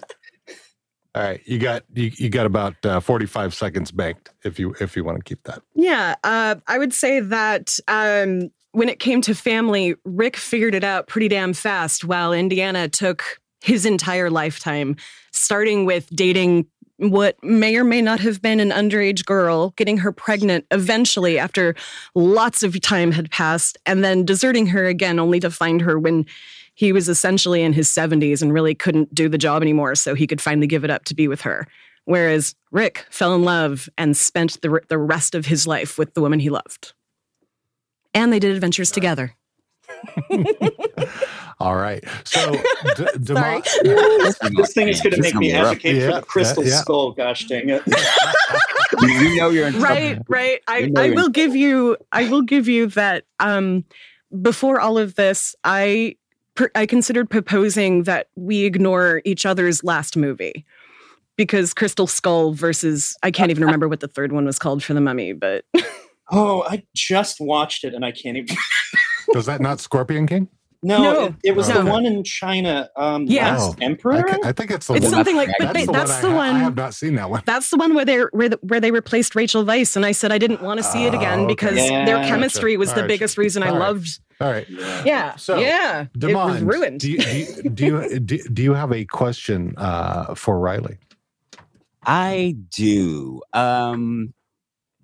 All 1.12 1.24
right, 1.24 1.40
you 1.44 1.58
got 1.58 1.82
you, 1.92 2.12
you 2.14 2.28
got 2.28 2.46
about 2.46 2.74
uh, 2.84 3.00
forty 3.00 3.26
five 3.26 3.52
seconds 3.52 3.90
banked 3.90 4.30
if 4.44 4.60
you 4.60 4.76
if 4.80 4.94
you 4.94 5.02
want 5.02 5.18
to 5.18 5.24
keep 5.24 5.42
that. 5.42 5.60
Yeah, 5.74 6.14
uh, 6.22 6.54
I 6.68 6.78
would 6.78 6.94
say 6.94 7.18
that 7.18 7.78
um, 7.88 8.50
when 8.72 8.88
it 8.88 9.00
came 9.00 9.20
to 9.22 9.34
family, 9.34 9.96
Rick 10.04 10.36
figured 10.36 10.74
it 10.74 10.84
out 10.84 11.08
pretty 11.08 11.26
damn 11.26 11.52
fast, 11.52 12.04
while 12.04 12.32
Indiana 12.32 12.88
took 12.88 13.40
his 13.60 13.84
entire 13.84 14.30
lifetime, 14.30 14.96
starting 15.32 15.84
with 15.84 16.08
dating 16.14 16.66
what 17.00 17.42
may 17.42 17.76
or 17.76 17.84
may 17.84 18.02
not 18.02 18.20
have 18.20 18.42
been 18.42 18.60
an 18.60 18.70
underage 18.70 19.24
girl, 19.24 19.70
getting 19.76 19.96
her 19.98 20.12
pregnant 20.12 20.66
eventually 20.70 21.38
after 21.38 21.74
lots 22.14 22.62
of 22.62 22.78
time 22.80 23.10
had 23.10 23.30
passed, 23.30 23.78
and 23.86 24.04
then 24.04 24.24
deserting 24.24 24.66
her 24.66 24.86
again, 24.86 25.18
only 25.18 25.40
to 25.40 25.50
find 25.50 25.80
her 25.80 25.98
when 25.98 26.26
he 26.74 26.92
was 26.92 27.08
essentially 27.08 27.62
in 27.62 27.72
his 27.72 27.88
70s 27.88 28.42
and 28.42 28.52
really 28.52 28.74
couldn't 28.74 29.14
do 29.14 29.28
the 29.28 29.38
job 29.38 29.62
anymore, 29.62 29.94
so 29.94 30.14
he 30.14 30.26
could 30.26 30.40
finally 30.40 30.66
give 30.66 30.84
it 30.84 30.90
up 30.90 31.04
to 31.04 31.14
be 31.14 31.26
with 31.26 31.40
her. 31.40 31.66
Whereas 32.04 32.54
Rick 32.70 33.06
fell 33.10 33.34
in 33.34 33.44
love 33.44 33.88
and 33.96 34.16
spent 34.16 34.60
the, 34.62 34.80
the 34.88 34.98
rest 34.98 35.34
of 35.34 35.46
his 35.46 35.66
life 35.66 35.98
with 35.98 36.14
the 36.14 36.20
woman 36.20 36.40
he 36.40 36.50
loved. 36.50 36.92
And 38.14 38.32
they 38.32 38.38
did 38.38 38.54
adventures 38.54 38.90
together. 38.90 39.34
All 41.60 41.76
right. 41.76 42.02
So, 42.24 42.52
D- 42.96 43.06
Demo- 43.22 43.60
this 43.82 44.72
thing 44.72 44.88
is 44.88 45.02
going 45.02 45.14
to 45.14 45.20
make 45.20 45.34
me 45.34 45.52
advocate 45.52 45.96
yeah, 45.96 46.06
for 46.06 46.14
the 46.16 46.22
crystal 46.22 46.64
yeah, 46.64 46.70
yeah. 46.70 46.76
skull. 46.76 47.12
Gosh 47.12 47.44
dang 47.46 47.68
it! 47.68 47.82
you 49.02 49.36
know 49.36 49.50
you're 49.50 49.68
in 49.68 49.78
right, 49.78 50.18
right. 50.28 50.62
I, 50.66 50.78
you 50.78 50.90
know 50.90 51.02
I 51.02 51.10
will 51.10 51.28
give 51.28 51.54
you. 51.54 51.98
I 52.12 52.28
will 52.30 52.42
give 52.42 52.66
you 52.66 52.86
that. 52.88 53.24
Um, 53.40 53.84
before 54.40 54.80
all 54.80 54.96
of 54.96 55.16
this, 55.16 55.54
I 55.62 56.16
I 56.74 56.86
considered 56.86 57.28
proposing 57.28 58.04
that 58.04 58.28
we 58.36 58.64
ignore 58.64 59.20
each 59.26 59.44
other's 59.44 59.84
last 59.84 60.16
movie 60.16 60.64
because 61.36 61.74
Crystal 61.74 62.06
Skull 62.06 62.54
versus 62.54 63.18
I 63.22 63.30
can't 63.30 63.50
even 63.50 63.64
remember 63.64 63.88
what 63.88 64.00
the 64.00 64.08
third 64.08 64.32
one 64.32 64.46
was 64.46 64.58
called 64.58 64.82
for 64.82 64.94
the 64.94 65.00
Mummy, 65.02 65.34
but 65.34 65.66
oh, 66.30 66.62
I 66.62 66.84
just 66.94 67.38
watched 67.38 67.84
it 67.84 67.92
and 67.92 68.02
I 68.02 68.12
can't 68.12 68.38
even. 68.38 68.56
Was 69.34 69.44
that 69.44 69.60
not 69.60 69.78
Scorpion 69.80 70.26
King? 70.26 70.48
No, 70.82 71.02
no 71.02 71.24
it, 71.24 71.34
it, 71.44 71.56
was 71.56 71.68
no. 71.68 71.82
the 71.82 71.90
one 71.90 72.06
in 72.06 72.24
China. 72.24 72.88
Um, 72.96 73.26
yeah, 73.26 73.58
oh, 73.60 73.74
Emperor. 73.82 74.24
I, 74.26 74.48
I, 74.48 74.52
think 74.52 74.70
it's 74.70 74.86
the 74.86 74.94
it's 74.94 75.04
one. 75.04 75.12
something 75.12 75.36
like. 75.36 75.50
But 75.58 75.74
that's, 75.74 75.86
the, 75.86 75.92
that's 75.92 76.10
one, 76.10 76.22
the 76.22 76.28
I, 76.28 76.34
one. 76.34 76.56
I 76.56 76.58
have 76.60 76.76
not 76.76 76.94
seen 76.94 77.16
that 77.16 77.28
one. 77.28 77.42
That's 77.44 77.68
the 77.68 77.76
one 77.76 77.94
where 77.94 78.06
they 78.06 78.20
where, 78.32 78.48
the, 78.48 78.58
where 78.62 78.80
they 78.80 78.90
replaced 78.90 79.34
Rachel 79.34 79.62
Weisz, 79.62 79.94
and 79.94 80.06
I 80.06 80.12
said 80.12 80.32
I 80.32 80.38
didn't 80.38 80.62
want 80.62 80.78
to 80.78 80.84
see 80.84 81.04
it 81.04 81.12
again 81.12 81.40
oh, 81.40 81.44
okay. 81.44 81.52
because 81.52 81.76
yeah. 81.76 82.06
their 82.06 82.24
chemistry 82.24 82.78
was 82.78 82.88
All 82.90 82.94
the 82.94 83.02
right. 83.02 83.08
biggest 83.08 83.36
reason 83.36 83.62
I 83.62 83.70
loved. 83.70 84.20
All 84.40 84.50
right. 84.50 84.66
Yeah. 84.70 85.02
Yeah. 85.04 85.36
So, 85.36 85.58
yeah. 85.58 86.06
Demond, 86.16 86.28
it 86.30 86.52
was 86.52 86.62
ruined. 86.62 87.00
Do 87.00 87.10
you, 87.10 87.18
do 87.18 87.36
you, 87.36 87.70
do 87.70 87.84
you, 87.84 88.20
do, 88.20 88.38
do 88.38 88.62
you 88.62 88.72
have 88.72 88.90
a 88.90 89.04
question 89.04 89.74
uh, 89.76 90.34
for 90.34 90.58
Riley? 90.58 90.96
I 92.06 92.56
do. 92.70 93.42
Um, 93.52 94.32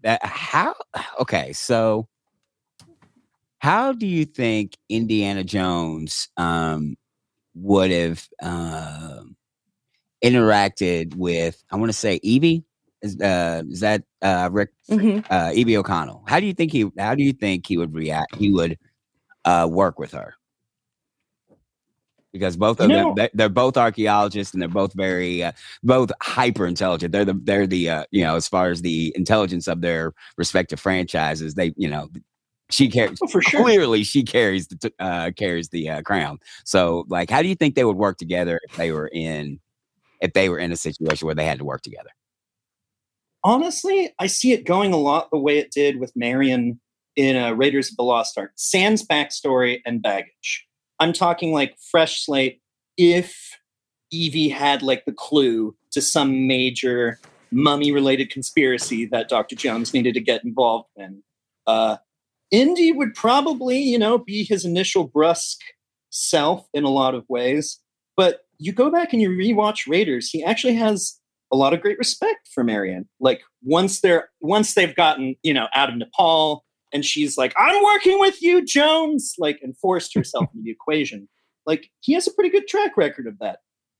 that 0.03 0.25
how? 0.25 0.75
Okay, 1.21 1.53
so 1.53 2.09
how 3.59 3.93
do 3.93 4.07
you 4.07 4.25
think 4.25 4.77
Indiana 4.89 5.45
Jones 5.45 6.29
um, 6.37 6.97
would 7.55 7.91
have 7.91 8.29
uh, 8.43 9.23
interacted 10.23 11.15
with? 11.15 11.63
I 11.71 11.77
want 11.77 11.89
to 11.89 11.97
say 11.97 12.21
Evie. 12.23 12.65
Is, 13.03 13.21
uh, 13.21 13.63
is 13.69 13.81
that 13.81 14.03
uh, 14.23 14.49
Rick 14.51 14.71
mm-hmm. 14.91 15.21
uh, 15.31 15.53
Evie 15.55 15.77
O'Connell? 15.77 16.25
How 16.27 16.41
do 16.41 16.47
you 16.47 16.55
think 16.55 16.73
he? 16.73 16.91
How 16.99 17.15
do 17.15 17.23
you 17.23 17.33
think 17.33 17.67
he 17.67 17.77
would 17.77 17.95
react? 17.95 18.35
He 18.37 18.51
would 18.51 18.79
uh, 19.45 19.69
work 19.71 19.99
with 19.99 20.13
her 20.13 20.35
because 22.37 22.57
both 22.57 22.81
of 22.81 22.89
them 22.89 23.15
they're, 23.15 23.31
they're, 23.35 23.49
both 23.49 23.77
archaeologists 23.77 24.53
and 24.53 24.61
they're 24.61 24.69
both 24.69 24.93
very 24.95 25.43
uh, 25.43 25.53
both 25.83 26.11
hyper 26.23 26.67
intelligent. 26.67 27.13
They're 27.13 27.25
the 27.25 27.41
they're 27.43 27.67
the 27.67 27.91
uh, 27.91 28.05
you 28.11 28.23
know 28.23 28.37
as 28.37 28.49
far 28.49 28.71
as 28.71 28.83
the 28.83 29.13
intelligence 29.17 29.67
of 29.69 29.81
their 29.81 30.13
respective 30.37 30.81
franchises, 30.81 31.55
they 31.55 31.73
you 31.77 31.89
know 31.89 32.09
she 32.71 32.89
carries 32.89 33.19
oh, 33.23 33.27
for 33.29 33.43
sure. 33.43 33.63
Clearly, 33.63 34.05
she 34.05 34.23
carries 34.23 34.69
the 34.69 34.93
uh, 34.99 35.31
carries 35.37 35.69
the 35.69 35.89
uh, 35.89 36.03
crown. 36.03 36.39
So, 36.65 37.05
like, 37.09 37.31
how 37.31 37.43
do 37.43 37.49
you 37.49 37.55
think 37.55 37.75
they 37.75 37.85
would 37.85 37.97
work 37.97 38.19
together 38.19 38.61
if 38.69 38.77
they 38.77 38.93
were 38.93 39.09
in 39.09 39.61
if 40.21 40.33
they 40.33 40.49
were 40.49 40.59
in 40.59 40.73
a 40.73 40.77
situation 40.77 41.27
where 41.27 41.35
they 41.35 41.47
had 41.47 41.59
to 41.59 41.65
work 41.65 41.83
together? 41.83 42.11
Honestly, 43.45 44.13
I 44.19 44.27
see 44.27 44.53
it 44.53 44.65
going 44.65 44.93
a 44.93 44.97
lot 44.97 45.31
the 45.31 45.39
way 45.39 45.59
it 45.59 45.71
did 45.71 46.01
with 46.01 46.13
Marion 46.17 46.81
in 47.15 47.37
uh, 47.37 47.53
Raiders 47.53 47.91
of 47.91 47.97
the 47.97 48.03
Lost 48.03 48.37
Ark. 48.37 48.53
Sans 48.57 49.07
backstory 49.07 49.81
and 49.87 50.03
baggage. 50.03 50.67
I'm 50.99 51.13
talking 51.13 51.53
like 51.53 51.77
fresh 51.79 52.25
slate. 52.25 52.61
If 52.97 53.59
Evie 54.11 54.49
had 54.49 54.83
like 54.83 55.05
the 55.05 55.13
clue 55.13 55.77
to 55.93 56.01
some 56.01 56.47
major 56.47 57.21
mummy 57.51 57.93
related 57.93 58.31
conspiracy 58.31 59.07
that 59.07 59.29
Dr. 59.29 59.57
Jones 59.57 59.95
needed 59.95 60.15
to 60.15 60.21
get 60.21 60.45
involved 60.45 60.89
in. 60.97 61.23
Uh, 61.67 61.97
Indy 62.51 62.93
would 62.93 63.15
probably, 63.15 63.79
you 63.79 63.99
know, 63.99 64.19
be 64.19 64.45
his 64.45 64.65
initial 64.65 65.05
brusque 65.05 65.61
self 66.11 66.67
in 66.73 66.85
a 66.85 66.91
lot 66.91 67.15
of 67.15 67.25
ways. 67.29 67.81
But 68.17 68.41
you 68.59 68.73
go 68.73 68.91
back 68.91 69.13
and 69.13 69.21
you 69.21 69.31
rewatch 69.31 69.89
Raiders, 69.89 70.31
he 70.31 70.43
actually 70.43 70.75
has 70.75 71.19
a 71.53 71.57
lot 71.57 71.75
of 71.75 71.81
great 71.81 71.99
respect 71.99 72.49
for 72.53 72.65
Marion. 72.65 73.09
Like 73.21 73.43
once 73.63 74.01
they're 74.01 74.29
once 74.41 74.75
they've 74.75 74.95
gotten, 74.95 75.37
you 75.43 75.55
know, 75.55 75.69
out 75.75 75.91
of 75.91 75.97
Nepal 75.97 76.65
and 76.93 77.05
she's 77.05 77.37
like, 77.37 77.53
I'm 77.59 77.83
working 77.85 78.19
with 78.19 78.43
you, 78.43 78.65
Jones, 78.65 79.35
like 79.39 79.61
and 79.63 79.77
forced 79.79 80.15
herself 80.15 80.47
into 80.55 80.65
the 80.65 80.71
equation. 80.71 81.29
Like 81.67 81.91
he 82.01 82.15
has 82.15 82.27
a 82.27 82.33
pretty 82.33 82.51
good 82.51 82.69
track 82.69 82.97
record 82.97 83.27
of 83.27 83.39
that. 83.41 83.59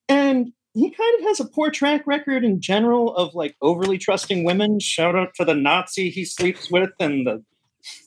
And 0.09 0.53
he 0.75 0.91
kind 0.91 1.19
of 1.19 1.27
has 1.27 1.41
a 1.41 1.49
poor 1.49 1.71
track 1.71 2.07
record 2.07 2.45
in 2.45 2.61
general 2.61 3.15
of 3.17 3.35
like 3.35 3.57
overly 3.63 3.99
trusting 3.99 4.45
women. 4.45 4.79
Shout 4.79 5.17
out 5.17 5.35
to 5.35 5.45
the 5.45 5.55
Nazi 5.55 6.11
he 6.11 6.25
sleeps 6.25 6.71
with 6.71 6.91
and 7.01 7.27
the 7.27 7.45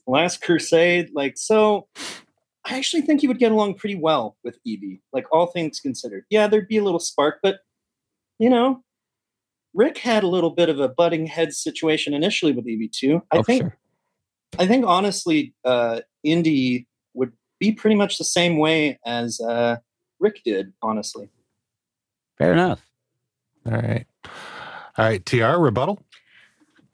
Last 0.07 0.41
Crusade. 0.41 1.09
Like, 1.13 1.37
so 1.37 1.87
I 2.65 2.77
actually 2.77 3.01
think 3.01 3.21
he 3.21 3.27
would 3.27 3.39
get 3.39 3.51
along 3.51 3.75
pretty 3.75 3.95
well 3.95 4.37
with 4.43 4.57
Evie, 4.65 5.01
like 5.13 5.25
all 5.31 5.47
things 5.47 5.79
considered. 5.79 6.25
Yeah, 6.29 6.47
there'd 6.47 6.67
be 6.67 6.77
a 6.77 6.83
little 6.83 6.99
spark, 6.99 7.39
but 7.41 7.59
you 8.37 8.49
know, 8.49 8.83
Rick 9.73 9.97
had 9.97 10.23
a 10.23 10.27
little 10.27 10.49
bit 10.51 10.69
of 10.69 10.79
a 10.79 10.87
butting 10.87 11.25
head 11.25 11.53
situation 11.53 12.13
initially 12.13 12.51
with 12.51 12.67
Evie 12.67 12.89
too. 12.89 13.21
I 13.31 13.37
oh, 13.37 13.43
think 13.43 13.63
sure. 13.63 13.77
I 14.57 14.65
think 14.65 14.85
honestly, 14.85 15.53
uh, 15.63 16.01
Indy 16.23 16.87
would 17.13 17.33
be 17.59 17.71
pretty 17.71 17.95
much 17.95 18.17
the 18.17 18.23
same 18.23 18.57
way 18.57 18.99
as 19.05 19.39
uh, 19.39 19.77
Rick 20.19 20.41
did, 20.43 20.73
honestly. 20.81 21.29
Fair 22.37 22.53
enough. 22.53 22.85
All 23.65 23.73
right. 23.73 24.05
All 24.97 25.05
right, 25.05 25.25
TR, 25.25 25.57
rebuttal? 25.57 26.01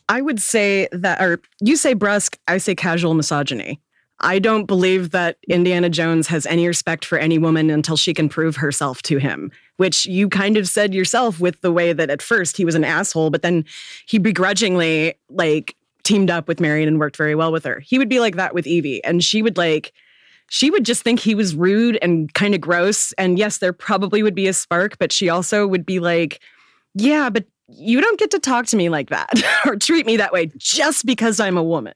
I 0.07 0.21
would 0.21 0.41
say 0.41 0.87
that, 0.91 1.21
or 1.21 1.41
you 1.59 1.75
say 1.75 1.93
brusque, 1.93 2.37
I 2.47 2.57
say 2.57 2.75
casual 2.75 3.13
misogyny. 3.13 3.79
I 4.21 4.39
don't 4.39 4.65
believe 4.65 5.11
that 5.11 5.37
Indiana 5.49 5.89
Jones 5.89 6.27
has 6.27 6.45
any 6.45 6.67
respect 6.67 7.03
for 7.03 7.17
any 7.17 7.37
woman 7.37 7.69
until 7.69 7.97
she 7.97 8.13
can 8.13 8.29
prove 8.29 8.55
herself 8.55 9.01
to 9.03 9.17
him, 9.17 9.51
which 9.77 10.05
you 10.05 10.29
kind 10.29 10.55
of 10.55 10.69
said 10.69 10.93
yourself 10.93 11.39
with 11.39 11.59
the 11.61 11.71
way 11.71 11.91
that 11.91 12.09
at 12.09 12.21
first 12.21 12.55
he 12.55 12.63
was 12.63 12.75
an 12.75 12.85
asshole, 12.85 13.29
but 13.29 13.41
then 13.41 13.65
he 14.05 14.17
begrudgingly 14.17 15.15
like 15.29 15.75
teamed 16.03 16.29
up 16.29 16.47
with 16.47 16.61
Marion 16.61 16.87
and 16.87 16.99
worked 16.99 17.17
very 17.17 17.35
well 17.35 17.51
with 17.51 17.65
her. 17.65 17.81
He 17.81 17.97
would 17.97 18.07
be 18.07 18.19
like 18.19 18.37
that 18.37 18.53
with 18.53 18.67
Evie, 18.67 19.03
and 19.03 19.23
she 19.23 19.41
would 19.41 19.57
like 19.57 19.91
she 20.49 20.69
would 20.69 20.85
just 20.85 21.01
think 21.01 21.19
he 21.19 21.35
was 21.35 21.55
rude 21.55 21.97
and 22.01 22.33
kind 22.33 22.53
of 22.53 22.61
gross. 22.61 23.13
And 23.13 23.39
yes, 23.39 23.57
there 23.57 23.73
probably 23.73 24.21
would 24.21 24.35
be 24.35 24.47
a 24.47 24.53
spark, 24.53 24.97
but 24.99 25.11
she 25.11 25.27
also 25.27 25.65
would 25.65 25.85
be 25.85 25.99
like, 25.99 26.39
yeah, 26.93 27.29
but 27.29 27.45
you 27.67 28.01
don't 28.01 28.19
get 28.19 28.31
to 28.31 28.39
talk 28.39 28.65
to 28.67 28.77
me 28.77 28.89
like 28.89 29.09
that 29.09 29.31
or 29.65 29.75
treat 29.75 30.05
me 30.05 30.17
that 30.17 30.33
way 30.33 30.51
just 30.57 31.05
because 31.05 31.39
I'm 31.39 31.57
a 31.57 31.63
woman. 31.63 31.93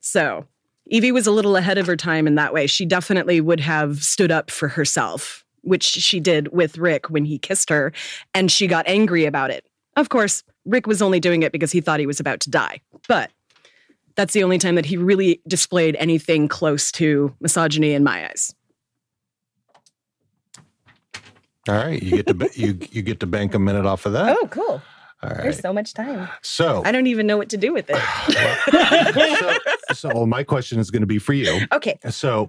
So 0.00 0.46
Evie 0.86 1.12
was 1.12 1.26
a 1.26 1.32
little 1.32 1.56
ahead 1.56 1.78
of 1.78 1.86
her 1.86 1.96
time 1.96 2.26
in 2.26 2.34
that 2.36 2.52
way. 2.52 2.66
She 2.66 2.84
definitely 2.84 3.40
would 3.40 3.60
have 3.60 4.02
stood 4.02 4.30
up 4.30 4.50
for 4.50 4.68
herself, 4.68 5.44
which 5.62 5.84
she 5.84 6.20
did 6.20 6.48
with 6.52 6.78
Rick 6.78 7.10
when 7.10 7.24
he 7.24 7.38
kissed 7.38 7.70
her, 7.70 7.92
and 8.34 8.50
she 8.50 8.66
got 8.66 8.86
angry 8.88 9.24
about 9.24 9.50
it. 9.50 9.66
Of 9.96 10.08
course, 10.08 10.42
Rick 10.64 10.86
was 10.86 11.02
only 11.02 11.20
doing 11.20 11.42
it 11.42 11.52
because 11.52 11.72
he 11.72 11.80
thought 11.80 12.00
he 12.00 12.06
was 12.06 12.20
about 12.20 12.40
to 12.40 12.50
die. 12.50 12.80
But 13.08 13.30
that's 14.16 14.32
the 14.32 14.44
only 14.44 14.58
time 14.58 14.74
that 14.74 14.86
he 14.86 14.96
really 14.96 15.40
displayed 15.46 15.96
anything 15.96 16.48
close 16.48 16.92
to 16.92 17.34
misogyny 17.40 17.92
in 17.92 18.04
my 18.04 18.28
eyes. 18.28 18.54
All 21.68 21.76
right, 21.76 22.02
you 22.02 22.22
get 22.22 22.26
to 22.26 22.50
you 22.54 22.76
you 22.90 23.02
get 23.02 23.20
to 23.20 23.26
bank 23.26 23.54
a 23.54 23.58
minute 23.58 23.86
off 23.86 24.04
of 24.04 24.14
that. 24.14 24.36
Oh, 24.36 24.48
cool. 24.48 24.82
All 25.22 25.30
right. 25.30 25.42
There's 25.42 25.60
so 25.60 25.72
much 25.72 25.94
time. 25.94 26.28
So 26.42 26.82
I 26.84 26.92
don't 26.92 27.06
even 27.06 27.26
know 27.26 27.36
what 27.36 27.48
to 27.50 27.56
do 27.56 27.72
with 27.72 27.86
it. 27.88 27.96
so, 29.94 30.10
so 30.10 30.26
my 30.26 30.42
question 30.42 30.78
is 30.80 30.90
going 30.90 31.02
to 31.02 31.06
be 31.06 31.18
for 31.18 31.32
you. 31.32 31.66
Okay. 31.72 31.98
So 32.10 32.48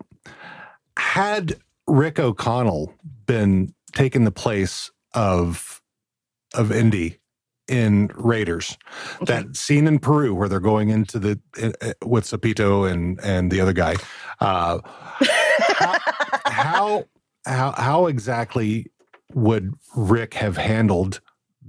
had 0.98 1.56
Rick 1.88 2.20
O'Connell 2.20 2.94
been 3.26 3.74
taking 3.94 4.24
the 4.24 4.32
place 4.32 4.90
of 5.14 5.82
of 6.56 6.72
Indy 6.72 7.20
in 7.68 8.10
Raiders. 8.16 8.78
Okay. 9.22 9.26
That 9.26 9.56
scene 9.56 9.88
in 9.88 10.00
Peru 10.00 10.34
where 10.34 10.50
they're 10.50 10.60
going 10.60 10.90
into 10.90 11.20
the 11.20 11.40
uh, 11.62 11.94
with 12.06 12.26
Sapito 12.26 12.90
and 12.90 13.20
and 13.24 13.52
the 13.52 13.62
other 13.62 13.74
guy. 13.74 13.96
Uh, 14.40 14.80
how, 14.84 16.00
how 16.46 17.06
how 17.46 17.72
how 17.72 18.08
exactly 18.08 18.92
would 19.34 19.74
Rick 19.96 20.34
have 20.36 20.58
handled 20.58 21.22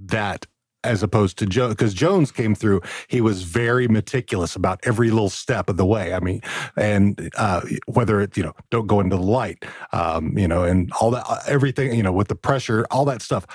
that 0.07 0.47
as 0.85 1.03
opposed 1.03 1.39
to 1.39 1.47
Joe 1.47 1.69
because 1.69 1.95
Jones 1.95 2.31
came 2.31 2.55
through 2.55 2.81
he 3.09 3.21
was 3.21 3.43
very 3.43 3.89
meticulous 3.89 4.55
about 4.57 4.81
every 4.85 5.11
little 5.11 5.31
step 5.31 5.69
of 5.69 5.77
the 5.77 5.87
way. 5.87 6.15
I 6.15 6.21
mean 6.21 6.41
and 6.77 7.31
uh, 7.37 7.63
whether 7.87 8.21
it 8.21 8.37
you 8.37 8.43
know 8.43 8.55
don't 8.71 8.87
go 8.87 9.01
into 9.01 9.17
the 9.17 9.23
light 9.23 9.65
um, 9.93 10.37
you 10.39 10.49
know 10.49 10.65
and 10.65 10.93
all 11.01 11.11
that 11.11 11.27
everything 11.47 11.95
you 11.95 12.03
know 12.03 12.13
with 12.13 12.29
the 12.29 12.37
pressure 12.37 12.87
all 12.91 13.05
that 13.07 13.23
stuff. 13.23 13.47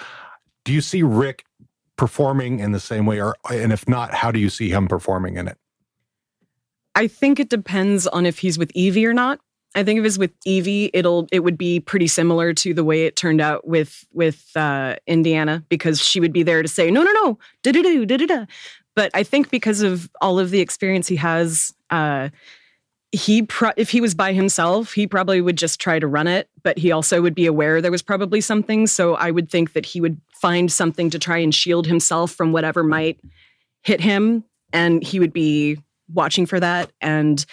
Do 0.66 0.74
you 0.74 0.82
see 0.82 1.04
Rick 1.04 1.46
performing 1.96 2.60
in 2.60 2.72
the 2.72 2.80
same 2.80 3.06
way 3.06 3.22
or 3.22 3.36
and 3.52 3.74
if 3.74 3.88
not 3.88 4.14
how 4.14 4.32
do 4.32 4.40
you 4.40 4.50
see 4.50 4.70
him 4.70 4.88
performing 4.88 5.36
in 5.36 5.48
it? 5.48 5.58
I 6.96 7.08
think 7.08 7.40
it 7.40 7.50
depends 7.50 8.08
on 8.08 8.26
if 8.26 8.40
he's 8.40 8.58
with 8.58 8.72
Evie 8.74 9.06
or 9.06 9.14
not. 9.14 9.40
I 9.76 9.84
think 9.84 10.00
if 10.00 10.06
it's 10.06 10.18
with 10.18 10.32
Evie, 10.46 10.90
it'll 10.94 11.28
it 11.32 11.42
would 11.42 11.58
be 11.58 11.80
pretty 11.80 12.08
similar 12.08 12.54
to 12.54 12.74
the 12.74 12.84
way 12.84 13.06
it 13.06 13.16
turned 13.16 13.40
out 13.40 13.68
with 13.68 14.06
with 14.12 14.52
uh, 14.56 14.96
Indiana 15.06 15.64
because 15.70 16.02
she 16.02 16.20
would 16.20 16.34
be 16.34 16.44
there 16.44 16.62
to 16.62 16.68
say 16.68 16.90
no 16.90 17.04
no 17.04 17.12
no 17.24 17.38
da 17.64 17.72
da 17.72 17.82
da 17.82 18.06
da 18.06 18.18
da 18.18 18.26
da. 18.26 18.46
But 18.96 19.12
I 19.14 19.24
think 19.24 19.50
because 19.50 19.82
of 19.82 20.10
all 20.22 20.40
of 20.40 20.50
the 20.50 20.60
experience 20.60 21.08
he 21.08 21.16
has, 21.18 21.74
uh, 21.90 22.30
he 23.12 23.44
pro- 23.44 23.72
if 23.78 23.90
he 23.92 24.02
was 24.02 24.16
by 24.16 24.34
himself, 24.34 24.94
he 24.94 25.08
probably 25.08 25.40
would 25.40 25.58
just 25.58 25.80
try 25.80 26.00
to 26.00 26.08
run 26.08 26.28
it. 26.28 26.50
But 26.64 26.78
he 26.78 26.92
also 26.92 27.22
would 27.22 27.36
be 27.36 27.46
aware 27.46 27.82
there 27.82 27.92
was 27.92 28.02
probably 28.02 28.42
something. 28.42 28.88
So 28.88 29.16
I 29.16 29.32
would 29.32 29.50
think 29.50 29.74
that 29.74 29.86
he 29.86 30.02
would 30.02 30.20
find 30.34 30.72
something 30.72 31.10
to 31.12 31.20
try 31.20 31.38
and 31.38 31.54
shield 31.54 31.86
himself 31.86 32.32
from 32.32 32.52
whatever 32.52 32.84
might 32.84 33.20
hit 33.84 34.02
him, 34.02 34.44
and 34.74 35.04
he 35.04 35.20
would 35.20 35.34
be 35.34 35.80
watching 36.12 36.48
for 36.48 36.60
that 36.60 36.92
and 37.02 37.46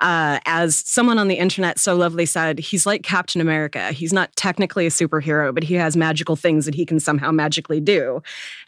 uh, 0.00 0.40
as 0.46 0.76
someone 0.76 1.18
on 1.18 1.28
the 1.28 1.36
internet 1.36 1.78
so 1.78 1.94
lovely 1.96 2.26
said, 2.26 2.58
he's 2.58 2.86
like 2.86 3.02
Captain 3.02 3.40
America. 3.40 3.92
He's 3.92 4.12
not 4.12 4.34
technically 4.36 4.86
a 4.86 4.90
superhero, 4.90 5.54
but 5.54 5.62
he 5.62 5.74
has 5.74 5.96
magical 5.96 6.36
things 6.36 6.64
that 6.64 6.74
he 6.74 6.86
can 6.86 7.00
somehow 7.00 7.30
magically 7.30 7.80
do. 7.80 8.22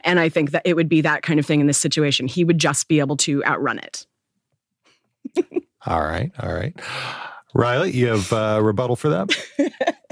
And 0.05 0.21
I 0.21 0.29
think 0.29 0.51
that 0.53 0.62
it 0.64 0.75
would 0.75 0.88
be 0.88 1.01
that 1.01 1.23
kind 1.23 1.40
of 1.40 1.47
thing 1.47 1.61
in 1.61 1.66
this 1.66 1.79
situation. 1.79 2.27
He 2.27 2.45
would 2.45 2.59
just 2.59 2.88
be 2.88 3.01
able 3.01 3.16
to 3.18 3.45
outrun 3.45 3.79
it. 3.79 4.07
all 5.87 6.03
right 6.03 6.33
all 6.40 6.53
right 6.53 6.75
Riley 7.55 7.92
you 7.92 8.09
have 8.09 8.33
uh, 8.33 8.61
rebuttal 8.61 8.97
for 8.97 9.09
that 9.09 9.31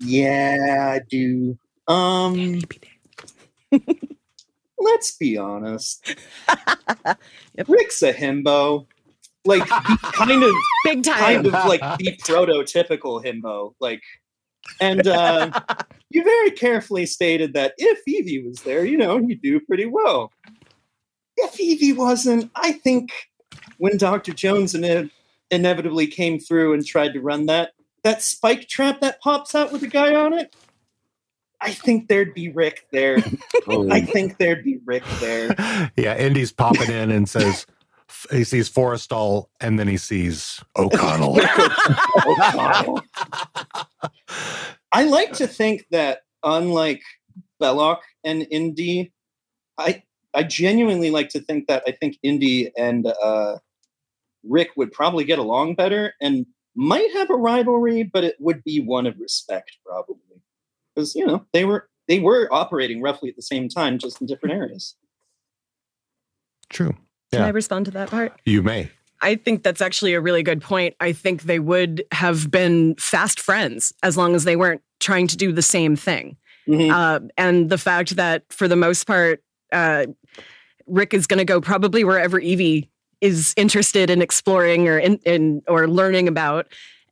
Yeah, 0.00 0.94
I 0.94 1.00
do. 1.08 1.58
Um, 1.88 2.60
let's 4.78 5.16
be 5.16 5.36
honest. 5.36 6.16
Yep. 7.56 7.68
Rick's 7.68 8.02
a 8.02 8.12
himbo. 8.12 8.86
Like 9.48 9.66
kind 9.66 10.42
of 10.44 10.52
Big 10.84 11.02
time. 11.02 11.16
kind 11.18 11.46
of 11.46 11.52
like 11.52 11.80
the 11.98 12.16
prototypical 12.18 13.24
himbo. 13.24 13.72
Like 13.80 14.02
and 14.80 15.06
uh 15.06 15.50
you 16.10 16.22
very 16.22 16.50
carefully 16.50 17.06
stated 17.06 17.54
that 17.54 17.72
if 17.78 18.00
Evie 18.06 18.46
was 18.46 18.62
there, 18.62 18.84
you 18.84 18.96
know, 18.96 19.18
he'd 19.26 19.42
do 19.42 19.58
pretty 19.60 19.86
well. 19.86 20.30
If 21.36 21.58
Evie 21.58 21.92
wasn't, 21.94 22.50
I 22.54 22.72
think 22.72 23.10
when 23.78 23.96
Dr. 23.96 24.32
Jones 24.34 24.74
ine- 24.74 25.10
inevitably 25.50 26.06
came 26.08 26.38
through 26.38 26.74
and 26.74 26.84
tried 26.84 27.14
to 27.14 27.20
run 27.20 27.46
that 27.46 27.72
that 28.04 28.22
spike 28.22 28.68
trap 28.68 29.00
that 29.00 29.20
pops 29.20 29.54
out 29.54 29.72
with 29.72 29.82
a 29.82 29.88
guy 29.88 30.14
on 30.14 30.32
it, 30.32 30.54
I 31.60 31.72
think 31.72 32.08
there'd 32.08 32.34
be 32.34 32.48
Rick 32.50 32.86
there. 32.92 33.18
Oh, 33.70 33.86
I 33.90 34.00
think 34.00 34.38
there'd 34.38 34.64
be 34.64 34.78
Rick 34.86 35.04
there. 35.20 35.54
yeah 35.96 36.16
Indy's 36.16 36.52
popping 36.52 36.90
in 36.90 37.10
and 37.10 37.28
says 37.28 37.66
he 38.30 38.44
sees 38.44 38.70
Forrestal 38.70 39.46
and 39.60 39.78
then 39.78 39.88
he 39.88 39.96
sees 39.96 40.62
O'Connell 40.76 41.38
O'Connell. 42.26 43.02
I 44.92 45.04
like 45.04 45.32
to 45.34 45.46
think 45.46 45.86
that 45.90 46.22
unlike 46.42 47.02
Belloq 47.60 47.98
and 48.24 48.46
Indy, 48.50 49.12
I 49.76 50.02
I 50.34 50.42
genuinely 50.42 51.10
like 51.10 51.28
to 51.30 51.40
think 51.40 51.66
that 51.68 51.82
I 51.86 51.92
think 51.92 52.18
Indy 52.22 52.70
and 52.76 53.06
uh, 53.06 53.58
Rick 54.44 54.70
would 54.76 54.92
probably 54.92 55.24
get 55.24 55.38
along 55.38 55.74
better 55.74 56.14
and 56.20 56.46
might 56.74 57.10
have 57.12 57.30
a 57.30 57.34
rivalry, 57.34 58.02
but 58.04 58.24
it 58.24 58.36
would 58.38 58.62
be 58.62 58.80
one 58.80 59.06
of 59.06 59.18
respect 59.18 59.76
probably 59.84 60.42
because 60.94 61.14
you 61.14 61.26
know 61.26 61.44
they 61.52 61.64
were 61.64 61.88
they 62.06 62.20
were 62.20 62.48
operating 62.52 63.02
roughly 63.02 63.28
at 63.28 63.36
the 63.36 63.42
same 63.42 63.68
time, 63.68 63.98
just 63.98 64.20
in 64.20 64.26
different 64.26 64.54
areas. 64.54 64.94
true 66.70 66.94
Can 67.32 67.42
I 67.42 67.48
respond 67.48 67.86
to 67.86 67.90
that 67.92 68.10
part? 68.10 68.32
you 68.44 68.62
may 68.62 68.90
I 69.20 69.34
think 69.34 69.62
that's 69.64 69.80
actually 69.80 70.14
a 70.14 70.20
really 70.20 70.42
good 70.44 70.62
point. 70.62 70.94
I 71.00 71.12
think 71.12 71.42
they 71.42 71.58
would 71.58 72.04
have 72.12 72.50
been 72.50 72.94
fast 72.96 73.40
friends 73.40 73.92
as 74.02 74.16
long 74.16 74.36
as 74.36 74.44
they 74.44 74.54
weren't 74.54 74.80
trying 75.00 75.26
to 75.28 75.36
do 75.36 75.50
the 75.52 75.62
same 75.62 75.96
thing. 75.96 76.36
Mhm. 76.68 76.90
Uh, 76.92 77.26
and 77.36 77.68
the 77.68 77.78
fact 77.78 78.14
that 78.16 78.44
for 78.50 78.68
the 78.68 78.76
most 78.76 79.08
part, 79.08 79.42
uh, 79.72 80.06
Rick 80.86 81.14
is 81.14 81.26
going 81.26 81.38
to 81.38 81.44
go 81.44 81.60
probably 81.60 82.04
wherever 82.04 82.38
Evie 82.38 82.90
is 83.20 83.54
interested 83.56 84.08
in 84.08 84.22
exploring 84.22 84.88
or 84.88 84.98
in, 84.98 85.16
in 85.24 85.62
or 85.66 85.88
learning 85.88 86.28
about. 86.28 86.68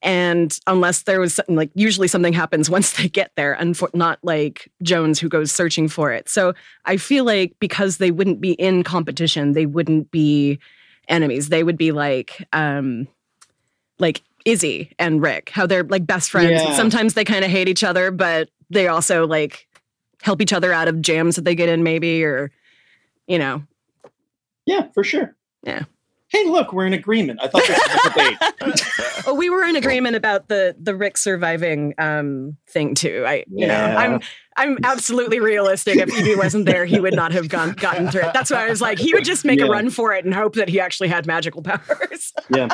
And 0.07 0.57
unless 0.69 1.03
there 1.03 1.19
was 1.19 1.35
something 1.35 1.57
like 1.57 1.71
usually 1.75 2.07
something 2.07 2.33
happens 2.33 2.71
once 2.77 2.93
they 2.93 3.09
get 3.09 3.33
there, 3.37 3.53
and 3.53 3.79
not 3.93 4.19
like 4.23 4.71
Jones 4.83 5.19
who 5.19 5.29
goes 5.29 5.53
searching 5.53 5.89
for 5.89 6.13
it. 6.13 6.29
So 6.29 6.55
I 6.85 6.97
feel 6.97 7.25
like 7.25 7.55
because 7.59 7.99
they 7.99 8.13
wouldn't 8.13 8.41
be 8.41 8.53
in 8.53 8.85
competition, 8.85 9.53
they 9.53 9.67
wouldn't 9.67 10.11
be 10.13 10.61
enemies. 11.09 11.49
They 11.49 11.65
would 11.65 11.77
be 11.77 11.93
like 11.93 12.47
um 12.53 13.09
like 13.99 14.23
Izzy 14.45 14.93
and 14.99 15.21
Rick, 15.21 15.51
how 15.51 15.67
they're 15.67 15.83
like 15.83 16.07
best 16.07 16.31
friends. 16.31 16.63
Yeah. 16.63 16.77
Sometimes 16.77 17.15
they 17.15 17.25
kind 17.25 17.45
of 17.45 17.51
hate 17.51 17.69
each 17.69 17.83
other, 17.83 18.13
but 18.13 18.49
they 18.71 18.87
also 18.87 19.27
like 19.27 19.67
help 20.23 20.41
each 20.41 20.53
other 20.53 20.73
out 20.73 20.87
of 20.87 21.03
jams 21.03 21.35
that 21.35 21.45
they 21.45 21.57
get 21.57 21.69
in, 21.69 21.83
maybe, 21.83 22.23
or 22.23 22.53
you 23.27 23.39
know. 23.39 23.65
Yeah, 24.67 24.89
for 24.95 25.03
sure. 25.03 25.35
Yeah. 25.65 25.85
Hey, 26.29 26.45
look, 26.45 26.73
we're 26.73 26.87
in 26.87 26.93
agreement. 26.93 27.39
I 27.43 27.49
thought 27.49 27.63
this 27.67 27.79
was 27.79 28.05
a 28.05 28.11
debate. 28.11 28.83
Oh, 29.29 29.35
we 29.35 29.51
were 29.51 29.65
in 29.65 29.75
agreement 29.75 30.15
about 30.15 30.47
the 30.47 30.77
the 30.81 30.95
Rick 30.95 31.19
surviving 31.19 31.95
um 31.99 32.57
thing 32.69 32.95
too. 32.95 33.25
I, 33.27 33.45
you 33.49 33.67
know, 33.67 33.75
I'm 33.75 34.21
I'm 34.57 34.79
absolutely 34.85 35.41
realistic. 35.41 35.97
If 35.97 36.17
Evie 36.17 36.37
wasn't 36.37 36.67
there, 36.67 36.85
he 36.85 37.01
would 37.01 37.15
not 37.15 37.33
have 37.33 37.49
gone 37.49 37.73
gotten 37.73 38.09
through 38.09 38.23
it. 38.23 38.33
That's 38.33 38.53
why 38.53 38.67
I 38.67 38.71
was 38.71 38.81
like, 38.81 39.01
he 39.01 39.13
would 39.15 39.25
just 39.25 39.45
make 39.45 39.61
a 39.61 39.67
run 39.67 39.91
for 39.91 40.13
it 40.15 40.25
and 40.25 40.33
hope 40.33 40.55
that 40.55 40.69
he 40.69 40.79
actually 40.79 41.09
had 41.09 41.27
magical 41.27 41.63
powers. 41.63 42.33
Yeah. 42.55 42.69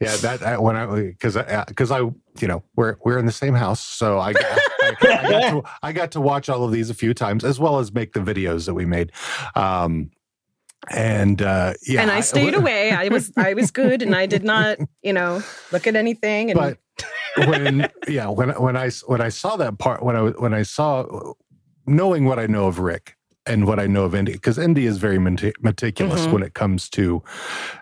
Yeah, 0.00 0.16
that 0.16 0.42
I, 0.42 0.58
when 0.58 0.74
I 0.74 0.86
because 0.86 1.36
I 1.36 1.64
because 1.64 1.90
I 1.90 1.98
you 1.98 2.48
know 2.48 2.62
we're 2.76 2.96
we're 3.04 3.18
in 3.18 3.26
the 3.26 3.32
same 3.32 3.54
house, 3.54 3.80
so 3.80 4.18
I, 4.18 4.30
I, 4.30 4.34
I, 4.82 4.94
I 5.02 5.30
got 5.30 5.50
to 5.50 5.62
I 5.82 5.92
got 5.92 6.10
to 6.12 6.20
watch 6.20 6.48
all 6.48 6.64
of 6.64 6.72
these 6.72 6.90
a 6.90 6.94
few 6.94 7.14
times 7.14 7.44
as 7.44 7.60
well 7.60 7.78
as 7.78 7.92
make 7.92 8.12
the 8.12 8.20
videos 8.20 8.66
that 8.66 8.74
we 8.74 8.86
made. 8.86 9.12
Um, 9.54 10.10
and 10.90 11.40
uh, 11.42 11.74
yeah, 11.86 12.02
and 12.02 12.10
I 12.10 12.20
stayed 12.20 12.54
away. 12.54 12.90
I 12.90 13.08
was 13.08 13.32
I 13.36 13.54
was 13.54 13.70
good, 13.70 14.02
and 14.02 14.14
I 14.14 14.26
did 14.26 14.44
not 14.54 14.78
you 15.02 15.12
know 15.12 15.42
look 15.72 15.86
at 15.86 15.96
anything. 15.96 16.50
And 16.50 16.58
but 16.58 16.78
when 17.48 17.88
yeah 18.08 18.28
when 18.28 18.50
when 18.50 18.76
I 18.76 18.90
when 19.06 19.20
I 19.20 19.28
saw 19.28 19.56
that 19.56 19.78
part 19.78 20.02
when 20.02 20.16
I 20.16 20.22
when 20.22 20.54
I 20.54 20.62
saw 20.62 21.34
knowing 21.86 22.24
what 22.24 22.38
I 22.38 22.46
know 22.46 22.66
of 22.66 22.78
Rick 22.78 23.16
and 23.46 23.66
what 23.66 23.78
I 23.78 23.86
know 23.86 24.04
of 24.04 24.14
Indy 24.14 24.32
because 24.32 24.58
Indy 24.58 24.86
is 24.86 24.98
very 24.98 25.18
meticulous 25.18 26.22
mm-hmm. 26.22 26.32
when 26.32 26.42
it 26.42 26.54
comes 26.54 26.88
to 26.90 27.22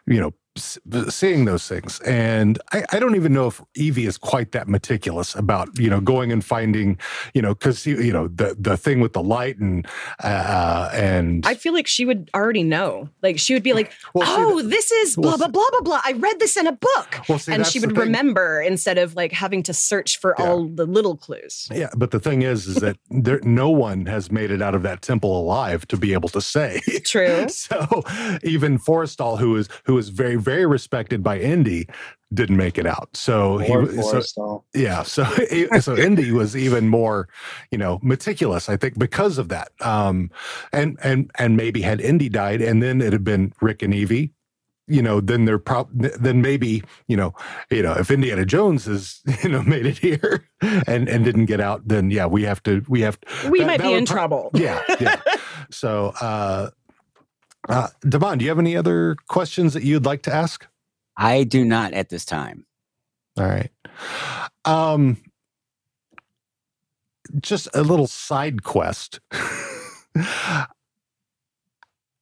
you 0.07 0.21
know 0.21 0.33
seeing 0.57 1.47
those 1.47 1.67
things. 1.67 1.99
And 2.01 2.61
I, 2.73 2.85
I, 2.93 2.99
don't 2.99 3.17
even 3.17 3.33
know 3.33 3.47
if 3.47 3.62
Evie 3.75 4.05
is 4.05 4.19
quite 4.19 4.53
that 4.53 4.69
meticulous 4.69 5.35
about, 5.35 5.79
you 5.79 5.88
know, 5.88 6.01
going 6.01 6.31
and 6.31 6.45
finding, 6.45 6.99
you 7.33 7.41
know, 7.41 7.55
because, 7.55 7.87
you 7.87 8.12
know, 8.12 8.29
the, 8.29 8.55
the 8.59 8.77
thing 8.77 9.01
with 9.01 9.15
the 9.15 9.23
light 9.23 9.59
and, 9.59 9.87
uh, 10.23 10.91
and 10.93 11.47
I 11.47 11.55
feel 11.55 11.73
like 11.73 11.87
she 11.87 12.05
would 12.05 12.31
already 12.35 12.65
know. 12.65 13.09
Like 13.23 13.38
she 13.38 13.55
would 13.55 13.62
be 13.62 13.73
like, 13.73 13.93
well, 14.12 14.25
oh, 14.29 14.61
see, 14.61 14.67
this 14.67 14.91
is 14.93 15.17
blah, 15.17 15.38
blah, 15.38 15.49
blah, 15.49 15.65
blah, 15.71 15.81
blah. 15.81 16.01
I 16.05 16.12
read 16.12 16.38
this 16.38 16.57
in 16.59 16.67
a 16.67 16.73
book. 16.73 17.29
Well, 17.29 17.38
see, 17.38 17.53
and 17.53 17.67
she 17.67 17.81
would 17.81 17.97
remember 17.97 18.61
instead 18.61 18.99
of 18.99 19.15
like 19.15 19.33
having 19.33 19.62
to 19.65 19.73
search 19.73 20.19
for 20.19 20.35
yeah. 20.38 20.47
all 20.47 20.67
the 20.67 20.85
little 20.85 21.17
clues. 21.17 21.69
Yeah. 21.73 21.88
But 21.97 22.11
the 22.11 22.21
thing 22.21 22.43
is, 22.43 22.67
is 22.67 22.77
that 22.77 22.99
there, 23.11 23.41
no 23.43 23.71
one 23.71 24.05
has 24.05 24.31
made 24.31 24.51
it 24.51 24.61
out 24.61 24.75
of 24.75 24.83
that 24.83 25.01
temple 25.01 25.41
alive 25.41 25.88
to 25.88 25.97
be 25.97 26.12
able 26.12 26.29
to 26.31 26.43
say. 26.43 26.81
True. 27.05 27.49
so 27.49 28.03
even 28.43 28.79
Forrestal, 28.79 29.38
who 29.38 29.57
is, 29.57 29.69
who 29.85 29.97
is 29.97 30.11
very, 30.11 30.41
very 30.42 30.66
respected 30.66 31.22
by 31.22 31.38
Indy, 31.38 31.88
didn't 32.35 32.57
make 32.57 32.78
it 32.78 32.87
out. 32.87 33.09
So 33.14 33.59
more 33.68 33.87
he, 33.87 34.02
so, 34.02 34.64
yeah, 34.74 35.02
so 35.02 35.24
so 35.81 35.96
Indy 35.96 36.33
was 36.33 36.57
even 36.57 36.88
more, 36.88 37.28
you 37.70 37.78
know, 37.78 37.98
meticulous. 38.02 38.68
I 38.68 38.76
think 38.76 38.98
because 38.98 39.38
of 39.38 39.48
that. 39.48 39.70
Um, 39.81 40.31
and 40.72 40.98
and 41.02 41.31
and 41.38 41.57
maybe 41.57 41.83
had 41.83 42.00
Indy 42.00 42.28
died, 42.28 42.61
and 42.61 42.83
then 42.83 43.00
it 43.00 43.12
had 43.12 43.24
been 43.24 43.52
Rick 43.61 43.83
and 43.83 43.94
Evie. 43.94 44.33
You 44.88 45.00
know, 45.00 45.20
then 45.20 45.44
they're 45.44 45.61
prob 45.61 45.88
then 45.92 46.42
maybe 46.42 46.83
you 47.07 47.16
know, 47.16 47.35
you 47.70 47.83
know, 47.83 47.92
if 47.92 48.11
Indiana 48.11 48.44
Jones 48.44 48.87
has 48.87 49.20
you 49.42 49.48
know 49.48 49.62
made 49.62 49.87
it 49.87 49.98
here 49.98 50.48
and 50.61 51.09
and 51.09 51.24
didn't 51.24 51.46
get 51.46 51.61
out, 51.61 51.87
then 51.87 52.11
yeah, 52.11 52.26
we 52.26 52.42
have 52.42 52.62
to 52.64 52.85
we 52.88 53.00
have 53.02 53.20
to, 53.20 53.50
we 53.50 53.61
that, 53.61 53.66
might 53.66 53.78
that 53.78 53.87
be 53.87 53.94
in 53.94 54.07
pro- 54.07 54.14
trouble. 54.14 54.50
Yeah, 54.55 54.81
yeah. 55.00 55.20
so 55.70 56.12
uh, 56.20 56.70
uh, 57.68 57.88
Devon, 58.09 58.38
do 58.38 58.44
you 58.44 58.51
have 58.51 58.59
any 58.59 58.77
other 58.77 59.16
questions 59.29 59.75
that 59.75 59.85
you'd 59.85 60.05
like 60.05 60.22
to 60.22 60.35
ask? 60.35 60.66
I 61.16 61.44
do 61.44 61.64
not 61.64 61.92
at 61.92 62.09
this 62.09 62.25
time. 62.25 62.66
All 63.38 63.46
right. 63.46 63.70
Um, 64.64 65.18
just 67.40 67.68
a 67.75 67.83
little 67.83 68.07
side 68.07 68.62
quest. 68.62 69.20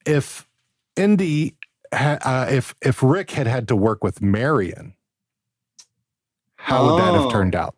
if 0.06 0.46
Indy, 0.96 1.56
ha- 1.92 2.18
uh, 2.22 2.46
if 2.50 2.74
if 2.82 3.02
Rick 3.02 3.32
had 3.32 3.46
had 3.46 3.68
to 3.68 3.76
work 3.76 4.04
with 4.04 4.20
Marion, 4.20 4.94
how 6.56 6.86
would 6.86 7.00
that 7.00 7.14
have 7.14 7.26
oh. 7.26 7.30
turned 7.30 7.54
out? 7.54 7.74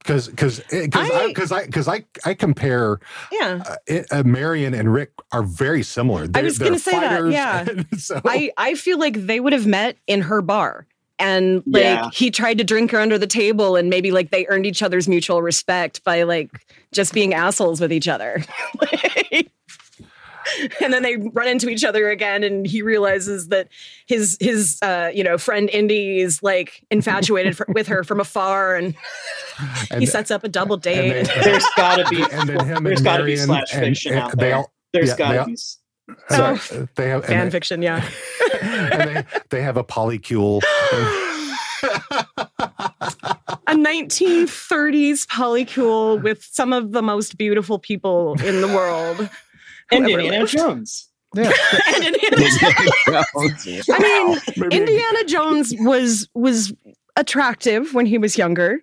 Because 0.00 0.28
because 0.28 0.60
because 0.70 1.10
I 1.10 1.26
because 1.28 1.52
I 1.52 1.66
because 1.66 1.88
I, 1.88 2.04
I, 2.24 2.34
compare 2.34 3.00
yeah 3.30 3.62
uh, 3.90 4.02
uh, 4.10 4.22
Marion 4.24 4.74
and 4.74 4.92
Rick 4.92 5.12
are 5.30 5.42
very 5.42 5.82
similar. 5.82 6.26
They're, 6.26 6.42
I 6.42 6.44
was 6.44 6.58
going 6.58 6.72
to 6.72 6.78
say 6.78 6.92
that 6.92 7.30
yeah. 7.30 7.66
so. 7.98 8.20
I 8.24 8.50
I 8.56 8.74
feel 8.74 8.98
like 8.98 9.26
they 9.26 9.40
would 9.40 9.52
have 9.52 9.66
met 9.66 9.98
in 10.06 10.22
her 10.22 10.42
bar 10.42 10.86
and 11.20 11.62
like 11.66 11.82
yeah. 11.82 12.10
he 12.12 12.30
tried 12.30 12.58
to 12.58 12.64
drink 12.64 12.90
her 12.90 12.98
under 12.98 13.18
the 13.18 13.26
table 13.26 13.76
and 13.76 13.90
maybe 13.90 14.10
like 14.10 14.30
they 14.30 14.46
earned 14.48 14.66
each 14.66 14.82
other's 14.82 15.06
mutual 15.06 15.42
respect 15.42 16.02
by 16.02 16.22
like 16.22 16.50
just 16.92 17.12
being 17.12 17.34
assholes 17.34 17.80
with 17.80 17.92
each 17.92 18.08
other. 18.08 18.42
and 20.82 20.92
then 20.92 21.02
they 21.02 21.16
run 21.16 21.48
into 21.48 21.68
each 21.68 21.84
other 21.84 22.10
again 22.10 22.42
and 22.42 22.66
he 22.66 22.82
realizes 22.82 23.48
that 23.48 23.68
his 24.06 24.36
his 24.40 24.78
uh, 24.82 25.10
you 25.12 25.24
know 25.24 25.38
friend 25.38 25.70
indy 25.70 26.20
is 26.20 26.42
like 26.42 26.84
infatuated 26.90 27.56
for, 27.56 27.66
with 27.68 27.86
her 27.86 28.04
from 28.04 28.20
afar 28.20 28.76
and, 28.76 28.94
and 29.90 30.00
he 30.00 30.06
sets 30.06 30.30
up 30.30 30.44
a 30.44 30.48
double 30.48 30.76
date 30.76 31.26
they, 31.26 31.42
there's 31.42 31.66
gotta 31.76 32.08
be 32.08 32.22
and 32.32 32.48
then 32.48 32.66
him 32.66 32.84
there's 32.84 33.02
gotta 33.02 33.24
be 33.24 33.36
slash 33.36 33.70
fiction 33.70 34.12
and, 34.12 34.22
out 34.22 34.38
there 34.38 34.56
all, 34.56 34.72
there's 34.92 35.10
yeah, 35.10 35.16
gotta 35.16 35.44
be 35.46 35.56
Sorry, 36.28 36.58
oh, 36.72 36.88
they 36.96 37.08
have 37.08 37.24
fan 37.24 37.46
they, 37.46 37.50
fiction, 37.50 37.82
yeah. 37.82 38.04
and 38.62 39.10
they, 39.10 39.24
they 39.50 39.62
have 39.62 39.76
a 39.76 39.84
polycule. 39.84 40.60
a 43.66 43.74
1930s 43.74 45.26
polycule 45.26 46.20
with 46.20 46.42
some 46.42 46.72
of 46.72 46.92
the 46.92 47.02
most 47.02 47.38
beautiful 47.38 47.78
people 47.78 48.34
in 48.42 48.60
the 48.60 48.68
world 48.68 49.30
and 49.96 50.08
Indiana 50.08 50.46
Jones. 50.46 51.08
Yeah. 51.34 51.52
and 51.94 52.04
Indiana 52.04 52.36
Jones. 52.36 53.88
I 53.88 53.98
mean, 53.98 54.40
Maybe. 54.56 54.76
Indiana 54.76 55.24
Jones 55.24 55.74
was 55.78 56.28
was 56.34 56.72
attractive 57.16 57.94
when 57.94 58.06
he 58.06 58.18
was 58.18 58.36
younger. 58.36 58.80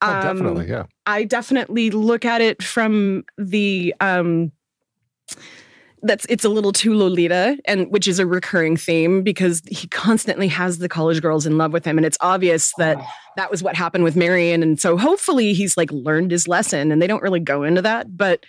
Oh, 0.00 0.08
um, 0.08 0.16
oh, 0.16 0.22
definitely, 0.22 0.68
yeah. 0.68 0.84
I 1.06 1.24
definitely 1.24 1.90
look 1.90 2.24
at 2.24 2.40
it 2.40 2.62
from 2.62 3.24
the 3.38 3.94
um 4.00 4.52
that's 6.02 6.26
it's 6.28 6.44
a 6.44 6.48
little 6.48 6.72
too 6.72 6.94
Lolita, 6.94 7.58
and 7.64 7.90
which 7.92 8.08
is 8.08 8.18
a 8.18 8.26
recurring 8.26 8.76
theme 8.76 9.22
because 9.22 9.62
he 9.70 9.86
constantly 9.88 10.48
has 10.48 10.78
the 10.78 10.88
college 10.88 11.22
girls 11.22 11.46
in 11.46 11.58
love 11.58 11.72
with 11.72 11.84
him, 11.84 11.96
and 11.96 12.04
it's 12.04 12.18
obvious 12.20 12.72
that 12.78 12.98
that 13.36 13.50
was 13.50 13.62
what 13.62 13.76
happened 13.76 14.04
with 14.04 14.16
Marion, 14.16 14.62
and 14.62 14.80
so 14.80 14.96
hopefully 14.96 15.52
he's 15.52 15.76
like 15.76 15.90
learned 15.92 16.30
his 16.30 16.48
lesson, 16.48 16.90
and 16.90 17.00
they 17.00 17.06
don't 17.06 17.22
really 17.22 17.40
go 17.40 17.62
into 17.62 17.82
that, 17.82 18.16
but 18.16 18.44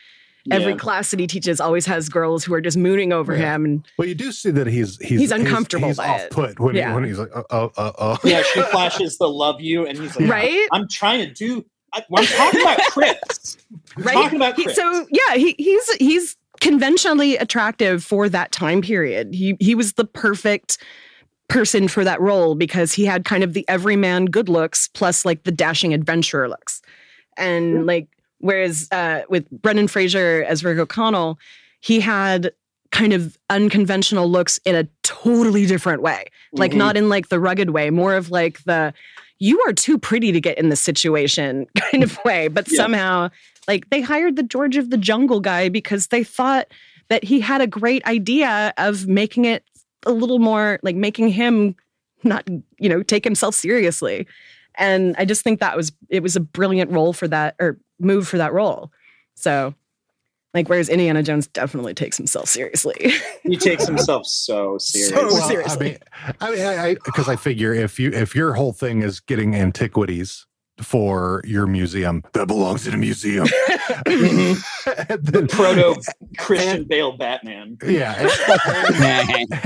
every 0.51 0.75
class 0.75 1.11
that 1.11 1.19
he 1.19 1.27
teaches 1.27 1.61
always 1.61 1.85
has 1.85 2.09
girls 2.09 2.43
who 2.43 2.53
are 2.53 2.61
just 2.61 2.77
mooning 2.77 3.13
over 3.13 3.35
yeah. 3.35 3.55
him. 3.55 3.65
And 3.65 3.87
well, 3.97 4.07
you 4.07 4.15
do 4.15 4.31
see 4.31 4.51
that 4.51 4.67
he's 4.67 4.97
he's, 4.97 5.19
he's 5.21 5.31
uncomfortable. 5.31 5.87
He's, 5.87 5.99
he's 5.99 6.07
off 6.07 6.29
put 6.29 6.59
when, 6.59 6.75
yeah. 6.75 6.89
he, 6.89 6.95
when 6.95 7.03
he's 7.05 7.19
like, 7.19 7.29
oh, 7.35 7.45
oh, 7.49 7.71
oh, 7.77 7.91
oh. 7.97 8.17
Yeah, 8.23 8.43
she 8.43 8.61
flashes 8.63 9.17
the 9.17 9.29
love 9.29 9.61
you, 9.61 9.85
and 9.85 9.97
he's 9.97 10.19
like, 10.19 10.29
right. 10.29 10.67
I'm 10.71 10.87
trying 10.87 11.27
to 11.27 11.33
do. 11.33 11.65
I, 11.93 12.03
am 12.17 12.25
talking 12.25 12.61
about 12.61 12.79
Chris. 12.89 13.57
right. 13.97 14.13
Talking 14.13 14.37
about 14.37 14.55
Chris. 14.55 14.67
He, 14.67 14.73
so 14.73 15.07
yeah, 15.11 15.35
he, 15.35 15.55
he's 15.57 15.93
he's 15.95 16.37
conventionally 16.59 17.37
attractive 17.37 18.03
for 18.03 18.29
that 18.29 18.51
time 18.51 18.81
period. 18.81 19.33
He 19.33 19.55
he 19.59 19.75
was 19.75 19.93
the 19.93 20.05
perfect 20.05 20.77
person 21.47 21.87
for 21.87 22.03
that 22.03 22.19
role 22.19 22.55
because 22.55 22.93
he 22.93 23.05
had 23.05 23.25
kind 23.25 23.43
of 23.43 23.53
the 23.53 23.67
everyman 23.67 24.25
good 24.25 24.49
looks 24.49 24.87
plus 24.89 25.25
like 25.25 25.43
the 25.43 25.51
dashing 25.51 25.93
adventurer 25.93 26.49
looks. 26.49 26.81
And 27.37 27.85
like 27.85 28.07
Whereas 28.43 28.89
uh, 28.91 29.21
with 29.29 29.49
Brendan 29.49 29.87
Fraser 29.87 30.43
as 30.45 30.65
Rick 30.65 30.77
O'Connell, 30.77 31.39
he 31.79 32.01
had 32.01 32.51
kind 32.91 33.13
of 33.13 33.37
unconventional 33.49 34.29
looks 34.29 34.59
in 34.65 34.75
a 34.75 34.85
totally 35.01 35.65
different 35.65 36.01
way. 36.01 36.25
Like 36.51 36.71
mm-hmm. 36.71 36.77
not 36.77 36.97
in 36.97 37.07
like 37.07 37.29
the 37.29 37.39
rugged 37.39 37.69
way, 37.69 37.89
more 37.89 38.15
of 38.15 38.31
like 38.31 38.61
the 38.65 38.93
you 39.39 39.61
are 39.65 39.71
too 39.71 39.97
pretty 39.97 40.33
to 40.33 40.41
get 40.41 40.57
in 40.57 40.67
this 40.67 40.81
situation 40.81 41.67
kind 41.79 42.03
of 42.03 42.19
way. 42.25 42.49
But 42.49 42.69
yeah. 42.69 42.75
somehow, 42.75 43.29
like 43.65 43.89
they 43.91 44.01
hired 44.01 44.35
the 44.35 44.43
George 44.43 44.75
of 44.75 44.89
the 44.89 44.97
Jungle 44.97 45.39
guy 45.39 45.69
because 45.69 46.07
they 46.07 46.25
thought 46.25 46.67
that 47.07 47.23
he 47.23 47.39
had 47.39 47.61
a 47.61 47.67
great 47.67 48.05
idea 48.05 48.73
of 48.77 49.07
making 49.07 49.45
it 49.45 49.63
a 50.05 50.11
little 50.11 50.39
more 50.39 50.81
like 50.83 50.97
making 50.97 51.29
him 51.29 51.77
not, 52.23 52.45
you 52.77 52.89
know, 52.89 53.03
take 53.03 53.23
himself 53.23 53.55
seriously. 53.55 54.27
And 54.75 55.15
I 55.17 55.23
just 55.23 55.43
think 55.43 55.61
that 55.61 55.77
was 55.77 55.93
it 56.09 56.21
was 56.21 56.35
a 56.35 56.41
brilliant 56.41 56.91
role 56.91 57.13
for 57.13 57.29
that 57.29 57.55
or 57.57 57.77
move 57.99 58.27
for 58.27 58.37
that 58.37 58.53
role. 58.53 58.91
So, 59.35 59.73
like, 60.53 60.69
whereas 60.69 60.89
Indiana 60.89 61.23
Jones 61.23 61.47
definitely 61.47 61.93
takes 61.93 62.17
himself 62.17 62.47
seriously. 62.47 63.13
he 63.43 63.57
takes 63.57 63.87
himself 63.87 64.25
so 64.25 64.77
seriously. 64.77 65.17
So 65.17 65.25
well, 65.25 65.47
seriously. 65.47 65.99
I 66.39 66.51
mean, 66.51 66.65
I 66.65 66.85
mean, 66.85 66.97
because 67.05 67.27
I, 67.27 67.31
I, 67.31 67.33
I 67.33 67.37
figure 67.37 67.73
if 67.73 67.99
you 67.99 68.11
if 68.11 68.35
your 68.35 68.53
whole 68.53 68.73
thing 68.73 69.01
is 69.01 69.19
getting 69.19 69.55
antiquities 69.55 70.45
for 70.81 71.41
your 71.45 71.67
museum 71.67 72.23
that 72.33 72.47
belongs 72.47 72.87
in 72.87 72.93
a 72.93 72.97
museum. 72.97 73.45
the 74.05 75.47
proto 75.49 76.01
Christian 76.37 76.85
Bale 76.85 77.15
Batman. 77.15 77.77
Yeah. 77.85 78.29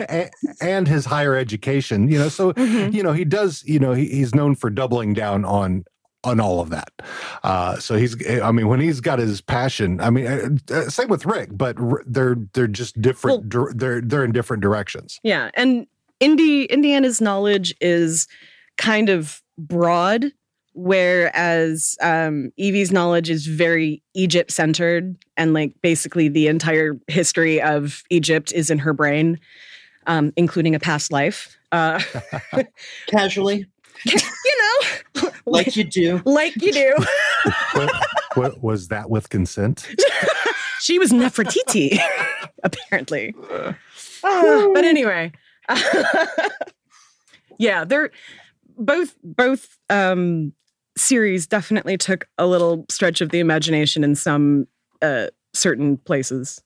And, 0.09 0.29
and, 0.61 0.87
his 0.87 1.05
higher 1.05 1.35
education, 1.35 2.09
you 2.09 2.19
know, 2.19 2.29
so, 2.29 2.53
mm-hmm. 2.53 2.93
you 2.93 3.03
know, 3.03 3.13
he 3.13 3.25
does, 3.25 3.63
you 3.65 3.79
know, 3.79 3.93
he, 3.93 4.07
he's 4.07 4.35
known 4.35 4.55
for 4.55 4.69
doubling 4.69 5.13
down 5.13 5.45
on 5.45 5.85
on 6.27 6.39
all 6.39 6.59
of 6.59 6.69
that. 6.69 6.91
Uh, 7.43 7.77
so 7.77 7.95
he's, 7.95 8.15
I 8.27 8.51
mean, 8.51 8.67
when 8.67 8.79
he's 8.79 8.99
got 8.99 9.19
his 9.19 9.41
passion, 9.41 9.99
I 10.01 10.09
mean, 10.09 10.27
uh, 10.27 10.73
uh 10.73 10.89
same 10.89 11.07
with 11.07 11.25
Rick, 11.25 11.49
but 11.53 11.77
they're 12.05 12.37
they're 12.53 12.67
just 12.67 13.01
different. 13.01 13.53
Well, 13.53 13.69
they're 13.73 14.01
they're 14.01 14.23
in 14.23 14.31
different 14.31 14.61
directions. 14.61 15.19
Yeah, 15.23 15.51
and 15.55 15.87
Indy 16.19 16.65
Indiana's 16.65 17.21
knowledge 17.21 17.73
is 17.81 18.27
kind 18.77 19.09
of 19.09 19.41
broad, 19.57 20.31
whereas 20.73 21.97
um, 22.01 22.51
Evie's 22.57 22.91
knowledge 22.91 23.29
is 23.29 23.47
very 23.47 24.01
Egypt 24.13 24.51
centered, 24.51 25.15
and 25.35 25.53
like 25.53 25.73
basically 25.81 26.27
the 26.27 26.47
entire 26.47 26.99
history 27.07 27.61
of 27.61 28.03
Egypt 28.09 28.51
is 28.53 28.69
in 28.69 28.79
her 28.79 28.93
brain, 28.93 29.39
um, 30.07 30.31
including 30.35 30.75
a 30.75 30.79
past 30.79 31.11
life. 31.11 31.57
Uh, 31.71 32.01
Casually, 33.07 33.65
you 34.05 34.15
know, 34.15 34.21
like 35.47 35.75
you 35.75 35.83
do. 35.83 36.21
like 36.25 36.55
you 36.61 36.71
do. 36.71 36.95
what, 37.73 38.05
what, 38.35 38.63
was 38.63 38.87
that 38.89 39.09
with 39.09 39.29
consent? 39.29 39.87
she 40.79 40.99
was 40.99 41.11
Nefertiti, 41.11 41.99
apparently. 42.63 43.33
Uh, 43.51 43.73
but 44.73 44.83
anyway, 44.83 45.31
yeah, 47.57 47.83
they're 47.85 48.11
both 48.77 49.15
both 49.23 49.77
um, 49.89 50.53
series 50.97 51.47
definitely 51.47 51.97
took 51.97 52.27
a 52.37 52.45
little 52.45 52.85
stretch 52.89 53.21
of 53.21 53.29
the 53.29 53.39
imagination 53.39 54.03
in 54.03 54.15
some 54.15 54.67
uh, 55.01 55.27
certain 55.53 55.97
places. 55.97 56.61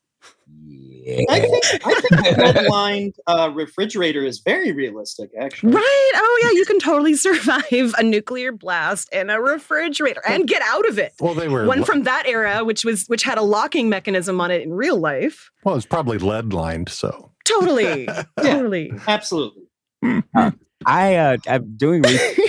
Yeah. 0.64 1.26
I 1.30 1.40
think 1.40 1.64
I 1.84 1.94
think 2.00 2.10
the 2.10 2.36
red-lined 2.54 3.16
uh, 3.26 3.52
refrigerator 3.54 4.24
is 4.24 4.40
very 4.40 4.72
realistic, 4.72 5.32
actually. 5.40 5.74
Right? 5.74 6.12
Oh 6.16 6.40
yeah, 6.44 6.52
you 6.52 6.66
can 6.66 6.80
totally 6.80 7.14
survive 7.16 7.94
a 7.98 8.04
nuclear 8.04 8.52
blast 8.52 9.10
in 9.12 9.30
a 9.30 9.42
refrigerator 9.42 10.22
and 10.28 10.48
get 10.48 10.62
out 10.62 10.88
of 10.88 11.00
it. 11.00 11.14
Well, 11.20 11.34
they 11.34 11.48
were 11.48 11.66
One 11.66 11.84
from 11.84 12.04
that 12.04 12.28
era, 12.28 12.64
which 12.64 12.86
was 12.86 13.08
which 13.08 13.24
had 13.24 13.38
a 13.38 13.42
locking 13.42 13.90
mechanism 13.90 14.40
on 14.40 14.52
it 14.52 14.62
in 14.62 14.74
real 14.74 14.98
life. 15.00 15.50
well, 15.64 15.76
it's 15.76 15.86
probably 15.86 16.20
lead 16.20 16.54
lined. 16.54 16.90
So 16.90 17.32
Totally, 17.46 18.08
totally. 18.40 18.94
Absolutely. 19.08 19.64
I 20.86 21.16
uh, 21.16 21.38
I'm 21.48 21.76
doing 21.78 22.02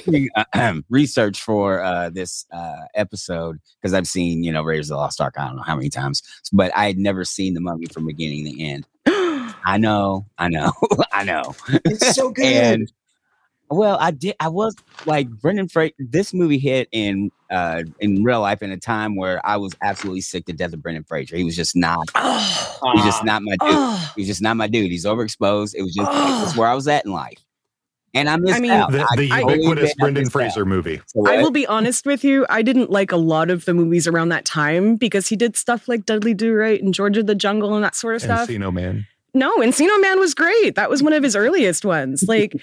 re- 0.07 0.31
uh, 0.55 0.75
research 0.91 1.41
for 1.43 1.83
uh, 1.83 2.11
this 2.11 2.47
uh, 2.53 2.77
episode 2.95 3.59
because 3.81 3.95
I've 3.95 4.07
seen 4.07 4.43
you 4.45 4.53
know 4.53 4.63
Raiders 4.63 4.91
of 4.91 4.95
the 4.95 4.99
Lost 4.99 5.21
Ark 5.21 5.35
I 5.39 5.47
don't 5.47 5.57
know 5.57 5.63
how 5.63 5.77
many 5.77 5.89
times, 5.91 6.23
but 6.53 6.71
I 6.77 6.87
had 6.87 6.99
never 6.99 7.25
seen 7.25 7.55
the 7.55 7.61
Mummy 7.61 7.87
from 7.87 8.07
beginning 8.07 8.45
to 8.47 8.63
end. 8.63 8.87
I 9.65 9.77
know, 9.79 10.27
I 10.39 10.49
know, 10.49 10.73
I 11.13 11.25
know. 11.25 11.55
It's 11.85 12.15
so 12.15 12.31
good. 12.33 12.45
and 12.45 12.93
well, 13.71 13.97
I 14.01 14.11
did. 14.11 14.35
I 14.39 14.49
was 14.49 14.77
like 15.07 15.31
Brendan 15.31 15.67
Fraser. 15.69 15.95
This 15.99 16.35
movie 16.35 16.59
hit 16.59 16.89
in 16.93 17.31
uh, 17.51 17.85
in 18.01 18.23
real 18.23 18.41
life 18.43 18.63
in 18.63 18.71
a 18.71 18.77
time 18.77 19.17
where 19.17 19.41
I 19.47 19.57
was 19.57 19.73
absolutely 19.83 20.21
sick 20.21 20.45
to 20.47 20.53
death 20.53 20.75
of 20.75 20.83
Brendan 20.83 21.05
Fraser. 21.05 21.37
He 21.37 21.45
was 21.45 21.57
just 21.57 21.75
not. 21.75 22.07
oh, 22.15 22.93
He's 22.95 23.05
just 23.05 23.23
Ah, 23.23 23.25
not 23.25 23.43
my 23.43 23.53
dude. 23.53 23.59
oh. 23.63 24.13
He's 24.15 24.27
just 24.27 24.43
not 24.43 24.59
my 24.59 24.67
dude. 24.67 24.91
He's 24.91 25.07
overexposed. 25.07 25.75
It 25.75 25.83
was 25.83 25.95
just 25.95 26.11
that's 26.13 26.55
where 26.57 26.69
I 26.69 26.75
was 26.75 26.87
at 26.87 27.07
in 27.07 27.13
life, 27.13 27.39
and 28.15 28.29
I 28.29 28.37
missed 28.37 28.57
I 28.57 28.61
mean, 28.61 28.71
out. 28.71 28.93
the, 28.93 29.07
the 29.17 29.31
I 29.31 29.41
ubiquitous 29.41 29.91
I 29.91 29.95
Brendan 29.99 30.23
missed 30.25 30.37
out. 30.37 30.41
Fraser 30.41 30.65
movie. 30.65 31.01
So 31.07 31.27
I 31.27 31.43
will 31.43 31.51
be 31.51 31.67
honest 31.67 32.07
with 32.07 32.25
you. 32.25 32.47
I 32.51 32.63
didn't 32.63 32.91
like 32.91 33.13
a 33.13 33.17
lot 33.17 33.51
of 33.51 33.65
the 33.65 33.75
movies 33.75 34.07
around 34.07 34.29
that 34.31 34.45
time 34.45 34.97
because 34.97 35.29
he 35.29 35.37
did 35.37 35.57
stuff 35.57 35.89
like 35.89 36.05
Dudley 36.05 36.35
Do 36.35 36.53
Right 36.55 36.83
and 36.83 36.93
George 36.93 37.17
of 37.17 37.27
the 37.27 37.35
Jungle 37.35 37.75
and 37.75 37.85
that 37.85 37.95
sort 37.95 38.17
of 38.17 38.23
stuff. 38.23 38.49
Encino 38.49 38.73
Man. 38.73 39.07
No, 39.35 39.59
Encino 39.59 40.01
Man 40.01 40.19
was 40.19 40.35
great. 40.35 40.75
That 40.75 40.91
was 40.91 41.03
one 41.03 41.13
of 41.15 41.23
his 41.23 41.35
earliest 41.37 41.85
ones. 41.85 42.25
Like, 42.33 42.55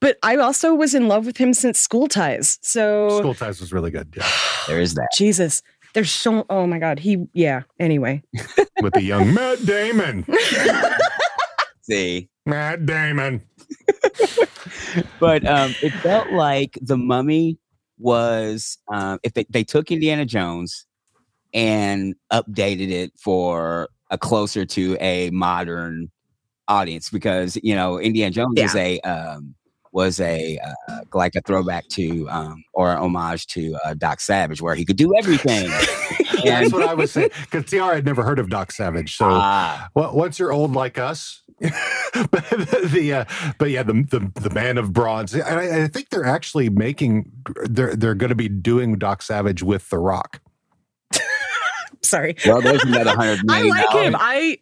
but 0.00 0.18
I 0.22 0.36
also 0.36 0.74
was 0.74 0.94
in 0.94 1.08
love 1.08 1.24
with 1.26 1.36
him 1.38 1.54
since 1.54 1.80
School 1.80 2.06
Ties. 2.06 2.58
So 2.62 3.18
School 3.18 3.34
Ties 3.34 3.60
was 3.60 3.72
really 3.72 3.90
good. 3.90 4.12
Yeah, 4.16 4.28
there 4.68 4.80
is 4.80 4.94
that. 4.94 5.08
Jesus, 5.16 5.62
there's 5.94 6.10
so. 6.10 6.44
Oh 6.50 6.66
my 6.66 6.78
God, 6.78 6.98
he. 6.98 7.26
Yeah. 7.32 7.62
Anyway, 7.80 8.22
with 8.82 8.92
the 8.92 9.02
young 9.02 9.32
Matt 9.32 9.64
Damon. 9.64 10.26
See, 11.82 12.28
Matt 12.44 12.84
Damon. 12.86 13.42
But 15.20 15.46
um, 15.46 15.74
it 15.82 15.92
felt 15.94 16.30
like 16.32 16.78
the 16.80 16.96
Mummy 16.96 17.58
was 17.98 18.78
um, 18.92 19.18
if 19.22 19.34
they, 19.34 19.46
they 19.48 19.64
took 19.64 19.90
Indiana 19.90 20.24
Jones 20.24 20.86
and 21.54 22.14
updated 22.32 22.90
it 22.90 23.12
for 23.18 23.88
a 24.10 24.18
closer 24.18 24.64
to 24.64 24.96
a 25.00 25.30
modern 25.30 26.10
audience 26.68 27.10
because 27.10 27.56
you 27.62 27.74
know 27.74 27.98
Indiana 27.98 28.30
Jones 28.30 28.60
was 28.60 28.74
a 28.74 29.00
um, 29.00 29.54
was 29.92 30.20
a 30.20 30.58
uh, 30.88 31.00
like 31.14 31.34
a 31.34 31.40
throwback 31.40 31.88
to 31.88 32.28
um, 32.28 32.62
or 32.74 32.92
an 32.92 32.98
homage 32.98 33.46
to 33.46 33.74
uh, 33.84 33.94
Doc 33.94 34.20
Savage 34.20 34.60
where 34.60 34.74
he 34.74 34.84
could 34.84 34.96
do 34.96 35.16
everything. 35.16 35.70
That's 36.44 36.72
what 36.72 36.86
I 36.86 36.94
was 36.94 37.12
saying. 37.12 37.30
Because 37.50 37.64
TR 37.64 37.94
had 37.94 38.04
never 38.04 38.22
heard 38.22 38.38
of 38.38 38.50
Doc 38.50 38.72
Savage. 38.72 39.16
So 39.16 39.26
Ah, 39.28 39.88
Well, 39.94 40.14
once 40.14 40.38
you're 40.38 40.52
old 40.52 40.74
like 40.74 40.98
us, 40.98 41.42
but 41.60 42.44
the 42.84 43.12
uh, 43.12 43.52
but 43.58 43.70
yeah, 43.70 43.82
the, 43.82 43.94
the 43.94 44.40
the 44.40 44.50
man 44.50 44.76
of 44.76 44.92
bronze. 44.92 45.34
And 45.34 45.42
I, 45.44 45.84
I 45.84 45.88
think 45.88 46.10
they're 46.10 46.26
actually 46.26 46.68
making 46.68 47.32
they're 47.64 47.96
they're 47.96 48.14
going 48.14 48.28
to 48.28 48.36
be 48.36 48.48
doing 48.48 48.98
Doc 48.98 49.22
Savage 49.22 49.62
with 49.62 49.88
The 49.88 49.98
Rock. 49.98 50.40
Sorry. 52.06 52.36
well, 52.46 52.60
there's 52.60 52.82
another 52.84 53.10
hundred 53.14 53.40
I 53.50 53.62
like 53.62 53.90
him. 53.90 54.14
I. 54.18 54.58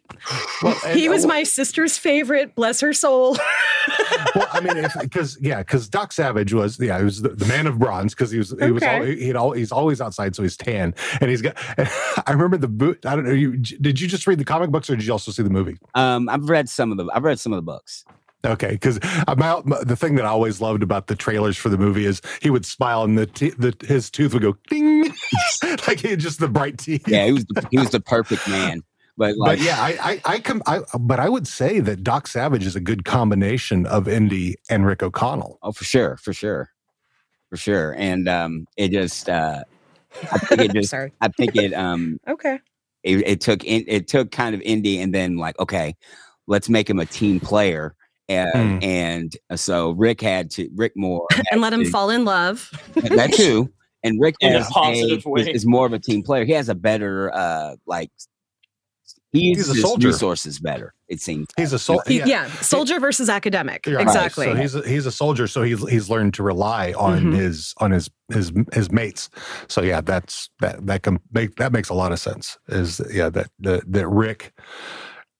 Well, 0.63 0.77
and- 0.85 0.99
He 0.99 1.09
was 1.09 1.25
my 1.25 1.43
sister's 1.43 1.97
favorite. 1.97 2.55
Bless 2.55 2.79
her 2.81 2.93
soul. 2.93 3.37
well, 4.35 4.47
I 4.51 4.59
mean, 4.61 4.87
because 4.99 5.37
yeah, 5.41 5.59
because 5.59 5.87
Doc 5.87 6.11
Savage 6.11 6.53
was 6.53 6.79
yeah, 6.79 6.97
he 6.97 7.03
was 7.05 7.21
the, 7.21 7.29
the 7.29 7.45
man 7.45 7.67
of 7.67 7.77
bronze 7.79 8.13
because 8.13 8.31
he 8.31 8.37
was 8.37 8.53
he 8.59 8.71
was 8.71 8.83
all, 8.83 9.03
he'd 9.03 9.35
all, 9.35 9.51
he's 9.51 9.71
always 9.71 10.01
outside, 10.01 10.35
so 10.35 10.43
he's 10.43 10.57
tan, 10.57 10.93
and 11.21 11.29
he's 11.29 11.41
got. 11.41 11.55
And 11.77 11.87
I 12.27 12.31
remember 12.31 12.57
the 12.57 12.67
boot. 12.67 13.05
I 13.05 13.15
don't 13.15 13.25
know. 13.25 13.31
You 13.31 13.57
did 13.57 13.99
you 13.99 14.07
just 14.07 14.25
read 14.27 14.39
the 14.39 14.45
comic 14.45 14.71
books 14.71 14.89
or 14.89 14.95
did 14.95 15.05
you 15.05 15.11
also 15.11 15.31
see 15.31 15.43
the 15.43 15.49
movie? 15.49 15.77
Um, 15.93 16.27
I've 16.29 16.49
read 16.49 16.69
some 16.69 16.91
of 16.91 16.97
the 16.97 17.07
I've 17.13 17.23
read 17.23 17.39
some 17.39 17.53
of 17.53 17.57
the 17.57 17.61
books. 17.63 18.05
Okay, 18.43 18.71
because 18.71 18.99
about 19.27 19.65
the 19.87 19.95
thing 19.95 20.15
that 20.15 20.25
I 20.25 20.29
always 20.29 20.61
loved 20.61 20.83
about 20.83 21.07
the 21.07 21.15
trailers 21.15 21.57
for 21.57 21.69
the 21.69 21.79
movie 21.79 22.05
is 22.05 22.21
he 22.43 22.51
would 22.51 22.63
smile 22.63 23.03
and 23.03 23.17
the, 23.17 23.25
te- 23.25 23.49
the 23.57 23.75
his 23.87 24.11
tooth 24.11 24.33
would 24.33 24.43
go 24.43 24.55
ding, 24.69 25.04
like 25.87 25.99
he 25.99 26.09
had 26.09 26.19
just 26.19 26.39
the 26.39 26.47
bright 26.47 26.77
teeth. 26.77 27.07
Yeah, 27.07 27.25
he 27.25 27.31
was 27.33 27.45
the, 27.45 27.67
he 27.71 27.77
was 27.77 27.89
the 27.89 27.99
perfect 27.99 28.47
man. 28.47 28.81
But 29.17 29.37
like, 29.37 29.59
but 29.59 29.65
yeah, 29.65 29.77
I 29.79 29.97
I 30.01 30.21
I, 30.35 30.39
com- 30.39 30.63
I 30.67 30.81
but 30.99 31.19
I 31.19 31.29
would 31.29 31.47
say 31.47 31.79
that 31.79 32.03
Doc 32.03 32.27
Savage 32.27 32.65
is 32.65 32.75
a 32.75 32.81
good 32.81 33.05
combination 33.05 33.85
of 33.85 34.07
Indy 34.07 34.55
and 34.69 34.85
Rick 34.85 35.03
O'Connell. 35.03 35.57
Oh, 35.63 35.71
for 35.71 35.85
sure, 35.85 36.17
for 36.17 36.33
sure, 36.33 36.69
for 37.49 37.55
sure. 37.57 37.95
And 37.97 38.27
um, 38.27 38.67
it 38.75 38.91
just, 38.91 39.29
uh, 39.29 39.63
I 40.33 40.37
think 40.39 40.61
it 40.61 40.73
just, 40.75 40.89
sorry. 40.89 41.13
I 41.21 41.29
think 41.29 41.55
it, 41.55 41.73
um, 41.73 42.19
Okay. 42.27 42.59
it, 43.03 43.25
it 43.25 43.41
took, 43.41 43.63
in, 43.63 43.85
it 43.87 44.09
took 44.09 44.31
kind 44.31 44.53
of 44.53 44.59
Indy, 44.61 44.99
and 44.99 45.13
then 45.13 45.37
like, 45.37 45.57
okay, 45.59 45.95
let's 46.47 46.67
make 46.67 46.89
him 46.89 46.99
a 46.99 47.05
team 47.05 47.39
player. 47.39 47.95
Uh, 48.27 48.47
Hmm. 48.53 48.79
And 48.81 49.37
so 49.55 49.91
Rick 49.91 50.19
had 50.19 50.49
to, 50.51 50.67
Rick 50.75 50.93
Moore, 50.97 51.27
And 51.51 51.61
let 51.61 51.71
him 51.71 51.83
to- 51.85 51.89
fall 51.91 52.09
in 52.09 52.25
love. 52.25 52.69
that 52.95 53.31
too. 53.33 53.71
And 54.05 54.21
Rick 54.21 54.35
In 54.39 54.53
a 54.55 54.63
has 54.63 54.71
is, 55.37 55.47
is 55.47 55.65
more 55.65 55.85
of 55.85 55.91
a 55.93 55.99
team 55.99 56.23
player. 56.23 56.45
He 56.45 56.53
has 56.53 56.69
a 56.69 56.75
better, 56.75 57.33
uh, 57.35 57.75
like, 57.85 58.09
he 59.33 59.49
He's 59.49 59.57
a 59.57 59.59
uses 59.59 59.73
his 59.75 59.81
soldier. 59.83 60.07
resources 60.07 60.59
better. 60.59 60.93
It 61.09 61.19
seems. 61.19 61.47
He's 61.57 61.73
a 61.73 61.79
soldier. 61.79 62.03
He- 62.07 62.19
yeah. 62.19 62.25
yeah. 62.25 62.47
soldier 62.61 63.01
versus 63.01 63.27
academic. 63.29 63.85
You're 63.85 63.97
right. 63.97 64.03
Exactly. 64.07 64.45
So 64.45 64.55
he's 64.55 64.75
a, 64.75 64.87
he's 64.87 65.05
a 65.05 65.11
soldier, 65.11 65.47
so 65.47 65.61
he's 65.61 65.87
he's 65.89 66.09
learned 66.09 66.33
to 66.35 66.43
rely 66.43 66.93
on 66.97 67.25
Mhm. 67.25 67.35
his 67.35 67.73
on 67.79 67.91
his 67.91 68.09
his 68.31 68.53
his 68.71 68.91
mates. 68.93 69.29
So 69.67 69.81
yeah, 69.81 69.99
that's 69.99 70.49
that 70.61 70.85
that 70.87 71.03
can 71.03 71.19
make 71.33 71.55
that 71.57 71.73
makes 71.73 71.89
a 71.89 71.93
lot 71.93 72.13
of 72.13 72.19
sense. 72.19 72.57
Is 72.69 73.01
yeah 73.11 73.29
that 73.31 73.47
that, 73.59 73.91
that 73.91 74.07
Rick 74.07 74.53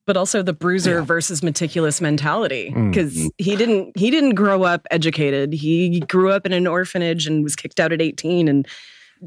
but 0.06 0.16
also 0.18 0.42
the 0.42 0.54
bruiser 0.54 0.96
Yeah. 1.00 1.02
versus 1.06 1.42
meticulous 1.44 2.00
mentality 2.02 2.72
Mm. 2.76 2.92
because 2.92 3.30
he 3.38 3.56
didn't 3.56 3.98
he 3.98 4.12
didn't 4.12 4.36
grow 4.36 4.64
up 4.64 4.86
educated 4.92 5.54
he 5.54 6.00
grew 6.02 6.32
up 6.32 6.46
in 6.46 6.54
an 6.54 6.68
orphanage 6.68 7.28
and 7.28 7.44
was 7.44 7.56
kicked 7.56 7.80
out 7.80 7.92
at 7.92 8.02
18 8.02 8.48
and 8.48 8.68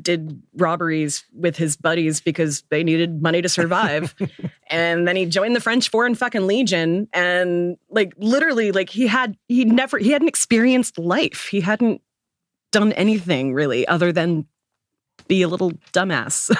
did 0.00 0.40
robberies 0.54 1.24
with 1.32 1.56
his 1.56 1.76
buddies 1.76 2.20
because 2.20 2.62
they 2.70 2.84
needed 2.84 3.22
money 3.22 3.40
to 3.42 3.48
survive 3.48 4.14
and 4.70 5.08
then 5.08 5.16
he 5.16 5.24
joined 5.26 5.56
the 5.56 5.60
french 5.60 5.88
foreign 5.88 6.14
fucking 6.14 6.46
legion 6.46 7.08
and 7.12 7.76
like 7.90 8.12
literally 8.18 8.70
like 8.70 8.90
he 8.90 9.06
had 9.06 9.36
he 9.48 9.64
never 9.64 9.98
he 9.98 10.10
hadn't 10.10 10.28
experienced 10.28 10.98
life 10.98 11.48
he 11.50 11.60
hadn't 11.60 12.00
done 12.70 12.92
anything 12.92 13.54
really 13.54 13.88
other 13.88 14.12
than 14.12 14.46
be 15.28 15.42
a 15.42 15.48
little 15.48 15.72
dumbass 15.92 16.50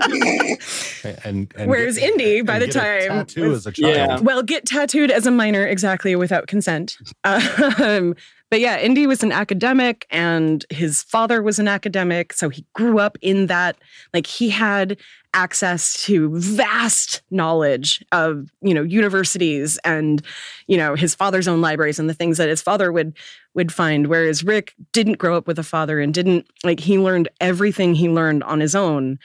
and, 1.24 1.52
and 1.56 1.70
Whereas 1.70 1.96
get- 1.98 2.10
Indy, 2.10 2.42
by 2.42 2.54
and 2.54 2.62
the 2.62 2.66
get 2.66 2.76
a 2.76 3.08
time, 3.08 3.18
tattoo 3.26 3.48
was- 3.50 3.58
as 3.58 3.66
a 3.66 3.72
child. 3.72 3.94
Yeah. 3.96 4.20
Well, 4.20 4.42
get 4.42 4.66
tattooed 4.66 5.10
as 5.10 5.26
a 5.26 5.30
minor 5.30 5.66
exactly 5.66 6.14
without 6.16 6.46
consent. 6.46 6.96
Um, 7.24 8.14
but 8.50 8.58
yeah, 8.58 8.80
Indy 8.80 9.06
was 9.06 9.22
an 9.22 9.30
academic 9.30 10.06
and 10.10 10.66
his 10.70 11.04
father 11.04 11.40
was 11.40 11.60
an 11.60 11.68
academic. 11.68 12.32
So 12.32 12.48
he 12.48 12.66
grew 12.74 12.98
up 12.98 13.16
in 13.22 13.46
that, 13.46 13.76
like, 14.12 14.26
he 14.26 14.48
had 14.50 14.96
access 15.34 16.02
to 16.04 16.30
vast 16.38 17.22
knowledge 17.30 18.04
of, 18.12 18.50
you 18.60 18.74
know, 18.74 18.82
universities 18.82 19.78
and, 19.84 20.22
you 20.66 20.76
know, 20.76 20.94
his 20.94 21.14
father's 21.14 21.46
own 21.46 21.60
libraries 21.60 21.98
and 21.98 22.08
the 22.08 22.14
things 22.14 22.38
that 22.38 22.48
his 22.48 22.62
father 22.62 22.90
would 22.90 23.16
would 23.54 23.72
find 23.72 24.06
whereas 24.06 24.44
Rick 24.44 24.74
didn't 24.92 25.18
grow 25.18 25.36
up 25.36 25.46
with 25.46 25.58
a 25.58 25.64
father 25.64 26.00
and 26.00 26.14
didn't 26.14 26.46
like 26.62 26.80
he 26.80 26.98
learned 26.98 27.28
everything 27.40 27.94
he 27.94 28.08
learned 28.08 28.44
on 28.44 28.60
his 28.60 28.74
own 28.74 29.18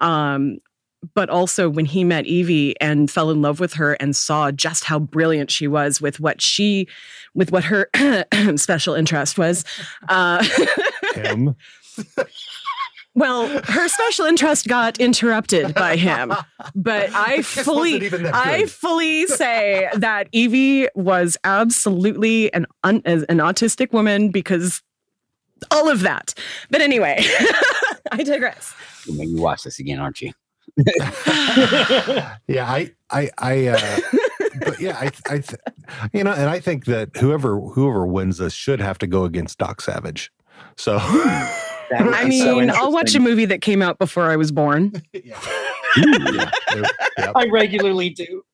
um 0.00 0.58
but 1.14 1.30
also 1.30 1.68
when 1.68 1.84
he 1.84 2.02
met 2.02 2.26
Evie 2.26 2.78
and 2.80 3.08
fell 3.08 3.30
in 3.30 3.40
love 3.40 3.60
with 3.60 3.74
her 3.74 3.94
and 3.94 4.16
saw 4.16 4.50
just 4.50 4.82
how 4.82 4.98
brilliant 4.98 5.48
she 5.50 5.68
was 5.68 6.00
with 6.00 6.18
what 6.18 6.42
she 6.42 6.88
with 7.34 7.52
what 7.52 7.64
her 7.64 7.88
special 8.56 8.94
interest 8.94 9.38
was 9.38 9.64
uh 10.08 10.44
Him. 11.14 11.54
Well, 13.14 13.48
her 13.64 13.88
special 13.88 14.26
interest 14.26 14.68
got 14.68 15.00
interrupted 15.00 15.74
by 15.74 15.96
him, 15.96 16.32
but 16.74 17.10
I 17.14 17.42
fully, 17.42 18.08
I 18.32 18.66
fully 18.66 19.26
say 19.26 19.88
that 19.94 20.28
Evie 20.32 20.88
was 20.94 21.36
absolutely 21.42 22.52
an 22.54 22.66
un, 22.84 23.02
an 23.04 23.38
autistic 23.38 23.92
woman 23.92 24.30
because 24.30 24.82
all 25.70 25.88
of 25.88 26.00
that. 26.02 26.34
But 26.70 26.80
anyway, 26.80 27.18
I 28.12 28.22
digress. 28.22 28.74
You'll 29.04 29.16
make 29.16 29.30
me 29.30 29.40
watch 29.40 29.64
this 29.64 29.78
again, 29.80 29.98
aren't 29.98 30.20
you? 30.20 30.32
yeah, 30.86 32.36
I, 32.46 32.92
I, 33.10 33.30
I, 33.38 33.66
uh, 33.66 34.00
but 34.60 34.80
yeah, 34.80 34.96
I, 34.96 35.10
I, 35.28 35.38
th- 35.38 35.60
you 36.12 36.22
know, 36.22 36.32
and 36.32 36.48
I 36.48 36.60
think 36.60 36.84
that 36.84 37.16
whoever 37.16 37.58
whoever 37.58 38.06
wins 38.06 38.38
this 38.38 38.52
should 38.52 38.80
have 38.80 38.98
to 38.98 39.06
go 39.08 39.24
against 39.24 39.58
Doc 39.58 39.80
Savage. 39.80 40.30
So, 40.76 40.98
That 40.98 41.12
would 41.14 41.67
I 41.92 42.24
be 42.28 42.40
so 42.40 42.56
mean, 42.60 42.70
I'll 42.70 42.92
watch 42.92 43.14
a 43.14 43.20
movie 43.20 43.44
that 43.46 43.60
came 43.60 43.82
out 43.82 43.98
before 43.98 44.30
I 44.30 44.36
was 44.36 44.52
born. 44.52 44.92
yeah, 45.12 45.40
Ooh, 45.98 46.34
yep. 47.16 47.32
I 47.34 47.46
regularly 47.50 48.10
do. 48.10 48.44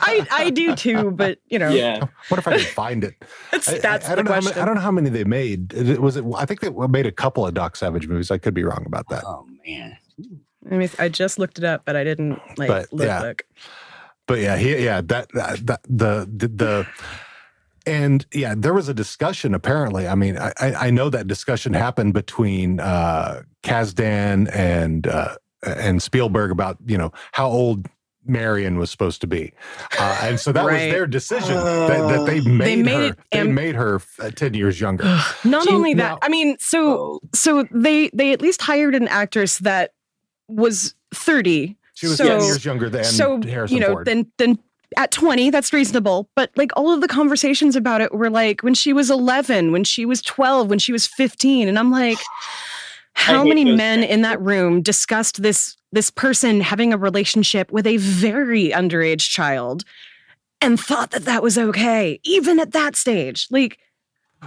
I, 0.00 0.26
I 0.30 0.50
do 0.50 0.74
too, 0.74 1.10
but 1.12 1.38
you 1.48 1.58
know, 1.58 1.68
Yeah. 1.70 2.04
What 2.28 2.38
if 2.38 2.48
I 2.48 2.58
can 2.58 2.66
find 2.66 3.04
it? 3.04 3.14
that's, 3.52 3.68
I- 3.68 3.78
that's 3.78 4.08
I, 4.08 4.12
I 4.12 4.14
don't 4.16 4.24
know. 4.24 4.32
How 4.32 4.40
question. 4.40 4.50
many, 4.56 4.62
I 4.62 4.64
don't 4.64 4.74
know 4.74 4.80
how 4.80 4.90
many 4.90 5.10
they 5.10 5.24
made. 5.24 5.72
It- 5.74 6.00
Was 6.00 6.16
it? 6.16 6.24
I 6.36 6.44
think 6.44 6.60
they 6.60 6.70
made 6.70 7.06
a 7.06 7.12
couple 7.12 7.46
of 7.46 7.54
Doc 7.54 7.76
Savage 7.76 8.08
movies. 8.08 8.30
I 8.30 8.38
could 8.38 8.54
be 8.54 8.64
wrong 8.64 8.84
about 8.86 9.08
that. 9.10 9.24
oh 9.26 9.46
man. 9.66 9.96
I 10.70 10.74
mean, 10.76 10.90
I 10.98 11.08
just 11.08 11.38
looked 11.38 11.58
it 11.58 11.64
up, 11.64 11.82
but 11.84 11.94
I 11.94 12.02
didn't 12.04 12.40
like 12.58 12.68
But, 12.68 12.92
look. 12.92 13.06
yeah. 13.06 13.20
look. 13.22 13.42
But 14.26 14.40
yeah, 14.40 14.56
he, 14.56 14.82
yeah, 14.84 15.00
that, 15.02 15.28
that, 15.34 15.64
that 15.66 15.80
the, 15.88 16.28
the, 16.34 16.48
the, 16.48 16.86
and 17.86 18.26
yeah, 18.34 18.54
there 18.56 18.74
was 18.74 18.88
a 18.88 18.94
discussion 18.94 19.54
apparently. 19.54 20.06
I 20.08 20.14
mean, 20.14 20.36
I, 20.38 20.52
I 20.60 20.74
I 20.86 20.90
know 20.90 21.08
that 21.10 21.26
discussion 21.26 21.72
happened 21.74 22.14
between 22.14 22.80
uh 22.80 23.42
Kasdan 23.62 24.48
and, 24.54 25.06
uh, 25.06 25.36
and 25.64 26.02
Spielberg 26.02 26.50
about, 26.52 26.78
you 26.86 26.96
know, 26.96 27.12
how 27.32 27.48
old 27.48 27.86
Marion 28.24 28.76
was 28.78 28.90
supposed 28.90 29.20
to 29.22 29.26
be. 29.26 29.52
Uh, 29.98 30.18
and 30.22 30.38
so 30.40 30.52
that 30.52 30.64
was 30.64 30.74
their 30.74 31.06
decision 31.06 31.54
that, 31.56 31.88
that 32.08 32.26
they 32.26 32.40
made, 32.40 32.66
they 32.66 32.76
made 32.82 32.92
her, 32.94 33.06
it 33.08 33.18
they 33.32 33.38
am- 33.40 33.54
made 33.54 33.74
her 33.76 34.00
uh, 34.20 34.30
10 34.30 34.54
years 34.54 34.80
younger. 34.80 35.04
Not 35.44 35.64
Do 35.64 35.70
you- 35.70 35.76
only 35.76 35.94
now- 35.94 36.14
that, 36.16 36.18
I 36.22 36.28
mean, 36.28 36.56
so 36.60 36.98
Oh, 36.98 37.20
so 37.34 37.66
they 37.72 38.10
they 38.12 38.32
at 38.32 38.40
least 38.40 38.62
hired 38.62 38.94
an 38.94 39.08
actress 39.08 39.58
that 39.58 39.92
was 40.48 40.94
30 41.14 41.76
She 41.94 42.06
was 42.06 42.18
So- 42.18 42.26
10 42.26 42.40
years 42.42 42.64
younger 42.64 42.88
than 42.90 43.04
so 43.04 43.40
Harrison 43.42 43.76
you 43.76 43.80
know 43.80 43.92
Ford. 43.94 44.06
then 44.06 44.30
then 44.38 44.58
at 44.96 45.10
20 45.10 45.50
that's 45.50 45.72
reasonable. 45.72 46.28
But 46.34 46.50
like 46.56 46.70
all 46.76 46.92
of 46.92 47.00
the 47.00 47.08
conversations 47.08 47.76
about 47.76 48.00
it 48.00 48.12
were 48.12 48.30
like 48.30 48.62
when 48.62 48.74
she 48.74 48.92
was 48.92 49.10
11 49.10 49.72
when 49.72 49.84
she 49.84 50.04
was 50.04 50.22
12 50.22 50.68
when 50.68 50.78
she 50.78 50.92
was 50.92 51.06
15 51.06 51.68
and 51.68 51.78
i'm 51.78 51.90
like 51.90 52.18
how 53.14 53.44
many 53.44 53.64
men 53.64 54.00
things. 54.00 54.12
in 54.12 54.22
that 54.22 54.40
room 54.40 54.82
discussed 54.82 55.42
this 55.42 55.76
this 55.92 56.10
person 56.10 56.60
having 56.60 56.92
a 56.92 56.98
relationship 56.98 57.72
with 57.72 57.86
a 57.86 57.96
very 57.96 58.68
underage 58.68 59.30
child 59.30 59.84
and 60.60 60.78
thought 60.78 61.10
that 61.12 61.24
that 61.24 61.42
was 61.42 61.56
okay 61.56 62.20
even 62.24 62.60
at 62.60 62.72
that 62.72 62.94
stage? 62.94 63.48
Like 63.50 63.78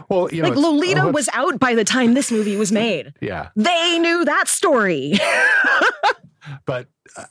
well, 0.08 0.30
you 0.32 0.44
know, 0.44 0.50
like 0.50 0.58
lolita 0.58 1.02
oh, 1.02 1.12
was 1.12 1.28
out 1.34 1.60
by 1.60 1.74
the 1.74 1.84
time 1.84 2.14
this 2.14 2.32
movie 2.32 2.56
was 2.56 2.72
made. 2.84 3.14
Yeah. 3.22 3.50
they 3.56 4.00
knew 4.00 4.24
that 4.26 4.48
story. 4.48 5.14
But 6.66 6.88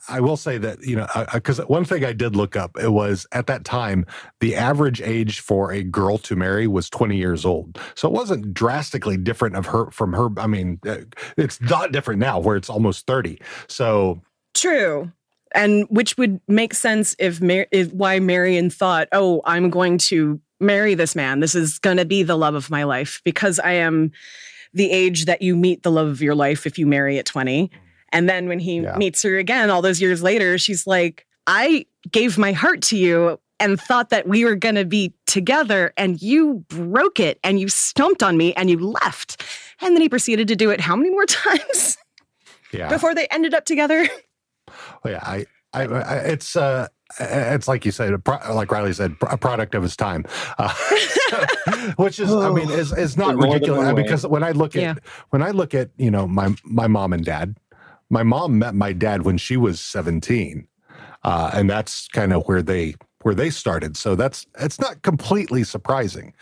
I 0.07 0.19
will 0.19 0.37
say 0.37 0.57
that 0.57 0.81
you 0.83 0.95
know 0.95 1.07
because 1.33 1.59
one 1.59 1.85
thing 1.85 2.03
I 2.03 2.13
did 2.13 2.35
look 2.35 2.55
up 2.55 2.77
it 2.79 2.89
was 2.89 3.25
at 3.31 3.47
that 3.47 3.65
time 3.65 4.05
the 4.39 4.55
average 4.55 5.01
age 5.01 5.39
for 5.39 5.71
a 5.71 5.83
girl 5.83 6.17
to 6.19 6.35
marry 6.35 6.67
was 6.67 6.89
20 6.89 7.17
years 7.17 7.45
old, 7.45 7.79
so 7.95 8.07
it 8.07 8.13
wasn't 8.13 8.53
drastically 8.53 9.17
different 9.17 9.55
of 9.55 9.67
her 9.67 9.89
from 9.91 10.13
her. 10.13 10.29
I 10.37 10.47
mean, 10.47 10.79
uh, 10.85 10.97
it's 11.37 11.59
not 11.61 11.91
different 11.91 12.19
now 12.19 12.39
where 12.39 12.55
it's 12.55 12.69
almost 12.69 13.07
30. 13.07 13.39
So 13.67 14.21
True. 14.53 15.11
And 15.55 15.85
which 15.89 16.17
would 16.17 16.39
make 16.47 16.73
sense 16.73 17.15
if, 17.17 17.41
Mar- 17.41 17.67
if 17.71 17.91
why 17.91 18.19
Marion 18.19 18.69
thought, 18.69 19.07
"Oh, 19.11 19.41
I'm 19.45 19.69
going 19.69 19.97
to 20.09 20.39
marry 20.59 20.93
this 20.93 21.15
man. 21.15 21.39
This 21.39 21.55
is 21.55 21.79
going 21.79 21.97
to 21.97 22.05
be 22.05 22.23
the 22.23 22.37
love 22.37 22.53
of 22.53 22.69
my 22.69 22.83
life 22.83 23.21
because 23.23 23.59
I 23.59 23.73
am 23.73 24.11
the 24.73 24.91
age 24.91 25.25
that 25.25 25.41
you 25.41 25.55
meet 25.55 25.81
the 25.81 25.91
love 25.91 26.07
of 26.07 26.21
your 26.21 26.35
life 26.35 26.67
if 26.67 26.77
you 26.77 26.85
marry 26.85 27.17
at 27.17 27.25
20." 27.25 27.71
And 28.11 28.27
then 28.29 28.47
when 28.47 28.59
he 28.59 28.77
Yeah. 28.81 28.95
meets 28.97 29.21
her 29.23 29.37
again 29.37 29.69
all 29.69 29.81
those 29.81 30.01
years 30.01 30.21
later, 30.23 30.57
she's 30.57 30.85
like, 30.87 31.25
"I 31.47 31.85
gave 32.11 32.37
my 32.37 32.51
heart 32.51 32.81
to 32.83 32.97
you 32.97 33.39
and 33.59 33.79
thought 33.79 34.09
that 34.09 34.27
we 34.27 34.45
were 34.45 34.55
going 34.55 34.75
to 34.75 34.85
be 34.85 35.13
together 35.27 35.93
and 35.97 36.21
you 36.21 36.63
broke 36.69 37.19
it 37.19 37.39
and 37.43 37.59
you 37.59 37.67
stomped 37.69 38.23
on 38.23 38.37
me 38.37 38.53
and 38.53 38.69
you 38.69 38.79
left." 38.79 39.43
And 39.81 39.95
then 39.95 40.01
he 40.01 40.09
proceeded 40.09 40.47
to 40.49 40.55
do 40.55 40.69
it 40.71 40.81
how 40.81 40.95
many 40.95 41.09
more 41.09 41.25
times 41.27 41.97
yeah, 42.73 42.89
before 42.89 43.15
they 43.15 43.27
ended 43.27 43.53
up 43.53 43.65
together? 43.65 44.07
Well, 45.03 45.13
yeah, 45.13 45.19
I, 45.23 45.45
I, 45.73 45.83
I 45.85 46.15
it's 46.17 46.55
uh, 46.55 46.87
it's 47.19 47.67
like 47.67 47.85
you 47.85 47.91
said, 47.91 48.23
pro- 48.23 48.53
like 48.53 48.71
Riley 48.71 48.93
said, 48.93 49.15
a 49.21 49.37
product 49.37 49.73
of 49.73 49.81
his 49.83 49.95
time, 49.95 50.25
uh, 50.59 50.73
which 51.97 52.19
is, 52.19 52.31
I 52.33 52.51
mean, 52.51 52.69
is 52.81 52.91
is 52.91 53.17
not 53.17 53.31
In 53.31 53.35
more 53.37 53.45
than 53.45 53.53
ridiculous 53.53 53.93
because 53.93 54.27
when 54.27 54.43
I 54.43 54.51
look 54.51 54.75
at 54.75 54.81
Yeah. 54.81 54.95
when 55.29 55.41
I 55.41 55.51
look 55.51 55.73
at 55.73 55.89
you 55.97 56.11
know 56.11 56.27
my 56.27 56.53
my 56.63 56.87
mom 56.87 57.13
and 57.13 57.23
dad, 57.25 57.55
my 58.09 58.23
mom 58.23 58.59
met 58.59 58.75
my 58.75 58.93
dad 58.93 59.23
when 59.23 59.37
she 59.37 59.57
was 59.57 59.79
seventeen, 59.79 60.67
uh, 61.23 61.51
and 61.53 61.69
that's 61.69 62.07
kind 62.09 62.33
of 62.33 62.43
where 62.47 62.61
they 62.61 62.95
where 63.21 63.35
they 63.35 63.49
started. 63.49 63.97
So 63.97 64.15
that's 64.15 64.45
it's 64.59 64.79
not 64.79 65.01
completely 65.01 65.63
surprising. 65.63 66.33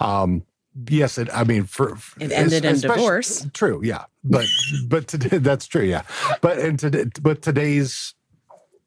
Um, 0.00 0.44
yes, 0.88 1.18
it. 1.18 1.28
I 1.32 1.44
mean, 1.44 1.64
for 1.64 1.96
It 2.18 2.32
ended 2.32 2.64
in 2.64 2.80
divorce. 2.80 3.46
True, 3.52 3.80
yeah, 3.82 4.04
but 4.24 4.46
but 4.86 5.08
today, 5.08 5.38
that's 5.38 5.66
true, 5.66 5.82
yeah. 5.82 6.02
But 6.40 6.58
in 6.58 6.76
today, 6.76 7.04
but 7.20 7.42
today's 7.42 8.14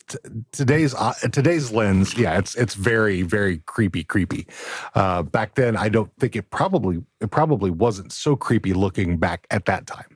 t- 0.07 0.17
today's 0.51 0.93
uh, 0.93 1.13
today's 1.31 1.71
lens, 1.71 2.17
yeah, 2.17 2.37
it's 2.37 2.55
it's 2.55 2.73
very 2.73 3.21
very 3.21 3.59
creepy, 3.59 4.03
creepy. 4.03 4.47
Uh, 4.93 5.23
back 5.23 5.55
then, 5.55 5.75
I 5.77 5.89
don't 5.89 6.11
think 6.19 6.35
it 6.35 6.49
probably 6.49 7.03
it 7.21 7.31
probably 7.31 7.71
wasn't 7.71 8.11
so 8.11 8.35
creepy 8.35 8.73
looking 8.73 9.17
back 9.17 9.47
at 9.51 9.65
that 9.65 9.87
time. 9.87 10.14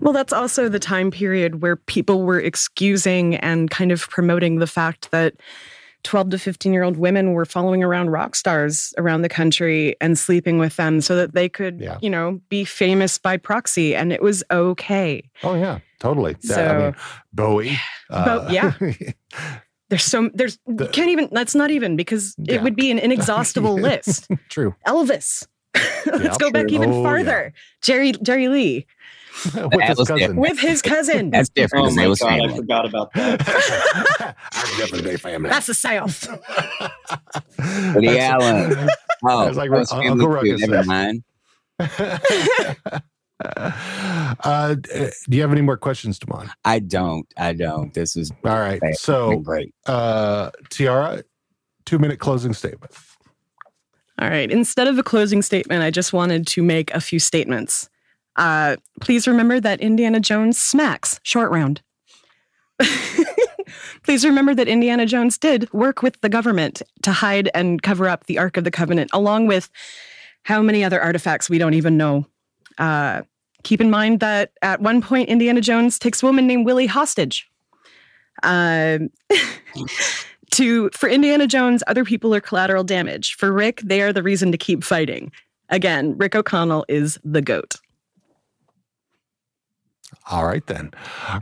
Well, 0.00 0.12
that's 0.12 0.32
also 0.32 0.68
the 0.68 0.78
time 0.78 1.10
period 1.10 1.62
where 1.62 1.76
people 1.76 2.24
were 2.24 2.40
excusing 2.40 3.36
and 3.36 3.70
kind 3.70 3.92
of 3.92 4.08
promoting 4.10 4.58
the 4.58 4.66
fact 4.66 5.10
that 5.12 5.34
12 6.02 6.30
to 6.30 6.38
15 6.38 6.72
year 6.72 6.82
old 6.82 6.98
women 6.98 7.32
were 7.32 7.46
following 7.46 7.82
around 7.82 8.10
rock 8.10 8.34
stars 8.34 8.92
around 8.98 9.22
the 9.22 9.28
country 9.28 9.96
and 10.02 10.18
sleeping 10.18 10.58
with 10.58 10.76
them 10.76 11.00
so 11.00 11.16
that 11.16 11.32
they 11.34 11.48
could, 11.48 11.80
Yeah. 11.80 11.96
you 12.02 12.10
know, 12.10 12.40
be 12.50 12.64
famous 12.64 13.16
by 13.16 13.38
proxy. 13.38 13.94
And 13.96 14.12
it 14.12 14.20
was 14.20 14.44
okay. 14.50 15.22
Oh 15.42 15.54
yeah, 15.54 15.78
totally. 16.00 16.36
Yeah, 16.42 16.52
I 16.52 16.56
So- 16.56 16.78
mean, 16.80 16.94
Bowie. 17.32 17.78
uh, 18.10 18.24
Bo- 18.46 18.52
yeah. 18.52 18.72
There's 19.90 20.04
so, 20.04 20.30
there's, 20.34 20.58
The- 20.66 20.88
can't 20.88 21.10
even, 21.10 21.28
that's 21.30 21.54
not 21.54 21.70
even 21.70 21.94
because 21.96 22.34
Yeah. 22.38 22.56
it 22.56 22.62
would 22.62 22.74
be 22.76 22.90
an 22.90 22.98
inexhaustible 23.06 23.74
list. 23.74 24.28
true. 24.50 24.74
Elvis. 24.86 25.46
Let's 26.06 26.22
Yeah, 26.24 26.36
go 26.38 26.50
back 26.50 26.70
even 26.70 26.90
Oh, 26.90 27.02
farther. 27.02 27.52
Jerry, 27.82 28.12
Jerry 28.12 28.48
Lee 28.48 28.86
With 29.54 29.82
his 29.82 30.08
cousin. 30.08 30.36
with 30.36 30.58
his 30.58 30.80
cousin. 30.80 31.30
That's 31.30 31.48
different 31.48 31.86
Oh 31.88 31.94
my 31.94 32.06
was 32.06 32.20
god, 32.20 32.40
I 32.40 32.56
forgot 32.56 32.86
about 32.86 33.12
that. 33.14 34.36
Our 34.54 34.78
definitely 34.78 35.16
family. 35.16 35.50
That's 35.50 35.66
the 35.66 35.74
South. 35.74 36.28
Woody 37.94 38.18
Allen. 38.18 38.88
Oh, 39.24 39.48
It's 39.48 39.56
like 39.56 39.70
that 39.70 39.78
was 39.78 39.92
Uncle 39.92 40.16
family 40.16 40.24
too. 40.24 40.52
Ruckus 40.52 40.68
Never 40.68 40.84
mind. 40.84 41.24
uh, 44.44 44.74
do 44.74 45.10
you 45.36 45.40
have 45.42 45.52
any 45.52 45.60
more 45.62 45.76
questions, 45.76 46.18
Damon? 46.18 46.50
I 46.64 46.78
don't. 46.78 47.26
I 47.36 47.52
don't. 47.52 47.92
This 47.94 48.16
is 48.16 48.30
All 48.44 48.58
right. 48.58 48.80
been 48.80 48.94
So, 48.94 49.38
great. 49.40 49.74
uh, 49.86 50.50
Tiara, 50.70 51.24
two 51.84 51.98
minute 51.98 52.18
closing 52.20 52.52
statement. 52.54 52.92
All 54.20 54.28
right. 54.28 54.50
Instead 54.50 54.86
of 54.86 54.96
a 54.98 55.02
closing 55.02 55.42
statement, 55.42 55.82
I 55.82 55.90
just 55.90 56.12
wanted 56.12 56.46
to 56.48 56.62
make 56.62 56.92
a 56.94 57.00
few 57.00 57.18
statements. 57.18 57.88
Uh, 58.36 58.76
please 59.00 59.26
remember 59.26 59.60
that 59.60 59.80
Indiana 59.80 60.20
Jones 60.20 60.58
smacks 60.58 61.20
short 61.22 61.50
round. 61.50 61.82
please 64.02 64.24
remember 64.24 64.54
that 64.54 64.68
Indiana 64.68 65.06
Jones 65.06 65.38
did 65.38 65.72
work 65.72 66.02
with 66.02 66.20
the 66.20 66.28
government 66.28 66.82
to 67.02 67.12
hide 67.12 67.50
and 67.54 67.82
cover 67.82 68.08
up 68.08 68.26
the 68.26 68.38
Ark 68.38 68.56
of 68.56 68.64
the 68.64 68.70
Covenant, 68.70 69.10
along 69.12 69.46
with 69.46 69.70
how 70.42 70.62
many 70.62 70.84
other 70.84 71.00
artifacts 71.00 71.48
we 71.48 71.58
don't 71.58 71.74
even 71.74 71.96
know. 71.96 72.26
Uh, 72.78 73.22
keep 73.62 73.80
in 73.80 73.90
mind 73.90 74.20
that 74.20 74.52
at 74.62 74.80
one 74.80 75.00
point, 75.00 75.28
Indiana 75.28 75.60
Jones 75.60 75.98
takes 75.98 76.22
a 76.22 76.26
woman 76.26 76.46
named 76.46 76.66
Willie 76.66 76.86
hostage. 76.86 77.48
Uh, 78.42 78.98
to 80.50 80.90
for 80.92 81.08
Indiana 81.08 81.46
Jones, 81.46 81.82
other 81.86 82.04
people 82.04 82.34
are 82.34 82.40
collateral 82.40 82.84
damage. 82.84 83.34
For 83.34 83.52
Rick, 83.52 83.80
they 83.84 84.02
are 84.02 84.12
the 84.12 84.22
reason 84.22 84.52
to 84.52 84.58
keep 84.58 84.84
fighting. 84.84 85.32
Again, 85.70 86.16
Rick 86.18 86.36
O'Connell 86.36 86.84
is 86.88 87.18
the 87.24 87.40
goat. 87.40 87.76
All 90.30 90.46
right, 90.46 90.66
then. 90.66 90.92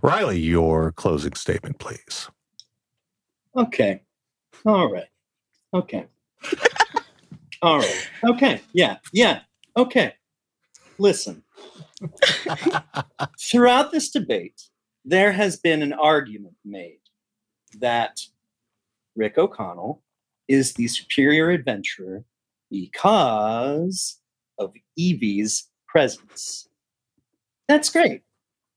Riley, 0.03 0.39
your 0.39 0.93
closing 0.93 1.35
statement, 1.35 1.79
please. 1.79 2.29
Okay. 3.57 4.03
All 4.65 4.91
right. 4.91 5.09
Okay. 5.75 6.07
All 7.63 7.79
right. 7.79 8.11
Okay. 8.25 8.61
Yeah. 8.73 8.97
Yeah. 9.13 9.41
Okay. 9.77 10.15
Listen. 10.99 11.43
Throughout 13.41 13.93
this 13.93 14.11
debate, 14.11 14.69
there 15.05 15.33
has 15.33 15.57
been 15.57 15.83
an 15.83 15.93
argument 15.93 16.57
made 16.65 16.99
that 17.79 18.21
Rick 19.17 19.39
O'Connell 19.39 20.03
is 20.49 20.75
the 20.75 20.89
superior 20.89 21.51
adventurer 21.51 22.25
because 22.71 24.19
of 24.59 24.75
Evie's 24.97 25.69
presence. 25.87 26.69
That's 27.69 27.91
great. 27.91 28.23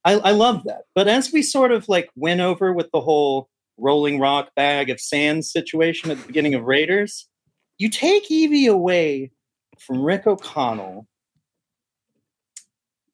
I, 0.05 0.13
I 0.19 0.31
love 0.31 0.63
that. 0.65 0.83
But 0.93 1.07
as 1.07 1.33
we 1.33 1.41
sort 1.41 1.71
of 1.71 1.89
like 1.89 2.09
went 2.15 2.39
over 2.39 2.71
with 2.71 2.89
the 2.91 3.01
whole 3.01 3.49
rolling 3.77 4.19
rock 4.19 4.49
bag 4.55 4.89
of 4.89 4.99
sand 4.99 5.43
situation 5.43 6.11
at 6.11 6.19
the 6.19 6.27
beginning 6.27 6.53
of 6.53 6.63
Raiders, 6.63 7.27
you 7.77 7.89
take 7.89 8.29
Evie 8.31 8.67
away 8.67 9.31
from 9.79 10.03
Rick 10.03 10.27
O'Connell. 10.27 11.07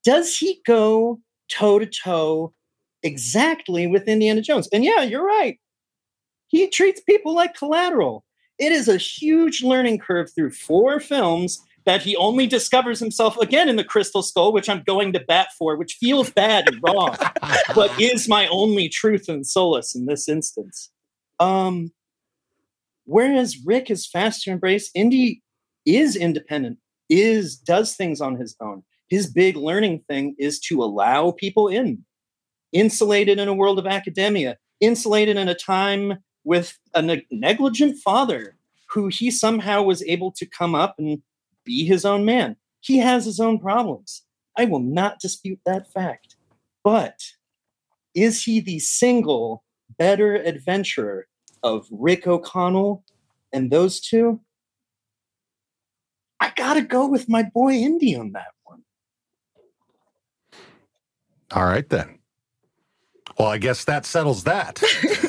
Does 0.03 0.37
he 0.37 0.61
go 0.65 1.19
toe 1.49 1.79
to 1.79 1.85
toe 1.85 2.53
exactly 3.01 3.87
with 3.87 4.07
Indiana 4.07 4.41
Jones? 4.41 4.67
And 4.71 4.83
yeah, 4.83 5.01
you're 5.01 5.25
right. 5.25 5.59
He 6.47 6.67
treats 6.69 7.01
people 7.01 7.33
like 7.33 7.55
collateral. 7.55 8.25
It 8.59 8.71
is 8.71 8.87
a 8.87 8.97
huge 8.97 9.63
learning 9.63 9.99
curve 9.99 10.29
through 10.35 10.51
four 10.51 10.99
films 10.99 11.59
that 11.85 12.01
he 12.01 12.15
only 12.15 12.47
discovers 12.47 12.99
himself 12.99 13.37
again 13.37 13.67
in 13.67 13.75
the 13.75 13.83
Crystal 13.83 14.21
Skull, 14.21 14.53
which 14.53 14.69
I'm 14.69 14.83
going 14.83 15.13
to 15.13 15.19
bat 15.19 15.49
for, 15.57 15.75
which 15.75 15.97
feels 15.99 16.29
bad 16.29 16.67
and 16.67 16.81
wrong, 16.83 17.15
but 17.75 17.91
is 17.99 18.27
my 18.27 18.47
only 18.47 18.87
truth 18.89 19.27
and 19.27 19.45
solace 19.45 19.95
in 19.95 20.05
this 20.05 20.29
instance. 20.29 20.91
Um, 21.39 21.91
whereas 23.05 23.57
Rick 23.65 23.89
is 23.89 24.07
fast 24.07 24.43
to 24.43 24.51
embrace, 24.51 24.91
Indy 24.93 25.41
is 25.85 26.15
independent, 26.15 26.77
is 27.09 27.55
does 27.55 27.95
things 27.95 28.21
on 28.21 28.35
his 28.35 28.55
own. 28.61 28.83
His 29.09 29.27
big 29.27 29.57
learning 29.57 30.03
thing 30.07 30.35
is 30.37 30.59
to 30.61 30.83
allow 30.83 31.31
people 31.31 31.67
in, 31.67 32.05
insulated 32.71 33.39
in 33.39 33.47
a 33.47 33.53
world 33.53 33.79
of 33.79 33.87
academia, 33.87 34.57
insulated 34.79 35.35
in 35.35 35.49
a 35.49 35.55
time 35.55 36.19
with 36.43 36.77
a 36.93 37.01
ne- 37.01 37.27
negligent 37.31 37.97
father 37.97 38.55
who 38.89 39.07
he 39.07 39.31
somehow 39.31 39.81
was 39.81 40.03
able 40.03 40.31
to 40.33 40.45
come 40.45 40.75
up 40.75 40.95
and 40.97 41.21
be 41.65 41.85
his 41.85 42.05
own 42.05 42.25
man. 42.25 42.55
He 42.79 42.97
has 42.97 43.25
his 43.25 43.39
own 43.39 43.59
problems. 43.59 44.23
I 44.57 44.65
will 44.65 44.79
not 44.79 45.19
dispute 45.19 45.59
that 45.65 45.91
fact. 45.91 46.35
But 46.83 47.19
is 48.13 48.43
he 48.43 48.59
the 48.59 48.79
single 48.79 49.63
better 49.97 50.35
adventurer 50.35 51.27
of 51.63 51.87
Rick 51.91 52.27
O'Connell 52.27 53.03
and 53.53 53.71
those 53.71 54.01
two? 54.01 54.41
I 56.39 56.51
got 56.55 56.73
to 56.73 56.81
go 56.81 57.07
with 57.07 57.29
my 57.29 57.43
boy 57.43 57.73
Indy 57.73 58.15
on 58.15 58.31
that 58.31 58.53
one. 58.63 58.81
All 61.53 61.65
right, 61.65 61.87
then. 61.87 62.17
Well, 63.37 63.49
I 63.49 63.57
guess 63.57 63.85
that 63.85 64.05
settles 64.05 64.43
that. 64.45 64.81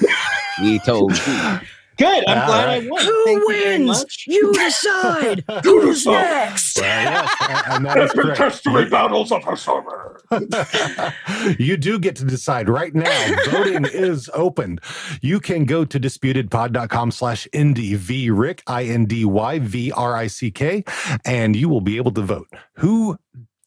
we 0.62 0.78
told 0.80 1.12
Good. 1.98 2.24
I'm 2.28 2.38
All 2.38 2.46
glad 2.46 2.66
right. 2.66 2.84
I 2.84 2.88
won. 2.88 3.04
Who 3.04 3.24
Thank 3.24 3.48
wins? 3.48 4.26
You, 4.26 4.34
you 4.34 4.52
decide. 4.54 5.44
Who's 5.64 6.06
next? 6.06 6.78
Well, 6.78 6.86
yes, 6.86 7.36
and 7.68 7.86
that 7.86 7.98
is 7.98 8.12
correct. 8.12 8.38
History 8.38 8.88
battles 8.88 9.30
of 9.30 9.44
the 9.44 9.56
summer. 9.56 10.20
you 11.58 11.76
do 11.76 11.98
get 11.98 12.16
to 12.16 12.24
decide 12.24 12.68
right 12.68 12.94
now. 12.94 13.34
Voting 13.50 13.84
is 13.92 14.30
open. 14.32 14.78
You 15.20 15.40
can 15.40 15.64
go 15.64 15.84
to 15.84 16.00
disputedpod.com 16.00 17.10
slash 17.10 17.46
Indy 17.52 17.94
V 17.94 18.30
Rick 18.30 18.62
I 18.66 18.84
N 18.84 19.04
D 19.04 19.24
Y 19.24 19.58
V 19.58 19.92
R 19.92 20.16
I 20.16 20.26
C 20.28 20.50
K, 20.50 20.84
and 21.24 21.54
you 21.54 21.68
will 21.68 21.82
be 21.82 21.96
able 21.98 22.12
to 22.12 22.22
vote. 22.22 22.48
Who 22.76 23.18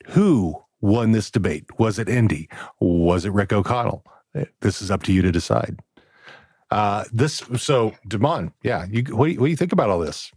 who 0.07 0.55
won 0.81 1.11
this 1.11 1.29
debate? 1.29 1.65
Was 1.79 1.99
it 1.99 2.09
Indy? 2.09 2.49
Was 2.79 3.25
it 3.25 3.33
Rick 3.33 3.53
O'Connell? 3.53 4.03
This 4.61 4.81
is 4.81 4.91
up 4.91 5.03
to 5.03 5.13
you 5.13 5.21
to 5.21 5.31
decide. 5.31 5.79
Uh, 6.71 7.03
this 7.13 7.43
so 7.57 7.93
Demond, 8.09 8.51
yeah. 8.63 8.85
You 8.89 9.03
what 9.15 9.27
do 9.27 9.31
you, 9.33 9.39
what 9.39 9.47
do 9.47 9.51
you 9.51 9.57
think 9.57 9.71
about 9.71 9.89
all 9.89 9.99
this? 9.99 10.31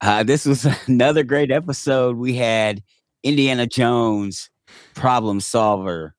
Uh, 0.00 0.22
this 0.22 0.46
was 0.46 0.66
another 0.86 1.22
great 1.22 1.50
episode. 1.50 2.16
We 2.16 2.34
had 2.34 2.82
Indiana 3.22 3.66
Jones, 3.66 4.50
problem 4.94 5.40
solver, 5.40 6.14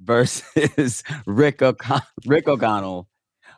versus 0.00 1.02
Rick 1.26 1.62
O'Con- 1.62 2.02
Rick 2.26 2.48
O'Connell, 2.48 3.08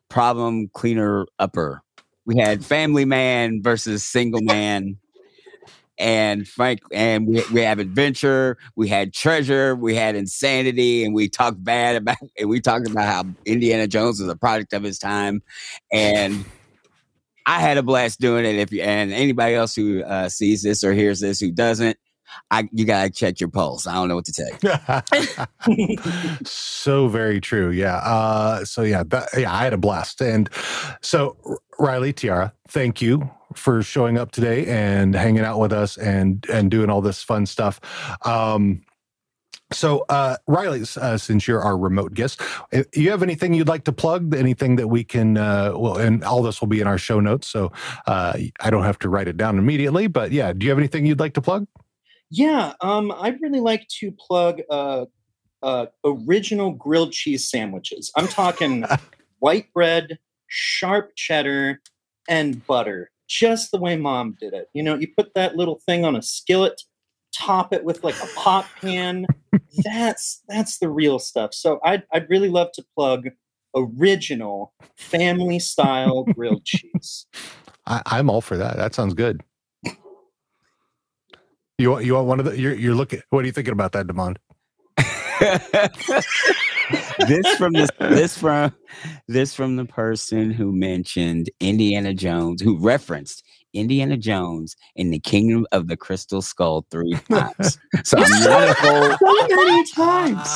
problem 0.09 0.69
cleaner 0.73 1.27
upper. 1.39 1.83
We 2.27 2.37
had 2.39 2.65
Family 2.65 3.05
Man 3.05 3.61
versus 3.63 4.05
Single 4.05 4.41
Man 4.43 4.97
and 5.99 6.47
Frank, 6.47 6.81
and 6.93 7.27
we, 7.27 7.43
we 7.53 7.61
have 7.61 7.79
adventure, 7.79 8.59
we 8.77 8.89
had 8.89 9.13
treasure, 9.13 9.77
we 9.77 9.95
had 9.95 10.17
insanity, 10.17 11.05
and 11.05 11.15
we 11.15 11.29
talked 11.29 11.63
bad 11.63 11.97
about, 12.03 12.17
and 12.39 12.49
we 12.49 12.61
talked 12.61 12.89
about 12.89 13.07
how 13.07 13.25
Indiana 13.45 13.87
Jones 13.87 14.21
was 14.21 14.29
a 14.29 14.37
product 14.37 14.73
of 14.73 14.83
his 14.83 14.99
time, 14.99 15.43
and 15.93 16.45
I 17.47 17.61
had 17.61 17.77
a 17.77 17.83
blast 17.83 18.21
doing 18.21 18.45
it. 18.45 18.57
If 18.57 18.73
you 18.73 18.83
and 18.83 19.13
anybody 19.13 19.55
else 19.55 19.75
who 19.75 20.03
uh, 20.03 20.29
sees 20.29 20.63
this 20.63 20.83
or 20.83 20.93
hears 20.93 21.21
this 21.21 21.41
who 21.41 21.51
doesn't, 21.51 21.99
I 22.51 22.69
you 22.73 22.85
gotta 22.85 23.11
check 23.11 23.41
your 23.41 23.51
pulse. 23.51 23.87
I 23.87 23.95
don't 23.95 24.09
know 24.09 24.17
what 24.17 24.25
to 24.27 24.33
tell 24.33 24.49
you. 25.69 26.37
so 26.45 27.09
very 27.09 27.41
true. 27.41 27.71
Yeah. 27.71 27.97
Uh, 27.97 28.65
so 28.65 28.83
yeah, 28.83 29.03
that, 29.09 29.29
yeah, 29.37 29.55
I 29.55 29.65
had 29.65 29.73
a 29.73 29.79
blast. 29.79 30.21
And 30.21 30.49
so 31.01 31.37
Riley 31.79 32.13
Tiara, 32.13 32.53
thank 32.69 33.03
you 33.03 33.31
for 33.57 33.83
showing 33.83 34.19
up 34.19 34.33
today 34.33 34.67
and 34.67 35.15
hanging 35.15 35.45
out 35.45 35.59
with 35.59 35.73
us 35.73 35.97
and 35.97 36.45
and 36.53 36.71
doing 36.71 36.91
all 36.91 37.01
this 37.01 37.23
fun 37.23 37.47
stuff. 37.47 37.81
Um, 38.27 38.83
so, 39.73 40.05
uh, 40.09 40.37
Riley, 40.47 40.83
uh, 41.01 41.17
since 41.17 41.49
you're 41.49 41.61
our 41.61 41.77
remote 41.77 42.15
guest, 42.15 42.41
you 42.95 43.11
have 43.11 43.23
anything 43.23 43.55
you'd 43.55 43.69
like 43.69 43.85
to 43.85 43.93
plug? 43.93 44.35
Anything 44.35 44.77
that 44.77 44.89
we 44.89 45.05
can, 45.05 45.37
uh, 45.37 45.73
well, 45.75 45.97
and 45.97 46.23
all 46.23 46.43
this 46.43 46.61
will 46.61 46.69
be 46.69 46.81
in 46.81 46.87
our 46.87 46.99
show 46.99 47.19
notes, 47.19 47.49
so 47.49 47.73
uh, 48.07 48.39
I 48.61 48.71
don't 48.71 48.85
have 48.85 48.99
to 49.01 49.09
write 49.09 49.27
it 49.27 49.37
down 49.37 49.59
immediately. 49.59 50.07
But 50.07 50.33
yeah, 50.33 50.53
do 50.53 50.65
you 50.65 50.71
have 50.71 50.79
anything 50.79 51.07
you'd 51.07 51.19
like 51.19 51.35
to 51.35 51.43
plug? 51.43 51.67
Yeah, 52.31 52.75
um, 52.81 53.13
I'd 53.17 53.41
really 53.41 53.61
like 53.61 53.89
to 54.01 54.13
plug 54.13 54.61
uh, 54.71 55.07
uh, 55.63 55.87
original 56.05 56.73
grilled 56.73 57.13
cheese 57.13 57.49
sandwiches. 57.49 58.13
I'm 58.17 58.29
talking 58.29 58.85
white 59.39 59.73
bread, 59.73 60.19
sharp 60.47 61.17
cheddar, 61.17 61.81
and 62.29 62.65
butter, 62.67 63.11
just 63.29 63.71
the 63.71 63.79
way 63.79 63.97
mom 63.97 64.37
did 64.39 64.55
it. 64.55 64.69
You 64.75 64.83
know, 64.83 64.97
you 64.97 65.09
put 65.17 65.35
that 65.35 65.57
little 65.57 65.81
thing 65.87 66.05
on 66.05 66.17
a 66.17 66.23
skillet, 66.23 66.81
top 67.35 67.73
it 67.73 67.85
with 67.85 68.05
like 68.05 68.21
a 68.23 68.27
pot 68.37 68.67
pan. 68.81 69.27
that's 69.85 70.43
that's 70.49 70.79
the 70.79 70.89
real 70.89 71.19
stuff. 71.19 71.55
So 71.55 71.81
I'd 71.85 72.05
I'd 72.13 72.29
really 72.29 72.49
love 72.49 72.73
to 72.73 72.85
plug 72.97 73.29
original 73.75 74.73
family 74.97 75.59
style 75.59 76.25
grilled 76.25 76.65
cheese. 76.65 77.27
I, 77.87 78.03
I'm 78.07 78.31
all 78.31 78.41
for 78.41 78.57
that. 78.57 78.77
That 78.77 78.95
sounds 78.95 79.15
good. 79.15 79.43
You 81.79 81.91
want 81.91 82.05
you 82.05 82.15
want 82.15 82.27
one 82.29 82.39
of 82.39 82.47
the 82.47 82.59
you're 82.59 82.75
you're 82.75 82.95
looking 82.95 83.21
what 83.31 83.43
are 83.43 83.47
you 83.47 83.53
thinking 83.53 83.73
about 83.73 83.93
that, 83.93 84.07
Demond? 84.07 84.37
this 87.27 87.57
from 87.57 87.73
this 87.73 87.91
this 87.99 88.39
from 88.39 88.75
this 89.29 89.55
from 89.55 89.77
the 89.77 89.85
person 89.85 90.51
who 90.51 90.73
mentioned 90.73 91.51
Indiana 91.61 92.15
Jones, 92.15 92.63
who 92.63 92.79
referenced 92.79 93.45
Indiana 93.75 94.17
Jones 94.17 94.77
in 94.95 95.11
the 95.11 95.19
Kingdom 95.19 95.67
of 95.73 95.89
the 95.89 95.97
Crystal 95.97 96.41
Skull 96.41 96.87
three 96.91 97.15
times. 97.31 97.79
So 98.05 98.19
I'm 98.19 98.45
not 98.45 98.69
a 98.69 98.75
so 99.19 99.57
many 99.57 99.85
times. 99.93 100.49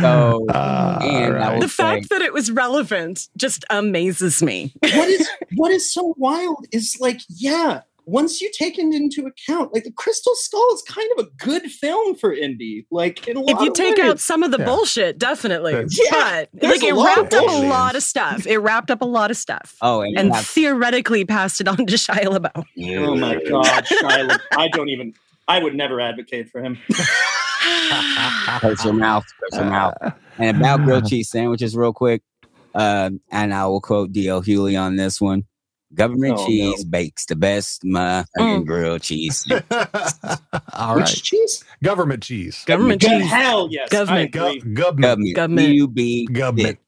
So 0.00 0.46
uh, 0.48 0.98
and 1.02 1.34
right. 1.34 1.60
the 1.60 1.68
say, 1.68 1.82
fact 1.82 2.08
that 2.10 2.22
it 2.22 2.32
was 2.32 2.50
relevant 2.50 3.28
just 3.36 3.64
amazes 3.68 4.42
me. 4.42 4.72
What 4.80 5.08
is 5.08 5.28
what 5.56 5.70
is 5.70 5.92
so 5.92 6.14
wild 6.16 6.66
is 6.72 6.96
like, 7.00 7.20
yeah, 7.28 7.82
once 8.04 8.40
you 8.40 8.50
take 8.52 8.78
it 8.78 8.94
into 8.94 9.26
account, 9.26 9.72
like 9.72 9.84
the 9.84 9.92
Crystal 9.92 10.34
Skull 10.34 10.74
is 10.74 10.82
kind 10.82 11.08
of 11.16 11.26
a 11.26 11.30
good 11.44 11.70
film 11.70 12.14
for 12.14 12.32
Indy. 12.32 12.86
Like 12.90 13.28
in 13.28 13.36
a 13.36 13.42
if 13.42 13.60
you 13.60 13.72
take 13.72 13.96
ways. 13.96 14.06
out 14.06 14.20
some 14.20 14.42
of 14.42 14.50
the 14.50 14.58
yeah. 14.58 14.64
bullshit, 14.64 15.18
definitely. 15.18 15.72
Yeah, 15.72 16.44
but 16.52 16.62
like 16.62 16.82
it 16.82 16.94
wrapped 16.94 17.34
up 17.34 17.48
a 17.48 17.66
lot 17.66 17.94
of 17.94 18.02
stuff. 18.02 18.46
It 18.46 18.58
wrapped 18.58 18.90
up 18.90 19.02
a 19.02 19.06
lot 19.06 19.30
of 19.30 19.36
stuff. 19.36 19.76
Oh, 19.80 20.00
and, 20.00 20.16
and 20.18 20.36
theoretically 20.36 21.24
passed 21.24 21.60
it 21.60 21.68
on 21.68 21.76
to 21.76 21.84
Shia 21.86 22.24
LaBeouf. 22.24 22.66
Oh 23.06 23.16
my 23.16 23.34
god, 23.44 23.84
Shia! 23.84 24.28
La- 24.28 24.38
I 24.58 24.68
don't 24.68 24.88
even. 24.88 25.14
I 25.48 25.62
would 25.62 25.74
never 25.74 26.00
advocate 26.00 26.48
for 26.50 26.62
him. 26.62 26.78
Close 28.60 28.84
your 28.84 28.94
mouth. 28.94 29.24
Close 29.38 29.60
your 29.60 29.70
mouth. 29.70 29.94
And 30.38 30.56
about 30.56 30.84
grilled 30.84 31.06
cheese 31.08 31.30
sandwiches, 31.30 31.76
real 31.76 31.92
quick. 31.92 32.22
Uh, 32.74 33.10
and 33.30 33.52
I 33.52 33.66
will 33.66 33.80
quote 33.80 34.12
D.L. 34.12 34.42
Hughley 34.42 34.80
on 34.80 34.96
this 34.96 35.20
one. 35.20 35.44
Government 35.94 36.36
oh, 36.38 36.46
cheese 36.46 36.84
no. 36.84 36.90
bakes 36.90 37.26
the 37.26 37.36
best 37.36 37.82
motherfucking 37.82 38.24
mm. 38.38 38.66
grilled 38.66 39.02
cheese. 39.02 39.46
All 40.72 40.96
Which 40.96 41.04
right. 41.04 41.22
cheese? 41.22 41.64
Government 41.82 42.22
cheese. 42.22 42.64
Government 42.64 43.02
cheese. 43.02 43.28
Hell 43.28 43.68
yes. 43.70 43.88
Government. 43.90 44.30
Go- 44.32 44.58
government. 44.72 45.34
Government. 45.34 45.68
You 45.68 45.88
be 45.88 46.26
government. 46.26 46.78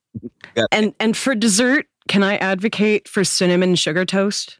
And 0.72 0.94
and 1.00 1.16
for 1.16 1.34
dessert, 1.34 1.86
can 2.08 2.22
I 2.22 2.36
advocate 2.36 3.08
for 3.08 3.24
cinnamon 3.24 3.74
sugar 3.74 4.04
toast? 4.04 4.58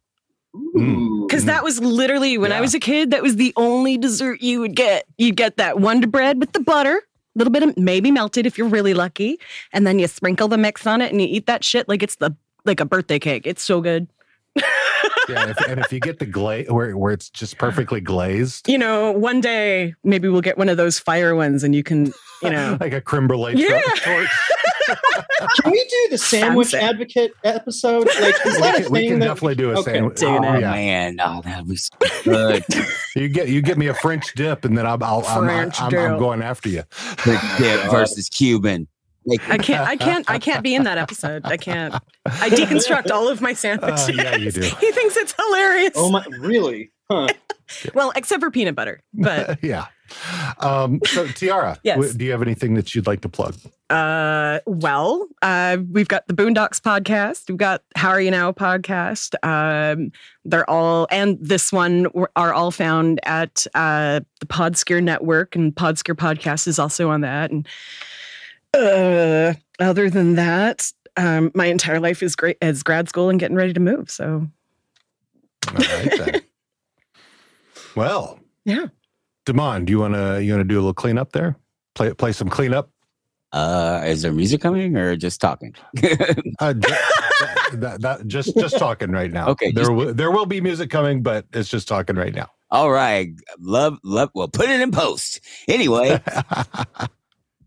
Because 0.53 1.47
that 1.47 1.65
was 1.65 1.81
literally 1.81 2.39
when 2.39 2.53
I 2.53 2.61
was 2.61 2.75
a 2.75 2.81
kid, 2.81 3.11
that 3.11 3.23
was 3.23 3.37
the 3.37 3.53
only 3.57 3.99
dessert 3.99 4.41
you 4.41 4.61
would 4.61 4.77
get. 4.77 5.07
You'd 5.19 5.37
get 5.37 5.57
that 5.57 5.81
Wonder 5.81 6.07
Bread 6.07 6.39
with 6.39 6.53
the 6.53 6.61
butter, 6.61 6.97
a 6.97 7.39
little 7.39 7.53
bit 7.53 7.65
of 7.65 7.77
maybe 7.77 8.13
melted 8.13 8.47
if 8.47 8.57
you're 8.57 8.69
really 8.69 8.95
lucky, 8.95 9.41
and 9.73 9.85
then 9.85 9.99
you 9.99 10.07
sprinkle 10.07 10.47
the 10.47 10.59
mix 10.59 10.87
on 10.87 11.01
it 11.01 11.11
and 11.11 11.21
you 11.21 11.27
eat 11.29 11.47
that 11.47 11.65
shit 11.65 11.89
like 11.89 12.03
it's 12.03 12.17
the 12.17 12.37
like 12.65 12.81
a 12.81 12.85
birthday 12.85 13.19
cake. 13.19 13.47
It's 13.47 13.63
so 13.63 13.81
good. 13.81 14.07
Yeah, 15.29 15.43
and 15.43 15.51
if, 15.53 15.69
and 15.69 15.81
if 15.81 15.93
you 15.93 16.01
get 16.01 16.19
the 16.19 16.27
glaze 16.27 16.69
where 16.71 16.97
where 16.97 17.13
it's 17.13 17.31
just 17.31 17.57
perfectly 17.59 18.01
glazed, 18.01 18.69
You 18.69 18.79
know, 18.79 19.13
one 19.13 19.41
day 19.41 19.95
maybe 20.05 20.29
we'll 20.29 20.41
get 20.43 20.59
one 20.59 20.69
of 20.69 20.77
those 20.77 20.99
fire 20.99 21.35
ones 21.35 21.63
and 21.65 21.75
you 21.75 21.83
can, 21.83 22.13
you 22.43 22.51
know. 22.51 22.77
like 22.81 22.93
a 22.93 23.01
creme 23.01 23.27
brulee 23.27 23.55
Yeah. 23.57 23.81
torch. 23.97 24.29
Can 25.63 25.73
we 25.73 25.83
do 25.83 26.09
the 26.11 26.19
sandwich 26.19 26.71
Fancy. 26.73 26.87
advocate 26.87 27.33
episode? 27.43 28.07
Like, 28.21 28.35
is 28.45 28.55
we 28.57 28.61
that 28.61 28.79
a 28.79 28.83
can, 28.83 28.93
we 28.93 29.09
can 29.09 29.19
that- 29.21 29.27
definitely 29.29 29.55
do 29.55 29.71
a 29.71 29.79
Okay. 29.81 29.95
sandwich. 29.95 30.19
Doing 30.19 30.45
Oh 30.45 30.59
yeah. 30.59 30.71
Oh, 30.71 30.75
man, 30.75 31.17
oh 31.21 31.41
that'd 31.43 31.67
be 31.69 31.77
so 31.77 31.89
good. 32.25 32.65
You 33.17 33.29
get 33.29 33.49
you 33.49 33.63
get 33.63 33.79
me 33.79 33.87
a 33.87 33.95
French 33.95 34.35
dip, 34.35 34.65
and 34.65 34.77
then 34.77 34.87
I'm 34.87 35.01
I'll, 35.03 35.25
I'm, 35.29 35.49
I'm, 35.49 35.71
I'm, 35.79 35.95
I'm 35.97 36.19
going 36.19 36.43
after 36.43 36.69
you. 36.69 36.83
Quick 37.19 37.39
dip 37.59 37.89
versus 37.91 38.29
Cuban. 38.29 38.89
Like, 39.27 39.49
I 39.49 39.59
can't 39.59 39.89
I 39.89 39.97
can't 39.97 40.31
I 40.31 40.39
can't 40.39 40.63
be 40.63 40.75
in 40.75 40.85
that 40.85 40.99
episode. 40.99 41.43
I 41.45 41.57
can't. 41.57 41.95
I 42.27 42.51
deconstruct 42.51 43.11
all 43.11 43.29
of 43.29 43.41
my 43.41 43.53
sandwiches. 43.55 44.09
Uh, 44.09 44.13
yeah, 44.15 44.37
you 44.37 44.51
do. 44.51 44.61
he 44.81 44.93
thinks 44.93 45.17
it's 45.17 45.35
hilarious. 45.47 45.93
Oh 45.97 46.11
my, 46.11 46.25
really? 46.41 46.91
Huh. 47.11 47.29
well, 47.95 48.13
except 48.17 48.43
for 48.43 48.51
peanut 48.51 48.75
butter. 48.75 49.01
But 49.13 49.63
yeah. 49.63 49.87
Um, 50.61 51.01
so 51.07 51.27
Tiara, 51.29 51.79
Yes. 51.83 51.97
w- 51.97 52.13
do 52.13 52.25
you 52.25 52.31
have 52.33 52.43
anything 52.43 52.75
that 52.75 52.95
you'd 52.95 53.07
like 53.07 53.23
to 53.23 53.29
plug? 53.29 53.57
Uh, 53.91 54.61
well, 54.67 55.27
uh, 55.43 55.79
we've 55.91 56.09
got 56.09 56.27
the 56.29 56.35
Boondocks 56.35 56.81
podcast. 56.81 57.49
We've 57.49 57.57
got 57.59 57.83
How 57.97 58.11
Are 58.11 58.21
You 58.21 58.31
Now 58.31 58.53
podcast. 58.53 59.35
Um, 59.43 60.13
they're 60.45 60.69
all, 60.69 61.07
and 61.11 61.39
this 61.41 61.73
one 61.73 62.07
are 62.37 62.53
all 62.53 62.71
found 62.71 63.19
at 63.25 63.67
uh, 63.75 64.21
the 64.41 64.47
Podskier 64.47 65.03
Network, 65.03 65.57
and 65.57 65.75
Podskier 65.75 66.15
podcast 66.15 66.67
is 66.69 66.79
also 66.79 67.09
on 67.11 67.23
that. 67.23 67.51
And 67.51 67.67
uh, 68.75 69.55
other 69.81 70.11
than 70.11 70.35
that, 70.37 70.91
um, 71.17 71.51
my 71.55 71.67
entire 71.67 72.01
life 72.01 72.23
is 72.23 72.35
great 72.37 72.57
as 72.63 72.83
grad 72.83 73.09
school 73.09 73.29
and 73.31 73.39
getting 73.41 73.57
ready 73.57 73.73
to 73.73 73.81
move. 73.81 74.11
So 74.11 74.47
All 75.69 75.75
right 75.75 76.13
then. 76.19 76.43
well, 77.97 78.41
Yeah. 78.65 78.87
Damon, 79.47 79.85
do 79.85 79.91
you 79.93 79.99
wanna 80.01 80.41
you 80.41 80.53
wanna 80.53 80.65
do 80.65 80.75
a 80.77 80.81
little 80.81 80.95
cleanup 80.95 81.33
there? 81.33 81.57
Play 81.95 82.13
play 82.15 82.33
some 82.33 82.49
cleanup. 82.49 82.91
uh, 83.53 84.03
is 84.07 84.23
there 84.23 84.33
music 84.33 84.61
coming 84.61 84.97
or 84.97 85.17
just 85.17 85.41
talking? 85.41 85.75
Uh, 86.61 86.73
ju- 86.73 86.89
that, 87.75 87.97
that 88.01 88.27
just 88.27 88.55
just 88.57 88.79
talking 88.79 89.11
right 89.11 89.33
now. 89.33 89.49
Okay, 89.49 89.71
there 89.73 89.85
just- 89.85 89.93
will 89.93 90.15
there 90.15 90.31
will 90.31 90.47
be 90.47 90.61
music 90.61 90.89
coming, 90.91 91.23
but 91.23 91.45
it's 91.53 91.69
just 91.69 91.87
talking 91.89 92.17
right 92.17 92.35
now. 92.35 92.49
All 92.71 92.91
right, 92.91 93.31
love, 93.61 93.99
love. 94.03 94.31
Well, 94.35 94.49
put 94.49 94.69
it 94.71 94.81
in 94.81 94.91
post. 94.93 95.41
Anyway, 95.69 96.21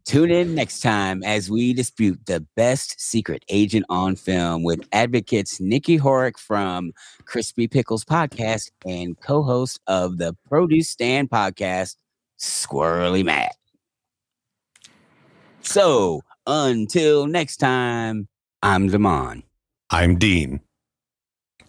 tune 0.08 0.32
in 0.32 0.56
next 0.56 0.80
time 0.80 1.22
as 1.24 1.52
we 1.52 1.74
dispute 1.74 2.18
the 2.28 2.40
best 2.56 3.00
secret 3.00 3.44
agent 3.50 3.86
on 3.90 4.16
film 4.16 4.64
with 4.64 4.80
advocates 4.94 5.60
Nikki 5.60 6.00
Horick 6.00 6.38
from 6.40 6.94
Crispy 7.26 7.68
Pickles 7.68 8.06
podcast 8.06 8.72
and 8.86 9.20
co-host 9.20 9.82
of 9.88 10.18
the 10.18 10.34
Produce 10.48 10.90
Stand 10.90 11.30
podcast, 11.30 11.98
Squirrely 12.40 13.26
Matt. 13.26 13.56
So 15.62 16.22
until 16.48 17.28
next 17.28 17.58
time, 17.58 18.30
I'm 18.64 18.88
Damon. 18.88 19.44
I'm 19.90 20.18
Dean. 20.18 20.62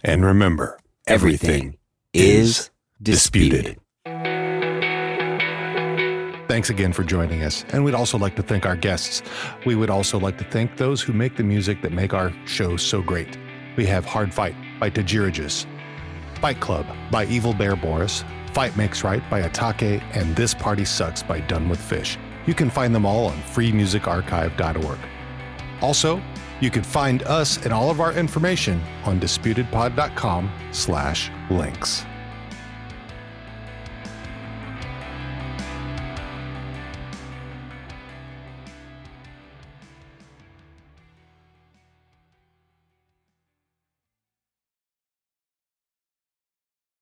And 0.05 0.25
remember, 0.25 0.79
Everything 1.09 1.77
is 2.15 2.71
disputed. 3.03 3.65
disputed. 3.65 3.81
Thanks 6.59 6.71
again 6.71 6.93
for 6.93 7.05
joining 7.05 7.45
us. 7.45 7.65
And 7.69 7.85
we'd 7.85 7.95
also 7.95 8.19
like 8.19 8.35
to 8.35 8.43
thank 8.43 8.67
our 8.67 8.75
guests. 8.75 9.23
We 9.65 9.77
would 9.77 9.91
also 9.91 10.19
like 10.19 10.39
to 10.39 10.45
thank 10.45 10.77
those 10.77 11.01
who 11.01 11.13
make 11.13 11.37
the 11.37 11.45
music 11.45 11.83
that 11.83 11.93
make 11.93 12.13
our 12.13 12.33
show 12.47 12.77
so 12.77 13.01
great. 13.01 13.39
We 13.77 13.87
have 13.87 14.05
Hard 14.05 14.35
Fight 14.35 14.57
by 14.81 14.91
Tajirajus, 14.91 15.67
Fight 16.41 16.59
Club 16.59 16.85
by 17.13 17.27
Evil 17.27 17.55
Bear 17.55 17.77
Boris, 17.77 18.25
Fight 18.55 18.77
Makes 18.77 19.05
Right 19.05 19.23
by 19.31 19.43
Atake, 19.43 20.03
and 20.17 20.35
This 20.35 20.53
Party 20.53 20.85
Sucks 20.85 21.23
by 21.23 21.39
Done 21.39 21.69
with 21.69 21.81
Fish. 21.81 22.19
You 22.45 22.55
can 22.55 22.71
find 22.71 22.93
them 22.93 23.07
all 23.07 23.27
on 23.27 23.41
freemusicarchive.org. 23.43 24.99
Also, 25.81 26.21
you 26.61 26.73
can 26.73 26.83
find 26.83 27.23
us 27.23 27.65
and 27.65 27.73
all 27.73 27.89
of 27.89 28.01
our 28.01 28.13
information 28.15 28.83
on 29.05 29.21
disputedpod.com 29.21 30.51
slash 30.73 31.31
links. 31.51 32.05